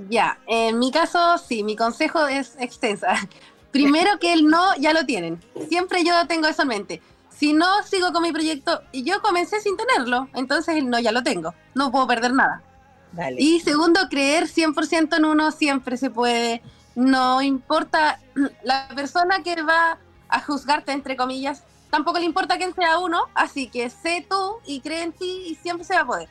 Ya, 0.10 0.40
en 0.48 0.80
mi 0.80 0.90
caso, 0.92 1.38
sí, 1.38 1.64
mi 1.64 1.76
consejo 1.76 2.26
es 2.26 2.56
extensa. 2.60 3.14
Primero 3.72 4.18
que 4.18 4.34
el 4.34 4.48
no 4.48 4.76
ya 4.78 4.92
lo 4.92 5.06
tienen. 5.06 5.40
Siempre 5.68 6.04
yo 6.04 6.26
tengo 6.26 6.48
eso 6.48 6.64
en 6.64 6.68
mente. 6.70 7.02
Si 7.30 7.54
no 7.54 7.84
sigo 7.84 8.12
con 8.12 8.24
mi 8.24 8.32
proyecto, 8.32 8.82
y 8.92 9.04
yo 9.04 9.22
comencé 9.22 9.62
sin 9.62 9.78
tenerlo, 9.78 10.28
entonces 10.34 10.76
el 10.76 10.90
no 10.90 11.00
ya 11.00 11.12
lo 11.12 11.22
tengo. 11.22 11.54
No 11.76 11.92
puedo 11.92 12.08
perder 12.08 12.34
nada. 12.34 12.64
Dale. 13.12 13.40
Y 13.40 13.60
segundo, 13.60 14.00
creer 14.10 14.46
100% 14.48 15.18
en 15.18 15.26
uno 15.26 15.52
siempre 15.52 15.98
se 15.98 16.10
puede. 16.10 16.64
No 16.96 17.44
importa 17.44 18.20
la 18.64 18.88
persona 18.96 19.44
que 19.44 19.62
va 19.62 20.00
a 20.30 20.42
juzgarte, 20.42 20.92
entre 20.92 21.16
comillas, 21.16 21.64
tampoco 21.90 22.20
le 22.20 22.26
importa 22.26 22.58
quién 22.58 22.74
sea 22.74 23.00
uno, 23.00 23.24
así 23.36 23.68
que 23.68 23.90
sé 23.90 24.26
tú 24.30 24.58
y 24.66 24.80
cree 24.80 25.04
en 25.04 25.12
ti 25.12 25.44
y 25.50 25.56
siempre 25.56 25.84
se 25.86 25.96
va 25.96 26.02
a 26.02 26.08
poder. 26.08 26.30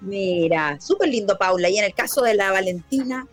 Mira, 0.00 0.78
súper 0.80 1.08
lindo, 1.08 1.36
Paula. 1.38 1.68
Y 1.70 1.78
en 1.78 1.84
el 1.84 1.94
caso 1.94 2.22
de 2.22 2.34
la 2.34 2.50
Valentina, 2.52 3.26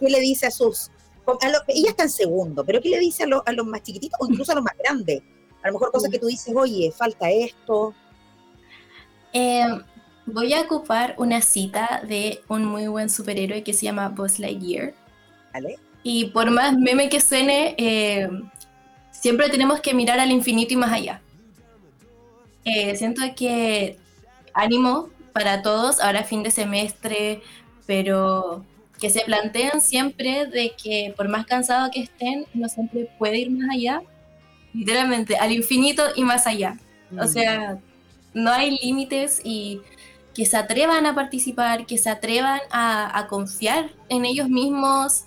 ¿qué 0.00 0.08
le 0.08 0.20
dice 0.20 0.46
a 0.46 0.50
sus... 0.50 0.90
a 1.26 1.48
lo- 1.48 1.58
ella 1.68 1.90
está 1.90 2.04
en 2.04 2.10
segundo, 2.10 2.64
pero 2.64 2.80
¿qué 2.80 2.88
le 2.90 2.98
dice 2.98 3.24
a, 3.24 3.26
lo- 3.26 3.42
a 3.46 3.52
los 3.52 3.66
más 3.66 3.82
chiquititos 3.82 4.18
o 4.20 4.26
incluso 4.26 4.52
a 4.52 4.56
los 4.56 4.64
más 4.64 4.74
grandes? 4.78 5.22
A 5.62 5.68
lo 5.68 5.74
mejor 5.74 5.90
cosas 5.92 6.10
que 6.10 6.18
tú 6.18 6.26
dices, 6.26 6.54
oye, 6.56 6.92
falta 6.96 7.30
esto. 7.30 7.94
Eh, 9.32 9.66
voy 10.26 10.52
a 10.54 10.62
ocupar 10.62 11.14
una 11.18 11.40
cita 11.42 12.02
de 12.06 12.40
un 12.48 12.64
muy 12.64 12.86
buen 12.86 13.10
superhéroe 13.10 13.62
que 13.62 13.72
se 13.74 13.84
llama 13.86 14.08
Buzz 14.08 14.38
Lightyear. 14.38 14.94
¿Vale? 15.52 15.78
Y 16.02 16.26
por 16.26 16.50
más 16.50 16.76
meme 16.78 17.08
que 17.08 17.20
suene, 17.20 17.74
eh, 17.78 18.28
siempre 19.26 19.48
tenemos 19.48 19.80
que 19.80 19.92
mirar 19.92 20.20
al 20.20 20.30
infinito 20.30 20.72
y 20.72 20.76
más 20.76 20.92
allá. 20.92 21.20
Eh, 22.64 22.94
siento 22.94 23.22
que 23.34 23.98
ánimo 24.54 25.08
para 25.32 25.62
todos, 25.62 25.98
ahora 26.00 26.22
fin 26.22 26.44
de 26.44 26.52
semestre, 26.52 27.42
pero 27.86 28.64
que 29.00 29.10
se 29.10 29.22
planteen 29.22 29.80
siempre 29.80 30.46
de 30.46 30.74
que 30.80 31.12
por 31.16 31.28
más 31.28 31.44
cansado 31.44 31.90
que 31.90 32.02
estén, 32.02 32.46
no 32.54 32.68
siempre 32.68 33.10
puede 33.18 33.38
ir 33.38 33.50
más 33.50 33.68
allá, 33.68 34.00
literalmente, 34.72 35.36
al 35.36 35.50
infinito 35.50 36.04
y 36.14 36.22
más 36.22 36.46
allá. 36.46 36.78
O 37.18 37.24
Mm. 37.24 37.28
sea, 37.28 37.78
no 38.32 38.52
hay 38.52 38.78
límites 38.78 39.40
y 39.42 39.80
que 40.34 40.46
se 40.46 40.56
atrevan 40.56 41.04
a 41.04 41.16
participar, 41.16 41.84
que 41.84 41.98
se 41.98 42.10
atrevan 42.10 42.60
a, 42.70 43.18
a 43.18 43.26
confiar 43.26 43.90
en 44.08 44.24
ellos 44.24 44.48
mismos, 44.48 45.24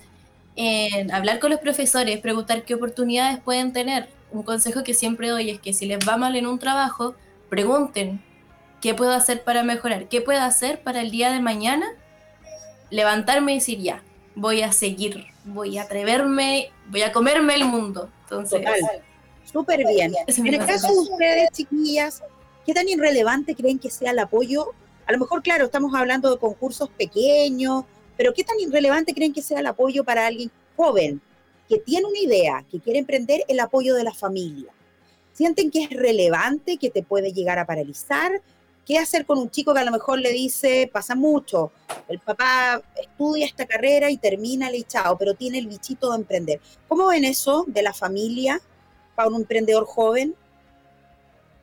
en 0.56 1.12
hablar 1.12 1.39
con 1.39 1.52
los 1.52 1.60
profesores, 1.60 2.20
preguntar 2.20 2.64
qué 2.64 2.76
oportunidades 2.76 3.39
pueden 3.39 3.74
tener. 3.74 4.10
Un 4.32 4.43
consejo 4.43 4.84
que 4.84 4.93
siempre 4.93 5.30
doy 5.30 5.50
es 5.50 5.60
que 5.60 5.74
si 5.74 5.86
les 5.86 6.00
va 6.08 6.18
mal 6.18 6.36
en 6.36 6.45
un 6.45 6.60
trabajo, 6.60 7.16
pregunten 7.50 8.22
qué 8.82 8.93
puedo 8.93 9.12
hacer 9.12 9.43
para 9.43 9.64
mejorar, 9.64 10.08
qué 10.08 10.22
puedo 10.22 10.41
hacer 10.41 10.82
para 10.82 11.02
el 11.02 11.12
día 11.12 11.32
de 11.32 11.39
mañana 11.39 11.88
levantarme 12.89 13.54
y 13.54 13.56
decir 13.56 13.80
ya, 13.80 14.04
voy 14.36 14.62
a 14.62 14.72
seguir, 14.72 15.26
voy 15.45 15.78
a 15.78 15.84
atreverme, 15.84 16.72
voy 16.88 17.02
a 17.02 17.12
comerme 17.12 17.56
el 17.56 17.66
mundo. 17.66 18.10
Entonces, 18.24 18.60
Total. 18.60 19.04
Súper 19.52 19.86
bien. 19.88 20.14
En 20.28 20.47
el 20.47 20.66
caso 20.66 20.88
de 20.88 21.00
ustedes, 21.00 21.50
chiquillas, 21.52 22.22
¿qué 22.66 22.74
tan 22.74 22.88
irrelevante 22.88 23.56
creen 23.56 23.80
que 23.80 23.89
sea 23.89 24.12
el 24.12 24.20
apoyo? 24.20 24.74
A 25.08 25.12
lo 25.12 25.18
mejor, 25.18 25.41
claro, 25.41 25.66
estamos 25.66 25.93
hablando 25.95 26.30
de 26.30 26.38
concursos 26.38 26.89
pequeños, 26.89 27.86
pero 28.20 28.34
¿qué 28.34 28.43
tan 28.43 28.59
irrelevante 28.59 29.13
creen 29.13 29.32
que 29.32 29.41
sea 29.41 29.61
el 29.61 29.67
apoyo 29.67 30.03
para 30.03 30.28
alguien 30.28 30.51
joven 30.76 31.22
que 31.70 31.78
tiene 31.78 32.05
una 32.05 32.20
idea, 32.20 32.65
que 32.70 32.82
quiere 32.82 32.99
emprender 32.99 33.45
el 33.47 33.61
apoyo 33.61 33.95
de 33.95 34.03
la 34.03 34.13
familia? 34.13 34.74
¿Sienten 35.32 35.72
que 35.72 35.84
es 35.84 35.89
relevante, 35.91 36.76
que 36.76 36.89
te 36.89 37.01
puede 37.01 37.32
llegar 37.32 37.59
a 37.59 37.65
paralizar? 37.65 38.41
¿Qué 38.86 38.97
hacer 38.97 39.26
con 39.26 39.38
un 39.38 39.49
chico 39.49 39.74
que 39.74 39.80
a 39.80 39.86
lo 39.86 39.91
mejor 39.91 40.20
le 40.20 40.34
dice, 40.34 40.89
pasa 40.91 41.15
mucho, 41.15 41.72
el 42.09 42.20
papá 42.20 42.82
estudia 43.01 43.45
esta 43.45 43.65
carrera 43.65 44.11
y 44.11 44.17
termina 44.17 44.70
y 44.76 44.84
chao, 44.84 45.17
pero 45.17 45.34
tiene 45.34 45.57
el 45.57 45.67
bichito 45.67 46.09
de 46.09 46.17
emprender? 46.17 46.59
¿Cómo 46.89 47.07
ven 47.07 47.24
eso 47.24 47.63
de 47.67 47.84
la 47.84 47.93
familia 47.93 48.59
para 49.15 49.30
un 49.30 49.36
emprendedor 49.36 49.86
joven? 49.86 50.36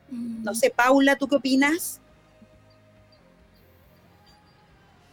No 0.09 0.55
sé, 0.55 0.71
Paula, 0.71 1.17
¿tú 1.17 1.27
qué 1.27 1.35
opinas? 1.35 2.01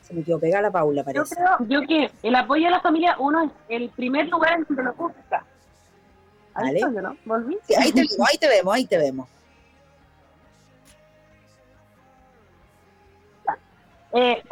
Se 0.04 0.12
me 0.14 0.22
quedó 0.22 0.38
pegada 0.38 0.62
la 0.62 0.70
Paula, 0.70 1.00
Yo 1.00 1.04
parece. 1.04 1.34
creo 1.34 1.56
yo 1.60 1.86
que 1.88 2.10
el 2.22 2.34
apoyo 2.36 2.68
a 2.68 2.70
la 2.70 2.80
familia, 2.80 3.16
uno 3.18 3.44
es 3.44 3.50
el 3.68 3.88
primer 3.90 4.28
lugar 4.28 4.52
en 4.54 4.64
donde 4.68 4.82
lo 4.84 4.92
busca. 4.94 5.44
Ahí 6.54 6.66
Vale. 6.66 6.78
estoy, 6.78 6.94
¿no? 7.02 7.16
¿Volví? 7.24 7.58
Sí, 7.66 7.74
ahí 7.74 7.90
te 7.90 8.02
vemos, 8.02 8.28
ahí 8.30 8.38
te 8.38 8.48
vemos, 8.48 8.74
ahí 8.74 8.86
te 8.86 8.98
vemos. 8.98 9.28
Eh, 14.12 14.42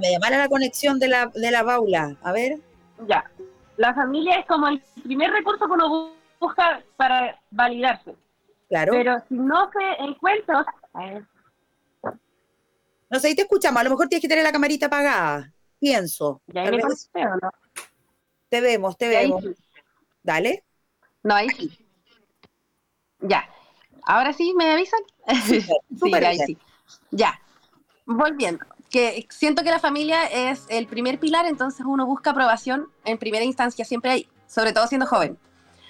Me 0.00 0.12
llamara 0.12 0.38
la 0.38 0.48
conexión 0.48 0.98
de 0.98 1.08
la, 1.08 1.26
de 1.34 1.50
la 1.50 1.64
Paula. 1.64 2.16
A 2.22 2.32
ver. 2.32 2.58
ya. 3.08 3.24
La 3.78 3.92
familia 3.94 4.38
es 4.38 4.46
como 4.46 4.68
el 4.68 4.82
primer 5.02 5.30
recurso 5.32 5.66
que 5.66 5.72
uno 5.72 5.86
bu- 5.88 6.12
busca 6.40 6.80
para 6.96 7.38
validarse. 7.50 8.14
Claro. 8.68 8.92
Pero 8.92 9.16
si 9.28 9.34
no 9.34 9.70
se 9.70 10.02
encuentra... 10.04 10.64
No 13.08 13.20
sé, 13.20 13.28
ahí 13.28 13.34
te 13.34 13.42
escuchamos. 13.42 13.80
A 13.80 13.84
lo 13.84 13.90
mejor 13.90 14.08
tienes 14.08 14.22
que 14.22 14.28
tener 14.28 14.44
la 14.44 14.52
camarita 14.52 14.86
apagada. 14.86 15.52
Pienso. 15.78 16.42
te 16.52 16.70
vemos, 18.60 18.96
te 18.96 19.08
vemos. 19.08 19.42
sí. 19.42 19.54
Dale. 20.22 20.64
No, 21.22 21.34
ahí 21.34 21.48
sí. 21.50 21.70
Ya. 23.20 23.48
Ahora 24.04 24.32
sí, 24.32 24.54
¿me 24.56 24.72
avisan? 24.72 25.00
sí, 25.46 25.64
ya, 26.10 26.28
ahí 26.28 26.38
sí. 26.38 26.58
Ya. 27.10 27.40
Volviendo. 28.06 28.64
Que 28.90 29.26
siento 29.30 29.62
que 29.62 29.70
la 29.70 29.80
familia 29.80 30.26
es 30.26 30.64
el 30.68 30.86
primer 30.86 31.18
pilar, 31.18 31.46
entonces 31.46 31.84
uno 31.86 32.06
busca 32.06 32.30
aprobación 32.30 32.88
en 33.04 33.18
primera 33.18 33.44
instancia, 33.44 33.84
siempre 33.84 34.10
ahí, 34.10 34.28
sobre 34.46 34.72
todo 34.72 34.86
siendo 34.86 35.06
joven. 35.06 35.38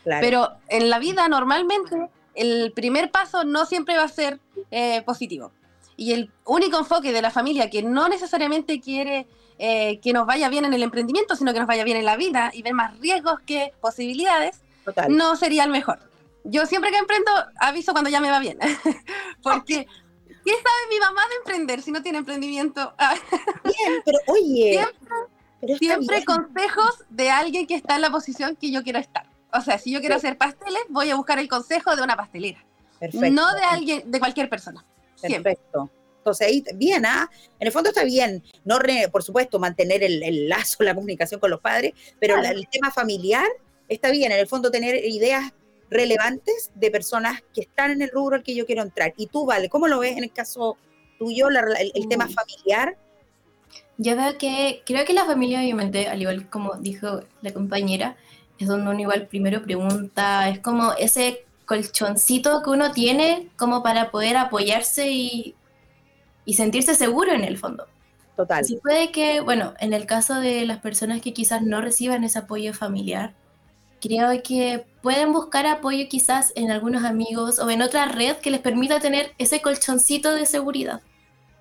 Claro. 0.03 0.21
Pero 0.23 0.49
en 0.69 0.89
la 0.89 0.99
vida 0.99 1.29
normalmente 1.29 2.09
el 2.35 2.73
primer 2.73 3.11
paso 3.11 3.45
no 3.45 3.67
siempre 3.67 3.97
va 3.97 4.05
a 4.05 4.09
ser 4.09 4.41
eh, 4.71 5.03
positivo. 5.03 5.53
Y 5.97 6.13
el 6.13 6.31
único 6.45 6.79
enfoque 6.79 7.13
de 7.13 7.23
la 7.23 7.31
familia 7.31 7.71
que 7.71 7.83
no 7.83 8.09
necesariamente 8.09 8.81
quiere 8.81 9.27
eh, 9.59 9.99
que 10.01 10.13
nos 10.13 10.27
vaya 10.27 10.51
bien 10.51 10.67
en 10.67 10.75
el 10.75 10.83
emprendimiento, 10.83 11.35
sino 11.35 11.55
que 11.55 11.59
nos 11.59 11.69
vaya 11.69 11.85
bien 11.85 11.97
en 11.97 12.05
la 12.05 12.17
vida 12.17 12.51
y 12.53 12.63
ver 12.63 12.75
más 12.75 12.99
riesgos 12.99 13.41
que 13.41 13.73
posibilidades, 13.81 14.61
Total. 14.85 15.17
no 15.17 15.37
sería 15.37 15.65
el 15.65 15.71
mejor. 15.71 15.99
Yo 16.45 16.67
siempre 16.67 16.91
que 16.91 16.99
emprendo 16.99 17.31
aviso 17.59 17.93
cuando 17.93 18.11
ya 18.11 18.21
me 18.21 18.31
va 18.31 18.39
bien. 18.39 18.59
Porque, 19.43 19.87
¿qué 20.27 20.53
sabe 20.53 20.91
mi 20.91 20.99
mamá 21.01 21.23
de 21.29 21.37
emprender 21.37 21.81
si 21.81 21.91
no 21.91 22.03
tiene 22.03 22.19
emprendimiento? 22.19 22.95
Bien, 23.65 24.03
pero 24.05 24.19
oye. 24.27 24.73
Siempre, 24.73 25.17
pero 25.61 25.79
siempre 25.79 26.25
consejos 26.25 27.05
de 27.09 27.31
alguien 27.31 27.67
que 27.67 27.75
está 27.75 27.97
en 27.97 28.03
la 28.03 28.11
posición 28.11 28.57
que 28.57 28.71
yo 28.71 28.83
quiero 28.83 28.99
estar. 28.99 29.27
O 29.53 29.61
sea, 29.63 29.79
si 29.79 29.91
yo 29.91 30.01
quiero 30.01 30.17
hacer 30.17 30.37
pasteles, 30.37 30.83
voy 30.91 31.11
a 31.11 31.17
buscar 31.17 31.39
el 31.39 31.49
consejo 31.49 31.97
de 31.97 32.03
una 32.03 32.17
pastelera, 32.17 32.63
Perfecto. 33.01 33.31
no 33.31 33.55
de 33.55 33.63
alguien, 33.63 34.11
de 34.11 34.19
cualquier 34.19 34.51
persona. 34.51 34.85
Perfecto. 35.21 35.91
Entonces 36.19 36.47
ahí, 36.49 36.65
bien, 36.75 37.07
¿ah? 37.07 37.31
En 37.61 37.67
el 37.69 37.73
fondo 37.73 37.91
está 37.91 38.03
bien, 38.03 38.43
no 38.65 38.79
re- 38.81 39.09
por 39.13 39.23
supuesto, 39.23 39.59
mantener 39.61 40.03
el, 40.03 40.23
el 40.25 40.49
lazo, 40.49 40.83
la 40.83 40.95
comunicación 40.95 41.39
con 41.39 41.51
los 41.51 41.61
padres, 41.61 41.93
pero 42.19 42.35
Claro. 42.35 42.49
la- 42.49 42.55
el 42.59 42.69
tema 42.69 42.91
familiar 42.91 43.47
está 43.89 44.11
bien, 44.11 44.33
en 44.33 44.39
el 44.39 44.49
fondo 44.49 44.71
tener 44.73 44.97
ideas 45.05 45.53
relevantes 45.89 46.73
de 46.75 46.91
personas 46.91 47.43
que 47.55 47.61
están 47.61 47.93
en 47.93 48.03
el 48.03 48.11
rubro 48.11 48.35
al 48.37 48.43
que 48.43 48.57
yo 48.57 48.67
quiero 48.67 48.83
entrar. 48.83 49.15
Y 49.17 49.29
tú, 49.29 49.47
Vale, 49.47 49.69
¿cómo 49.69 49.87
lo 49.87 50.01
ves 50.01 50.17
en 50.17 50.25
el 50.25 50.33
caso 50.33 50.77
tuyo, 51.19 51.49
la- 51.49 51.61
el, 51.79 51.93
el 51.95 52.09
tema 52.09 52.29
familiar? 52.29 52.97
Yo 53.97 54.17
veo 54.17 54.37
que, 54.37 54.83
creo 54.85 55.05
que 55.05 55.13
la 55.15 55.25
familia, 55.25 55.61
obviamente, 55.61 56.09
al 56.09 56.21
igual 56.21 56.51
como 56.51 56.75
dijo 56.75 57.21
la 57.41 57.53
compañera, 57.53 58.17
es 58.59 58.67
donde 58.69 58.91
uno 58.91 59.01
igual 59.01 59.27
primero 59.29 59.63
pregunta, 59.63 60.49
es 60.49 60.59
como 60.59 60.93
ese 60.95 61.46
colchoncito 61.67 62.63
que 62.63 62.71
uno 62.71 62.93
tiene 62.93 63.51
como 63.57 63.83
para 63.83 64.11
poder 64.11 64.37
apoyarse 64.37 65.11
y, 65.11 65.55
y 66.45 66.55
sentirse 66.55 66.95
seguro 66.95 67.33
en 67.33 67.45
el 67.45 67.59
fondo. 67.59 67.87
Total. 68.37 68.65
Sí 68.65 68.79
puede 68.83 69.11
que, 69.11 69.41
bueno, 69.41 69.75
en 69.81 69.93
el 69.93 70.07
caso 70.07 70.41
de 70.41 70.65
las 70.65 70.79
personas 70.79 71.21
que 71.21 71.33
quizás 71.33 71.63
no 71.63 71.81
reciban 71.81 72.25
ese 72.25 72.39
apoyo 72.39 72.73
familiar, 72.73 73.35
creo 74.01 74.31
que 74.43 74.87
pueden 75.03 75.33
buscar 75.33 75.67
apoyo 75.67 76.07
quizás 76.09 76.53
en 76.55 76.71
algunos 76.71 77.05
amigos 77.05 77.59
o 77.59 77.71
en 77.71 77.83
otra 77.83 78.07
red 78.07 78.37
que 78.37 78.51
les 78.51 78.61
permita 78.61 79.01
tener 79.01 79.33
ese 79.39 79.61
colchoncito 79.61 80.35
de 80.35 80.47
seguridad. 80.47 81.01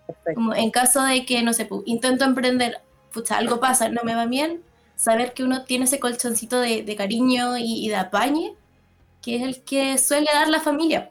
Perfecto. 0.05 0.33
Como 0.35 0.53
en 0.53 0.69
caso 0.69 1.03
de 1.03 1.25
que, 1.25 1.41
no 1.43 1.53
sé, 1.53 1.67
intento 1.85 2.25
emprender, 2.25 2.81
pucha, 3.11 3.37
algo 3.37 3.59
pasa, 3.59 3.89
no 3.89 4.03
me 4.03 4.13
va 4.13 4.25
bien, 4.25 4.61
saber 4.95 5.33
que 5.33 5.43
uno 5.43 5.63
tiene 5.63 5.85
ese 5.85 5.99
colchoncito 5.99 6.59
de, 6.59 6.83
de 6.83 6.95
cariño 6.95 7.57
y, 7.57 7.85
y 7.85 7.89
de 7.89 7.95
apañe, 7.95 8.53
que 9.25 9.37
es 9.37 9.41
el 9.41 9.63
que 9.63 9.97
suele 9.97 10.27
dar 10.31 10.47
la 10.49 10.59
familia. 10.61 11.09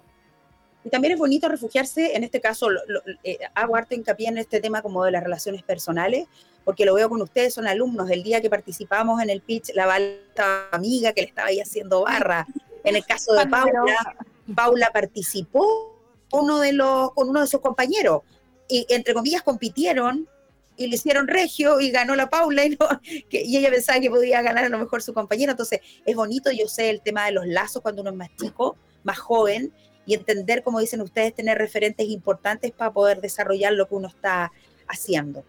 Y 0.84 0.90
también 0.90 1.14
es 1.14 1.18
bonito 1.18 1.48
refugiarse, 1.48 2.14
en 2.14 2.22
este 2.22 2.40
caso 2.40 2.70
lo- 2.70 2.80
lo- 2.86 3.00
eh, 3.24 3.38
hago 3.54 3.74
harto 3.74 3.96
hincapié 3.96 4.28
en 4.28 4.38
este 4.38 4.60
tema 4.60 4.82
como 4.82 5.02
de 5.04 5.10
las 5.10 5.24
relaciones 5.24 5.64
personales, 5.64 6.28
porque 6.64 6.84
lo 6.84 6.94
veo 6.94 7.08
con 7.08 7.20
ustedes, 7.20 7.52
son 7.54 7.66
alumnos 7.66 8.06
del 8.06 8.22
día 8.22 8.40
que 8.40 8.48
participamos 8.48 9.20
en 9.20 9.30
el 9.30 9.40
pitch, 9.40 9.74
la 9.74 9.86
balta 9.86 10.68
amiga 10.70 11.12
que 11.12 11.22
le 11.22 11.26
estaba 11.28 11.48
ahí 11.48 11.58
haciendo 11.58 12.02
barra. 12.02 12.46
En 12.84 12.94
el 12.94 13.04
caso 13.04 13.32
de 13.32 13.46
Paula, 13.48 14.16
Paula 14.54 14.90
participó 14.92 15.98
uno 16.32 16.60
de 16.60 16.72
los, 16.72 17.12
con 17.14 17.28
uno 17.30 17.40
de 17.40 17.46
sus 17.48 17.60
compañeros 17.60 18.22
y 18.68 18.86
entre 18.90 19.12
comillas 19.14 19.42
compitieron 19.42 20.28
y 20.76 20.86
le 20.88 20.96
hicieron 20.96 21.28
regio 21.28 21.80
y 21.80 21.90
ganó 21.90 22.14
la 22.16 22.28
Paula 22.30 22.64
y, 22.64 22.70
no- 22.70 23.00
que- 23.30 23.42
ella 23.42 23.70
pensaba 23.70 24.00
que 24.00 24.10
podía 24.10 24.42
ganar 24.42 24.64
a 24.64 24.68
lo 24.68 24.78
mejor 24.78 25.02
su 25.02 25.14
compañero. 25.14 25.52
Entonces 25.52 25.80
es 26.04 26.16
bonito, 26.16 26.50
yo 26.50 26.68
sé 26.68 26.90
el 26.90 27.00
tema 27.00 27.26
de 27.26 27.32
los 27.32 27.46
lazos 27.46 27.82
cuando 27.82 28.02
uno 28.02 28.10
es 28.10 28.16
más 28.16 28.30
chico, 28.36 28.76
más 29.02 29.18
joven 29.18 29.72
y 30.06 30.14
entender, 30.14 30.62
como 30.62 30.80
dicen 30.80 31.00
ustedes, 31.00 31.34
tener 31.34 31.56
referentes 31.58 32.06
importantes 32.08 32.72
para 32.72 32.92
poder 32.92 33.20
desarrollar 33.20 33.72
lo 33.72 33.88
que 33.88 33.94
uno 33.94 34.08
está 34.08 34.52
haciendo. 34.86 35.44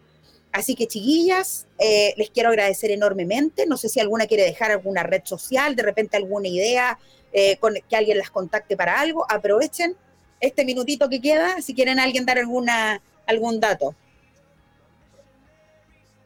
Así 0.52 0.76
que, 0.76 0.88
chiquillas, 0.88 1.68
eh, 1.80 2.14
les 2.16 2.30
quiero 2.30 2.48
agradecer 2.48 2.90
enormemente. 2.92 3.66
No 3.66 3.76
sé 3.76 3.90
si 3.90 4.00
alguna 4.00 4.26
quiere 4.28 4.44
dejar 4.44 4.72
alguna 4.72 5.04
red 5.04 5.22
social, 5.26 5.76
de 5.76 5.84
repente 5.84 6.16
alguna 6.16 6.48
idea, 6.48 6.98
eh, 7.34 7.58
con, 7.58 7.74
que 7.90 7.96
alguien 7.98 8.18
las 8.18 8.30
contacte 8.30 8.78
para 8.78 8.98
algo. 9.02 9.26
Aprovechen 9.30 9.98
este 10.40 10.64
minutito 10.64 11.10
que 11.10 11.20
queda, 11.20 11.62
si 11.62 11.74
quieren 11.74 12.00
alguien 12.00 12.26
dar 12.26 12.38
alguna, 12.38 13.02
algún 13.28 13.60
dato. 13.60 13.94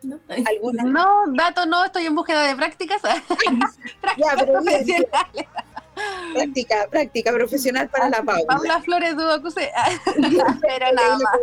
¿No? 0.04 0.20
¿Alguna? 0.46 0.84
No, 0.84 1.24
datos 1.34 1.68
no, 1.68 1.84
estoy 1.86 2.06
en 2.06 2.16
búsqueda 2.16 2.44
de 2.44 2.56
prácticas. 2.56 3.02
Ya, 4.18 4.36
pero 4.38 4.62
bien, 4.62 4.86
profesionales. 4.86 5.48
Práctica, 6.34 6.88
práctica 6.90 7.34
profesional 7.34 7.90
para 7.90 8.10
la 8.10 8.24
Paula. 8.24 8.46
Paula 8.48 8.82
Flores 8.82 9.16
Duocu, 9.16 9.52
sí. 9.52 9.62
pero 10.62 10.92
nada 10.94 11.18
más. 11.18 11.34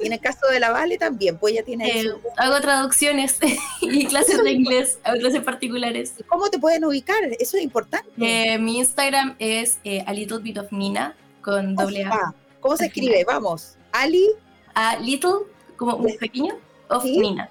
Y 0.00 0.06
en 0.06 0.12
el 0.12 0.20
caso 0.20 0.46
de 0.50 0.60
la 0.60 0.70
Vale 0.70 0.96
también, 0.96 1.36
pues 1.38 1.54
ella 1.54 1.64
tiene 1.64 2.00
Eh, 2.00 2.12
hago 2.36 2.60
traducciones 2.60 3.38
y 3.80 4.06
clases 4.06 4.42
de 4.42 4.52
inglés, 4.52 4.98
hago 5.04 5.18
clases 5.18 5.42
particulares. 5.42 6.14
¿Y 6.18 6.22
¿Cómo 6.22 6.48
te 6.48 6.58
pueden 6.58 6.84
ubicar? 6.84 7.18
Eso 7.38 7.56
es 7.56 7.62
importante. 7.62 8.08
Eh, 8.20 8.58
mi 8.58 8.78
Instagram 8.78 9.36
es 9.38 9.78
eh, 9.84 10.04
a 10.06 10.12
little 10.12 10.38
bit 10.38 10.58
of 10.58 10.70
Nina 10.72 11.14
con 11.42 11.74
doble 11.74 12.04
A. 12.04 12.10
Ah, 12.12 12.34
¿Cómo 12.60 12.76
se 12.76 12.86
escribe? 12.86 13.24
Vamos. 13.24 13.76
Ali, 13.92 14.30
A 14.74 14.96
little, 14.96 15.46
como 15.76 15.96
un 15.96 16.16
pequeño, 16.16 16.54
of 16.88 17.02
Sí. 17.02 17.18
Nina. 17.18 17.50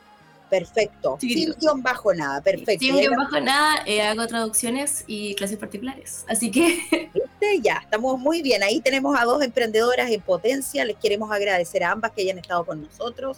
Perfecto. 0.49 1.17
Sí, 1.19 1.33
Sin 1.33 1.53
guion 1.53 1.81
bajo 1.81 2.13
nada, 2.13 2.41
perfecto. 2.41 2.85
Sin 2.85 2.95
guion 2.95 3.15
bajo 3.15 3.39
nada, 3.39 3.83
eh, 3.85 4.01
hago 4.01 4.25
traducciones 4.27 5.03
y 5.07 5.35
clases 5.35 5.57
particulares. 5.57 6.25
Así 6.27 6.51
que 6.51 7.11
¿Viste? 7.13 7.61
Ya, 7.61 7.79
estamos 7.83 8.19
muy 8.19 8.41
bien. 8.41 8.63
Ahí 8.63 8.81
tenemos 8.81 9.17
a 9.19 9.25
dos 9.25 9.43
emprendedoras 9.43 10.09
en 10.09 10.21
potencia. 10.21 10.85
Les 10.85 10.97
queremos 10.97 11.31
agradecer 11.31 11.83
a 11.83 11.91
ambas 11.91 12.11
que 12.11 12.21
hayan 12.21 12.37
estado 12.37 12.65
con 12.65 12.81
nosotros. 12.81 13.37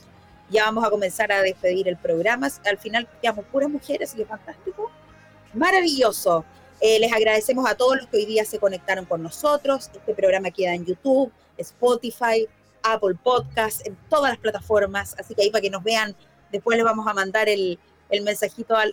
Ya 0.49 0.66
vamos 0.66 0.84
a 0.84 0.89
comenzar 0.89 1.32
a 1.32 1.41
despedir 1.41 1.88
el 1.88 1.97
programa. 1.97 2.49
Al 2.66 2.78
final 2.78 3.07
quedamos 3.22 3.45
puras 3.45 3.70
mujeres, 3.70 4.10
así 4.10 4.18
que 4.18 4.26
fantástico. 4.26 4.91
Maravilloso. 5.53 6.45
Eh, 6.82 6.99
les 6.99 7.12
agradecemos 7.12 7.70
a 7.70 7.76
todos 7.76 7.97
los 7.97 8.07
que 8.07 8.18
hoy 8.18 8.26
día 8.26 8.45
se 8.45 8.57
conectaron 8.57 9.05
con 9.05 9.22
nosotros. 9.22 9.91
Este 9.93 10.14
programa 10.14 10.49
queda 10.49 10.74
en 10.74 10.86
YouTube, 10.86 11.32
Spotify, 11.57 12.47
Apple 12.84 13.16
Podcast, 13.22 13.86
en 13.86 13.97
todas 14.10 14.32
las 14.32 14.39
plataformas. 14.39 15.16
Así 15.20 15.36
que 15.36 15.43
ahí 15.43 15.49
para 15.51 15.62
que 15.62 15.70
nos 15.70 15.84
vean, 15.84 16.16
después 16.52 16.78
les 16.78 16.86
vamos 16.86 17.08
a 17.08 17.14
mandar 17.14 17.50
el, 17.50 17.80
el 18.10 18.24
mensajito 18.24 18.76
a, 18.76 18.86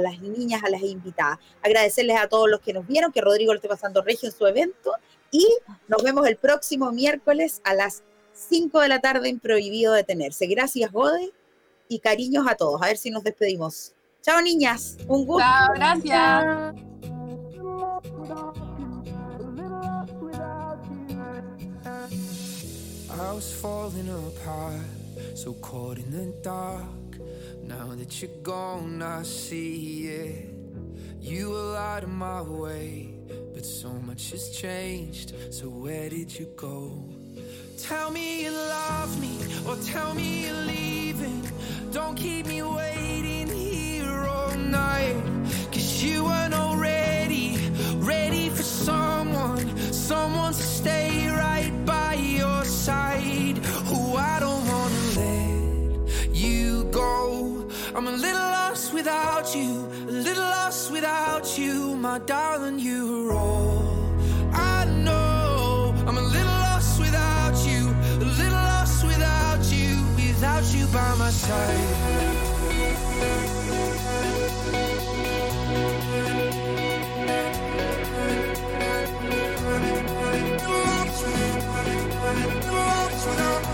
las 0.00 0.20
niñas, 0.20 0.62
a 0.64 0.70
las 0.70 0.82
invitadas. 0.82 1.38
Agradecerles 1.62 2.16
a 2.18 2.28
todos 2.28 2.48
los 2.48 2.60
que 2.60 2.72
nos 2.72 2.86
vieron, 2.86 3.12
que 3.12 3.20
Rodrigo 3.20 3.52
lo 3.52 3.58
esté 3.58 3.68
pasando 3.68 4.02
regio 4.02 4.28
en 4.28 4.34
su 4.34 4.46
evento. 4.46 4.92
Y 5.30 5.46
nos 5.88 6.02
vemos 6.02 6.26
el 6.26 6.36
próximo 6.36 6.92
miércoles 6.92 7.60
a 7.64 7.74
las 7.74 8.02
5 8.34 8.80
de 8.80 8.88
la 8.88 9.00
tarde 9.00 9.28
en 9.28 9.40
Prohibido 9.40 9.92
Detenerse. 9.92 10.46
Gracias, 10.46 10.92
Gode, 10.92 11.32
y 11.88 11.98
cariños 11.98 12.46
a 12.48 12.54
todos. 12.54 12.80
A 12.82 12.86
ver 12.86 12.96
si 12.96 13.10
nos 13.10 13.24
despedimos. 13.24 13.94
Chao, 14.22 14.40
niñas. 14.40 14.96
Un 15.08 15.26
gusto. 15.26 15.44
Chao, 15.44 15.72
gracias. 15.74 16.74
I 23.14 23.34
was 23.34 23.52
falling 23.60 24.08
apart, 24.08 24.80
so 25.34 25.54
caught 25.54 25.98
in 25.98 26.10
the 26.10 26.32
dark. 26.42 26.86
Now 27.62 27.94
that 27.94 28.20
you're 28.20 28.42
gone, 28.42 29.02
I 29.02 29.22
see 29.22 30.08
it. 30.08 30.54
You 31.20 31.50
were 31.50 31.76
out 31.76 32.02
of 32.02 32.10
my 32.10 32.42
way, 32.42 33.14
but 33.54 33.64
so 33.64 33.90
much 33.90 34.30
has 34.32 34.50
changed. 34.50 35.34
So 35.50 35.68
where 35.68 36.08
did 36.10 36.36
you 36.36 36.46
go? 36.56 37.08
Tell 37.78 38.10
me 38.10 38.44
you 38.44 38.50
love 38.50 39.20
me, 39.20 39.38
or 39.66 39.76
tell 39.76 40.14
me 40.14 40.46
you're 40.46 40.64
leaving. 40.64 41.42
Don't 41.92 42.16
keep 42.16 42.46
me 42.46 42.62
waiting 42.62 43.48
here 43.48 44.24
all 44.24 44.54
night. 44.56 45.16
Cause 45.72 46.02
you 46.02 46.24
weren't 46.24 46.54
already 46.54 47.58
ready 47.96 48.48
for 48.48 48.62
someone, 48.62 49.92
someone 49.92 50.52
to 50.52 50.62
stay 50.62 51.31
I'm 57.94 58.08
a 58.08 58.12
little 58.12 58.40
lost 58.40 58.94
without 58.94 59.54
you, 59.54 59.86
a 60.08 60.12
little 60.26 60.42
lost 60.42 60.90
without 60.90 61.58
you, 61.58 61.94
my 61.94 62.18
darling. 62.20 62.78
You 62.78 63.28
are 63.28 63.34
all 63.34 63.84
I 64.54 64.86
know. 64.86 65.94
I'm 66.06 66.16
a 66.16 66.22
little 66.22 66.58
lost 66.68 66.98
without 66.98 67.54
you, 67.66 67.90
a 67.90 68.28
little 68.40 68.64
lost 68.72 69.04
without 69.04 69.62
you, 69.70 70.06
without 70.16 70.64
you 70.74 70.86
by 70.86 71.14
my 71.16 71.30
side. 71.30 72.62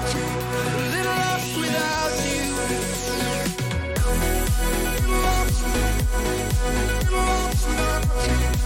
A 0.01 0.08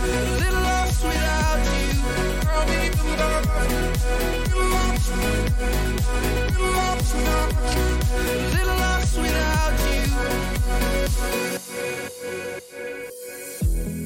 lost 0.03 1.05
without 1.05 1.66
you. 1.78 1.92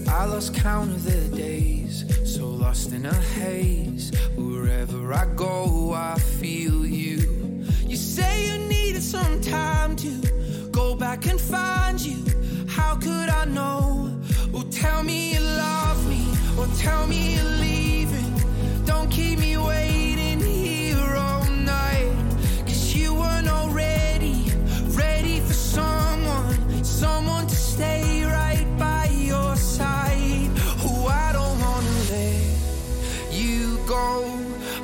I 0.09 0.25
lost 0.25 0.55
count 0.55 0.91
of 0.91 1.05
the 1.05 1.37
days, 1.37 2.05
so 2.25 2.49
lost 2.49 2.93
in 2.93 3.07
a 3.07 3.15
haze. 3.15 4.11
Wherever 4.37 5.13
I 5.13 5.27
go, 5.35 5.93
I 5.95 6.19
feel 6.19 6.85
you. 6.87 7.19
You 7.87 7.97
say 7.97 8.49
you 8.49 8.59
needed 8.69 9.03
some 9.03 9.41
time 9.41 9.97
to 9.97 10.11
go 10.71 10.95
back 10.95 11.27
and 11.27 11.41
find 11.41 12.01
you. 12.01 12.25
How 12.69 12.97
could 12.97 13.29
I 13.29 13.45
know? 13.47 14.11
Oh, 14.55 14.65
tell 14.71 15.03
me 15.03 15.36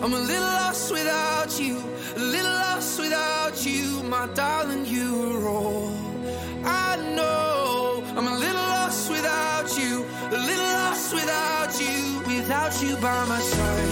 I'm 0.03 0.13
a 0.15 0.19
little 0.19 0.43
lost 0.43 0.91
without 0.91 1.61
you, 1.61 1.79
a 2.17 2.19
little 2.19 2.51
lost 2.51 2.99
without 2.99 3.65
you, 3.65 4.03
my 4.03 4.27
darling. 4.35 4.62
By 13.03 13.25
my 13.27 13.41
side. 13.41 13.92